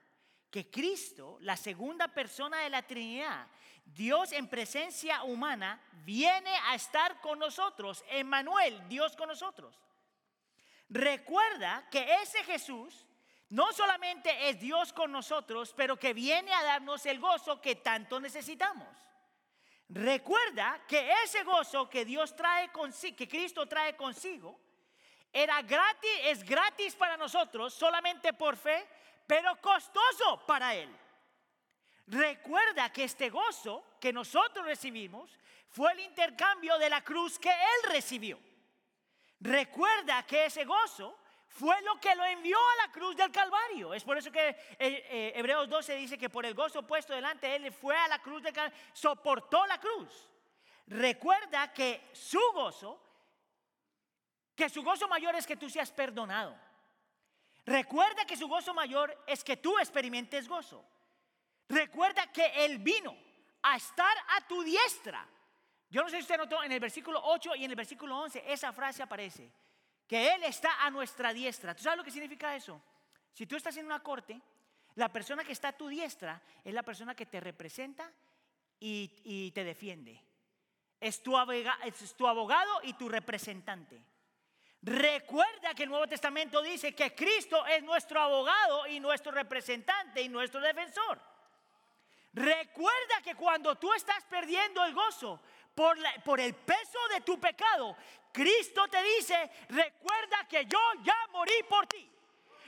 que 0.56 0.72
Cristo, 0.72 1.38
la 1.41 1.58
segunda 1.58 2.08
persona 2.08 2.60
de 2.60 2.70
la 2.70 2.82
Trinidad, 2.82 3.45
Dios 3.84 4.32
en 4.32 4.47
presencia 4.47 5.22
humana, 5.24 5.82
viene 6.06 6.49
a 6.68 6.76
estar 6.76 7.20
con 7.20 7.39
nosotros. 7.39 8.06
Emmanuel, 8.08 8.82
Dios 8.88 9.18
con 9.18 9.28
nosotros. 9.28 9.78
Recuerda 10.88 11.86
que 11.91 12.08
ese 12.22 12.41
Jesús 12.45 13.06
no 13.49 13.74
solamente 13.74 14.47
es 14.47 14.58
Dios 14.58 14.93
con 14.93 15.12
nosotros, 15.12 15.74
pero 15.76 15.99
que 15.99 16.14
viene 16.14 16.53
a 16.53 16.64
darnos 16.64 17.06
el 17.06 17.20
gozo 17.20 17.60
que 17.60 17.76
tanto 17.76 18.22
necesitamos. 18.22 18.88
Recuerda 19.89 20.86
que 20.88 21.12
ese 21.26 21.43
gozo 21.43 21.89
que 21.89 22.06
Dios 22.06 22.34
trae 22.34 22.72
consigo, 22.72 23.18
que 23.18 23.28
Cristo 23.28 23.66
trae 23.66 23.97
consigo, 23.97 24.58
era 25.34 25.62
gratis, 25.64 26.12
es 26.24 26.45
gratis 26.45 26.95
para 26.95 27.18
nosotros 27.18 27.74
solamente 27.74 28.32
por 28.32 28.56
fe, 28.56 28.88
pero 29.28 29.55
costoso 29.61 30.45
para 30.45 30.73
Él. 30.76 30.89
Recuerda 32.07 32.91
que 32.91 33.05
este 33.05 33.30
gozo 33.30 33.84
que 33.99 34.13
nosotros 34.13 34.65
recibimos 34.65 35.38
fue 35.69 35.91
el 35.93 36.01
intercambio 36.01 36.78
de 36.78 36.89
la 36.89 37.03
cruz 37.03 37.39
que 37.39 37.49
Él 37.49 37.91
recibió. 37.91 38.39
Recuerda 39.39 40.23
que 40.23 40.45
ese 40.45 40.65
gozo 40.65 41.17
fue 41.47 41.82
lo 41.84 41.99
que 41.99 42.13
lo 42.15 42.26
envió 42.26 42.57
a 42.57 42.86
la 42.86 42.91
cruz 42.91 43.15
del 43.15 43.32
Calvario. 43.32 43.93
Es 43.93 44.03
por 44.03 44.17
eso 44.17 44.32
que 44.32 44.49
eh, 44.49 44.57
eh, 44.80 45.34
Hebreos 45.36 45.69
12 45.69 45.95
dice 45.95 46.17
que 46.17 46.30
por 46.30 46.45
el 46.45 46.53
gozo 46.53 46.84
puesto 46.84 47.13
delante, 47.13 47.55
Él 47.55 47.71
fue 47.71 47.95
a 47.95 48.07
la 48.07 48.19
cruz 48.19 48.43
del 48.43 48.53
Calvario, 48.53 48.78
soportó 48.93 49.65
la 49.65 49.80
cruz. 49.80 50.30
Recuerda 50.88 51.73
que 51.73 52.09
su 52.13 52.39
gozo, 52.53 53.01
que 54.55 54.69
su 54.69 54.84
gozo 54.84 55.07
mayor 55.07 55.36
es 55.36 55.47
que 55.47 55.57
tú 55.57 55.69
seas 55.69 55.91
perdonado. 55.91 56.55
Recuerda 57.66 58.26
que 58.26 58.38
su 58.38 58.47
gozo 58.47 58.74
mayor 58.74 59.24
es 59.28 59.43
que 59.43 59.57
tú 59.57 59.78
experimentes 59.80 60.47
gozo. 60.47 60.86
Recuerda 61.68 62.32
que 62.32 62.45
Él 62.66 62.78
vino 62.78 63.16
a 63.63 63.76
estar 63.76 64.16
a 64.38 64.47
tu 64.47 64.61
diestra 64.61 65.28
yo 65.89 66.03
no 66.03 66.09
sé 66.09 66.18
si 66.18 66.24
usted 66.24 66.38
notó 66.38 66.63
en 66.63 66.72
el 66.72 66.80
versículo 66.82 67.22
8 67.24 67.55
y 67.55 67.63
en 67.63 67.72
el 67.72 67.76
versículo 67.78 68.18
11, 68.20 68.43
esa 68.51 68.74
frase 68.74 69.03
aparece, 69.03 69.49
que 70.05 70.34
Él 70.34 70.43
está 70.43 70.86
a 70.86 70.89
nuestra 70.89 71.34
diestra. 71.34 71.76
¿Tú 71.76 71.84
sabes 71.84 71.97
lo 71.97 72.03
que 72.03 72.11
significa 72.11 72.55
eso? 72.55 72.82
Si 73.34 73.45
tú 73.45 73.55
estás 73.55 73.78
en 73.78 73.86
una 73.86 74.01
corte, 74.01 74.41
la 74.95 75.07
persona 75.07 75.43
que 75.43 75.51
está 75.51 75.70
a 75.70 75.78
tu 75.78 75.88
diestra 75.88 76.41
es 76.63 76.74
la 76.74 76.84
persona 76.84 77.16
que 77.16 77.26
te 77.26 77.39
representa 77.39 78.11
y, 78.80 79.51
te 79.51 79.63
defiende. 79.63 80.22
Es 80.99 81.22
tu, 81.22 81.38
es 81.39 82.13
tu 82.16 82.28
abogado 82.28 82.82
y 82.84 82.93
tu 82.93 83.07
representante. 83.07 84.01
Recuerda 84.86 85.73
que 85.73 85.81
el 85.81 85.89
Nuevo 85.89 86.05
Testamento 86.05 86.61
dice 86.61 86.93
que 86.93 87.15
Cristo 87.15 87.65
es 87.65 87.81
nuestro 87.81 88.21
abogado 88.21 88.86
y 88.86 88.99
nuestro 88.99 89.31
representante 89.31 90.21
y 90.21 90.29
nuestro 90.29 90.61
defensor. 90.61 91.19
Recuerda 92.33 93.19
que 93.23 93.33
cuando 93.33 93.75
tú 93.77 93.91
estás 93.93 94.23
perdiendo 94.25 94.86
el 94.86 94.93
gozo, 94.93 95.41
por, 95.73 96.39
el 96.39 96.53
peso 96.53 96.99
de 97.13 97.21
tu 97.21 97.39
pecado, 97.39 97.97
Cristo 98.31 98.88
te 98.88 99.01
dice, 99.01 99.49
recuerda 99.69 100.47
que 100.47 100.65
yo 100.65 100.79
ya 101.03 101.17
morí 101.31 101.63
por 101.67 101.88
ti. 101.88 102.07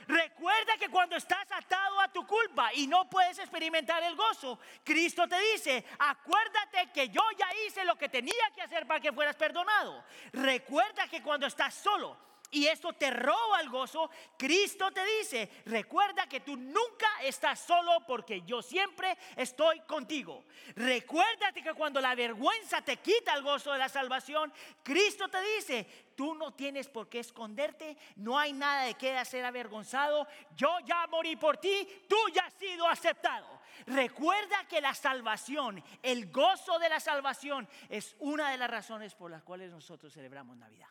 Recuerda 0.08 0.78
que 0.78 0.88
cuando 0.88 1.16
estás 1.16 1.46
atado 1.52 2.00
a 2.00 2.08
tu 2.08 2.26
culpa 2.26 2.72
y 2.72 2.86
no 2.86 3.10
puedes 3.10 3.38
experimentar 3.38 4.02
el 4.02 4.16
gozo, 4.16 4.58
Cristo 4.82 5.28
te 5.28 5.38
dice, 5.52 5.84
acuérdate 5.98 6.90
que 6.94 7.10
yo 7.10 7.20
ya 7.38 7.46
hice 7.66 7.84
lo 7.84 7.96
que 7.96 8.08
tenía 8.08 8.50
que 8.54 8.62
hacer 8.62 8.86
para 8.86 9.00
que 9.00 9.12
fueras 9.12 9.36
perdonado. 9.36 10.02
Recuerda 10.32 11.06
que 11.08 11.22
cuando 11.22 11.46
estás 11.46 11.74
solo 11.74 12.16
y 12.50 12.66
esto 12.66 12.92
te 12.92 13.10
roba 13.10 13.60
el 13.60 13.68
gozo, 13.68 14.10
Cristo 14.36 14.90
te 14.90 15.04
dice, 15.18 15.50
recuerda 15.66 16.28
que 16.28 16.40
tú 16.40 16.56
nunca 16.56 17.08
estás 17.22 17.60
solo 17.60 18.04
porque 18.06 18.42
yo 18.42 18.62
siempre 18.62 19.16
estoy 19.36 19.80
contigo. 19.80 20.44
Recuérdate 20.74 21.62
que 21.62 21.74
cuando 21.74 22.00
la 22.00 22.14
vergüenza 22.14 22.80
te 22.82 22.96
quita 22.98 23.34
el 23.34 23.42
gozo 23.42 23.72
de 23.72 23.78
la 23.78 23.88
salvación, 23.88 24.52
Cristo 24.82 25.28
te 25.28 25.40
dice, 25.42 25.86
tú 26.16 26.34
no 26.34 26.54
tienes 26.54 26.88
por 26.88 27.08
qué 27.08 27.20
esconderte, 27.20 27.96
no 28.16 28.38
hay 28.38 28.52
nada 28.52 28.84
de 28.84 28.94
qué 28.94 29.22
ser 29.24 29.44
avergonzado, 29.44 30.26
yo 30.56 30.78
ya 30.84 31.06
morí 31.08 31.36
por 31.36 31.58
ti, 31.58 31.86
tú 32.08 32.16
ya 32.34 32.42
has 32.42 32.54
sido 32.54 32.86
aceptado. 32.88 33.58
Recuerda 33.86 34.66
que 34.66 34.80
la 34.80 34.94
salvación, 34.94 35.82
el 36.02 36.30
gozo 36.30 36.78
de 36.78 36.88
la 36.88 37.00
salvación 37.00 37.68
es 37.88 38.16
una 38.18 38.50
de 38.50 38.58
las 38.58 38.70
razones 38.70 39.14
por 39.14 39.30
las 39.30 39.42
cuales 39.42 39.70
nosotros 39.70 40.12
celebramos 40.12 40.56
Navidad. 40.56 40.88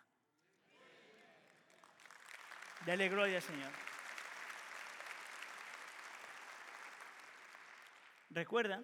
Dele 2.88 3.10
gloria, 3.10 3.42
Señor. 3.42 3.74
Recuerda 8.30 8.82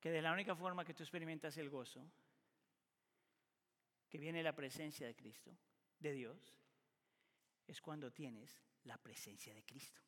que 0.00 0.10
de 0.10 0.22
la 0.22 0.32
única 0.32 0.56
forma 0.56 0.86
que 0.86 0.94
tú 0.94 1.02
experimentas 1.02 1.54
el 1.58 1.68
gozo, 1.68 2.10
que 4.08 4.16
viene 4.16 4.42
la 4.42 4.54
presencia 4.54 5.06
de 5.06 5.14
Cristo, 5.14 5.54
de 5.98 6.12
Dios, 6.12 6.56
es 7.66 7.82
cuando 7.82 8.10
tienes 8.10 8.58
la 8.84 8.96
presencia 8.96 9.52
de 9.52 9.62
Cristo. 9.62 10.00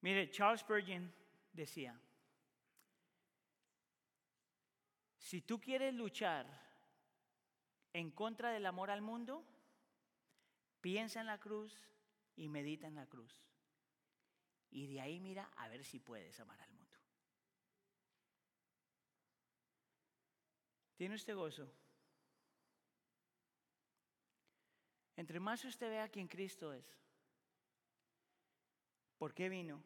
Mire, 0.00 0.30
Charles 0.30 0.60
Spurgeon 0.60 1.12
decía, 1.52 1.94
si 5.18 5.42
tú 5.42 5.60
quieres 5.60 5.92
luchar 5.92 6.63
en 7.94 8.10
contra 8.10 8.50
del 8.50 8.66
amor 8.66 8.90
al 8.90 9.00
mundo, 9.00 9.44
piensa 10.80 11.20
en 11.20 11.26
la 11.26 11.38
cruz 11.38 11.80
y 12.36 12.48
medita 12.48 12.88
en 12.88 12.96
la 12.96 13.06
cruz. 13.06 13.32
Y 14.70 14.88
de 14.88 15.00
ahí 15.00 15.20
mira 15.20 15.50
a 15.56 15.68
ver 15.68 15.84
si 15.84 16.00
puedes 16.00 16.38
amar 16.40 16.60
al 16.60 16.72
mundo. 16.72 16.98
¿Tiene 20.96 21.14
usted 21.14 21.36
gozo? 21.36 21.72
Entre 25.16 25.38
más 25.38 25.64
usted 25.64 25.88
vea 25.88 26.08
quién 26.08 26.26
Cristo 26.26 26.72
es, 26.72 26.98
por 29.16 29.32
qué 29.32 29.48
vino 29.48 29.80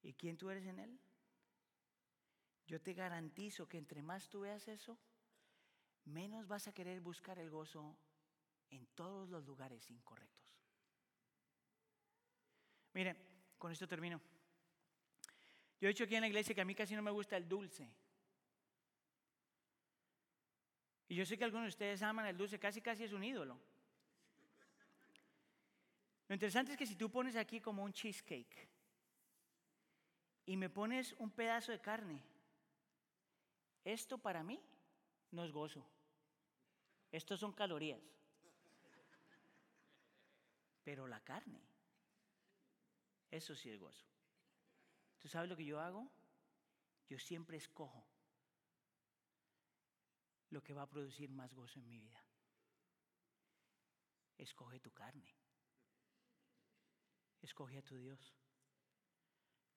y 0.00 0.14
quién 0.14 0.38
tú 0.38 0.48
eres 0.48 0.64
en 0.64 0.78
Él, 0.78 0.98
yo 2.66 2.80
te 2.80 2.94
garantizo 2.94 3.68
que 3.68 3.76
entre 3.76 4.00
más 4.00 4.30
tú 4.30 4.40
veas 4.40 4.66
eso, 4.68 4.98
menos 6.10 6.46
vas 6.46 6.68
a 6.68 6.72
querer 6.72 7.00
buscar 7.00 7.38
el 7.38 7.50
gozo 7.50 7.96
en 8.70 8.86
todos 8.88 9.28
los 9.28 9.44
lugares 9.44 9.88
incorrectos. 9.90 10.40
Mire, 12.92 13.16
con 13.58 13.72
esto 13.72 13.86
termino. 13.86 14.20
Yo 15.80 15.88
he 15.88 15.92
dicho 15.92 16.04
aquí 16.04 16.14
en 16.14 16.22
la 16.22 16.28
iglesia 16.28 16.54
que 16.54 16.60
a 16.60 16.64
mí 16.64 16.74
casi 16.74 16.94
no 16.94 17.02
me 17.02 17.10
gusta 17.10 17.36
el 17.36 17.48
dulce. 17.48 17.88
Y 21.08 21.14
yo 21.14 21.24
sé 21.24 21.36
que 21.36 21.44
algunos 21.44 21.66
de 21.66 21.70
ustedes 21.70 22.02
aman 22.02 22.26
el 22.26 22.36
dulce, 22.36 22.58
casi 22.58 22.80
casi 22.80 23.04
es 23.04 23.12
un 23.12 23.24
ídolo. 23.24 23.58
Lo 26.28 26.34
interesante 26.34 26.72
es 26.72 26.78
que 26.78 26.86
si 26.86 26.94
tú 26.94 27.10
pones 27.10 27.34
aquí 27.34 27.60
como 27.60 27.82
un 27.82 27.92
cheesecake 27.92 28.68
y 30.46 30.56
me 30.56 30.70
pones 30.70 31.12
un 31.14 31.30
pedazo 31.30 31.72
de 31.72 31.80
carne, 31.80 32.22
esto 33.84 34.18
para 34.18 34.44
mí 34.44 34.62
no 35.32 35.44
es 35.44 35.50
gozo. 35.50 35.84
Estos 37.12 37.40
son 37.40 37.52
calorías. 37.52 38.00
Pero 40.84 41.06
la 41.06 41.20
carne, 41.20 41.60
eso 43.30 43.54
sí 43.54 43.70
es 43.70 43.78
gozo. 43.78 44.06
¿Tú 45.18 45.28
sabes 45.28 45.48
lo 45.48 45.56
que 45.56 45.64
yo 45.64 45.80
hago? 45.80 46.10
Yo 47.08 47.18
siempre 47.18 47.56
escojo 47.56 48.06
lo 50.50 50.62
que 50.62 50.72
va 50.72 50.82
a 50.82 50.88
producir 50.88 51.30
más 51.30 51.52
gozo 51.54 51.78
en 51.78 51.88
mi 51.88 51.98
vida. 51.98 52.24
Escoge 54.38 54.80
tu 54.80 54.90
carne. 54.92 55.36
Escoge 57.42 57.78
a 57.78 57.82
tu 57.82 57.96
Dios. 57.96 58.34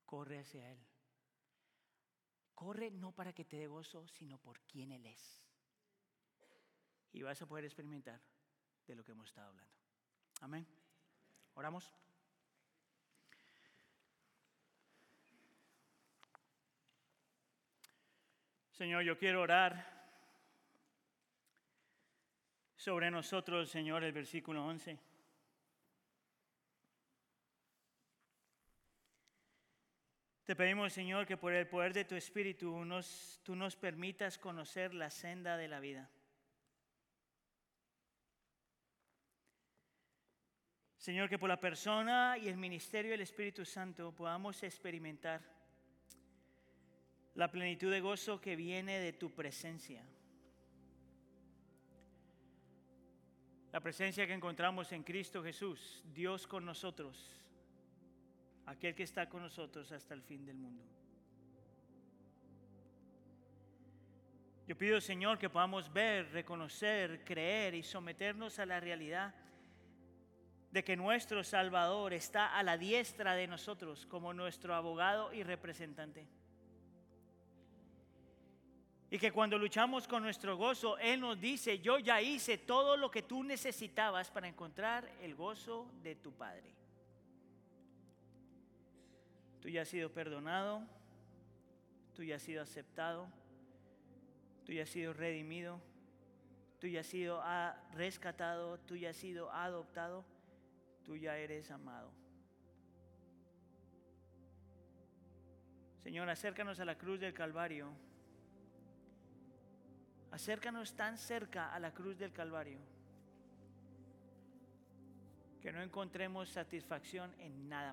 Corre 0.06 0.40
hacia 0.40 0.72
Él. 0.72 0.86
Corre 2.54 2.92
no 2.92 3.12
para 3.12 3.34
que 3.34 3.46
te 3.46 3.58
dé 3.58 3.68
gozo, 3.68 4.08
sino 4.08 4.38
por 4.38 4.60
quién 4.62 4.92
Él 4.92 5.06
es 5.08 5.43
y 7.14 7.22
vas 7.22 7.42
a 7.42 7.46
poder 7.46 7.64
experimentar 7.66 8.20
de 8.88 8.96
lo 8.96 9.04
que 9.04 9.12
hemos 9.12 9.30
estado 9.30 9.48
hablando. 9.48 9.72
Amén. 10.42 10.68
Oramos. 11.54 11.94
Señor, 18.72 19.04
yo 19.04 19.18
quiero 19.18 19.42
orar 19.42 19.94
sobre 22.76 23.12
nosotros, 23.12 23.70
Señor, 23.70 24.04
el 24.04 24.12
versículo 24.12 24.66
11. 24.66 25.00
Te 30.44 30.56
pedimos, 30.56 30.92
Señor, 30.92 31.26
que 31.26 31.38
por 31.38 31.54
el 31.54 31.68
poder 31.68 31.94
de 31.94 32.04
tu 32.04 32.16
Espíritu 32.16 32.84
nos, 32.84 33.40
tú 33.44 33.56
nos 33.56 33.78
permitas 33.78 34.38
conocer 34.38 34.94
la 34.94 35.10
senda 35.10 35.56
de 35.56 35.70
la 35.70 35.80
vida. 35.80 36.10
Señor, 41.04 41.28
que 41.28 41.38
por 41.38 41.50
la 41.50 41.60
persona 41.60 42.38
y 42.38 42.48
el 42.48 42.56
ministerio 42.56 43.12
del 43.12 43.20
Espíritu 43.20 43.66
Santo 43.66 44.14
podamos 44.14 44.64
experimentar 44.64 45.42
la 47.36 47.52
plenitud 47.52 47.92
de 47.92 48.00
gozo 48.00 48.40
que 48.40 48.56
viene 48.56 49.00
de 49.00 49.12
tu 49.12 49.30
presencia. 49.30 50.02
La 53.74 53.82
presencia 53.82 54.26
que 54.26 54.34
encontramos 54.34 54.94
en 54.94 55.04
Cristo 55.04 55.44
Jesús, 55.44 56.02
Dios 56.14 56.48
con 56.48 56.64
nosotros, 56.64 57.36
aquel 58.66 58.96
que 58.96 59.04
está 59.04 59.28
con 59.28 59.42
nosotros 59.42 59.92
hasta 59.92 60.14
el 60.14 60.22
fin 60.22 60.46
del 60.46 60.56
mundo. 60.56 60.86
Yo 64.66 64.78
pido, 64.78 65.02
Señor, 65.02 65.38
que 65.38 65.50
podamos 65.50 65.92
ver, 65.92 66.32
reconocer, 66.32 67.26
creer 67.26 67.76
y 67.76 67.84
someternos 67.84 68.58
a 68.58 68.66
la 68.66 68.80
realidad 68.80 69.36
de 70.74 70.84
que 70.84 70.98
nuestro 70.98 71.44
Salvador 71.44 72.14
está 72.14 72.58
a 72.58 72.64
la 72.64 72.80
diestra 72.80 73.36
de 73.36 73.46
nosotros 73.46 74.08
como 74.08 74.34
nuestro 74.34 74.74
abogado 74.74 75.32
y 75.32 75.44
representante. 75.44 76.28
Y 79.12 79.20
que 79.20 79.32
cuando 79.32 79.60
luchamos 79.60 80.08
con 80.08 80.24
nuestro 80.24 80.58
gozo, 80.58 80.98
Él 80.98 81.20
nos 81.20 81.40
dice, 81.40 81.78
yo 81.78 82.00
ya 82.00 82.20
hice 82.24 82.58
todo 82.58 82.98
lo 82.98 83.12
que 83.12 83.22
tú 83.22 83.44
necesitabas 83.44 84.32
para 84.32 84.48
encontrar 84.48 85.08
el 85.22 85.36
gozo 85.36 85.92
de 86.02 86.16
tu 86.16 86.32
Padre. 86.32 86.74
Tú 89.62 89.70
ya 89.70 89.84
has 89.84 89.90
sido 89.90 90.12
perdonado, 90.12 90.82
tú 92.16 92.24
ya 92.24 92.38
has 92.38 92.42
sido 92.42 92.64
aceptado, 92.64 93.28
tú 94.66 94.72
ya 94.72 94.82
has 94.82 94.90
sido 94.90 95.14
redimido, 95.14 95.80
tú 96.80 96.88
ya 96.88 97.02
has 97.02 97.08
sido 97.08 97.40
ah, 97.44 97.78
rescatado, 97.94 98.80
tú 98.80 98.96
ya 98.96 99.12
has 99.12 99.18
sido 99.18 99.52
adoptado 99.52 100.33
tú 101.04 101.16
ya 101.16 101.38
eres 101.38 101.70
amado. 101.72 102.12
Señor, 106.04 106.30
acércanos 106.30 106.80
a 106.80 106.86
la 106.86 106.98
cruz 106.98 107.20
del 107.20 107.34
Calvario. 107.34 107.94
Acércanos 110.32 110.96
tan 110.96 111.18
cerca 111.18 111.74
a 111.74 111.80
la 111.80 111.94
cruz 111.94 112.18
del 112.18 112.34
Calvario 112.34 112.80
que 115.62 115.72
no 115.72 115.82
encontremos 115.82 116.50
satisfacción 116.50 117.34
en 117.40 117.70
nada 117.70 117.88
más. 117.88 117.92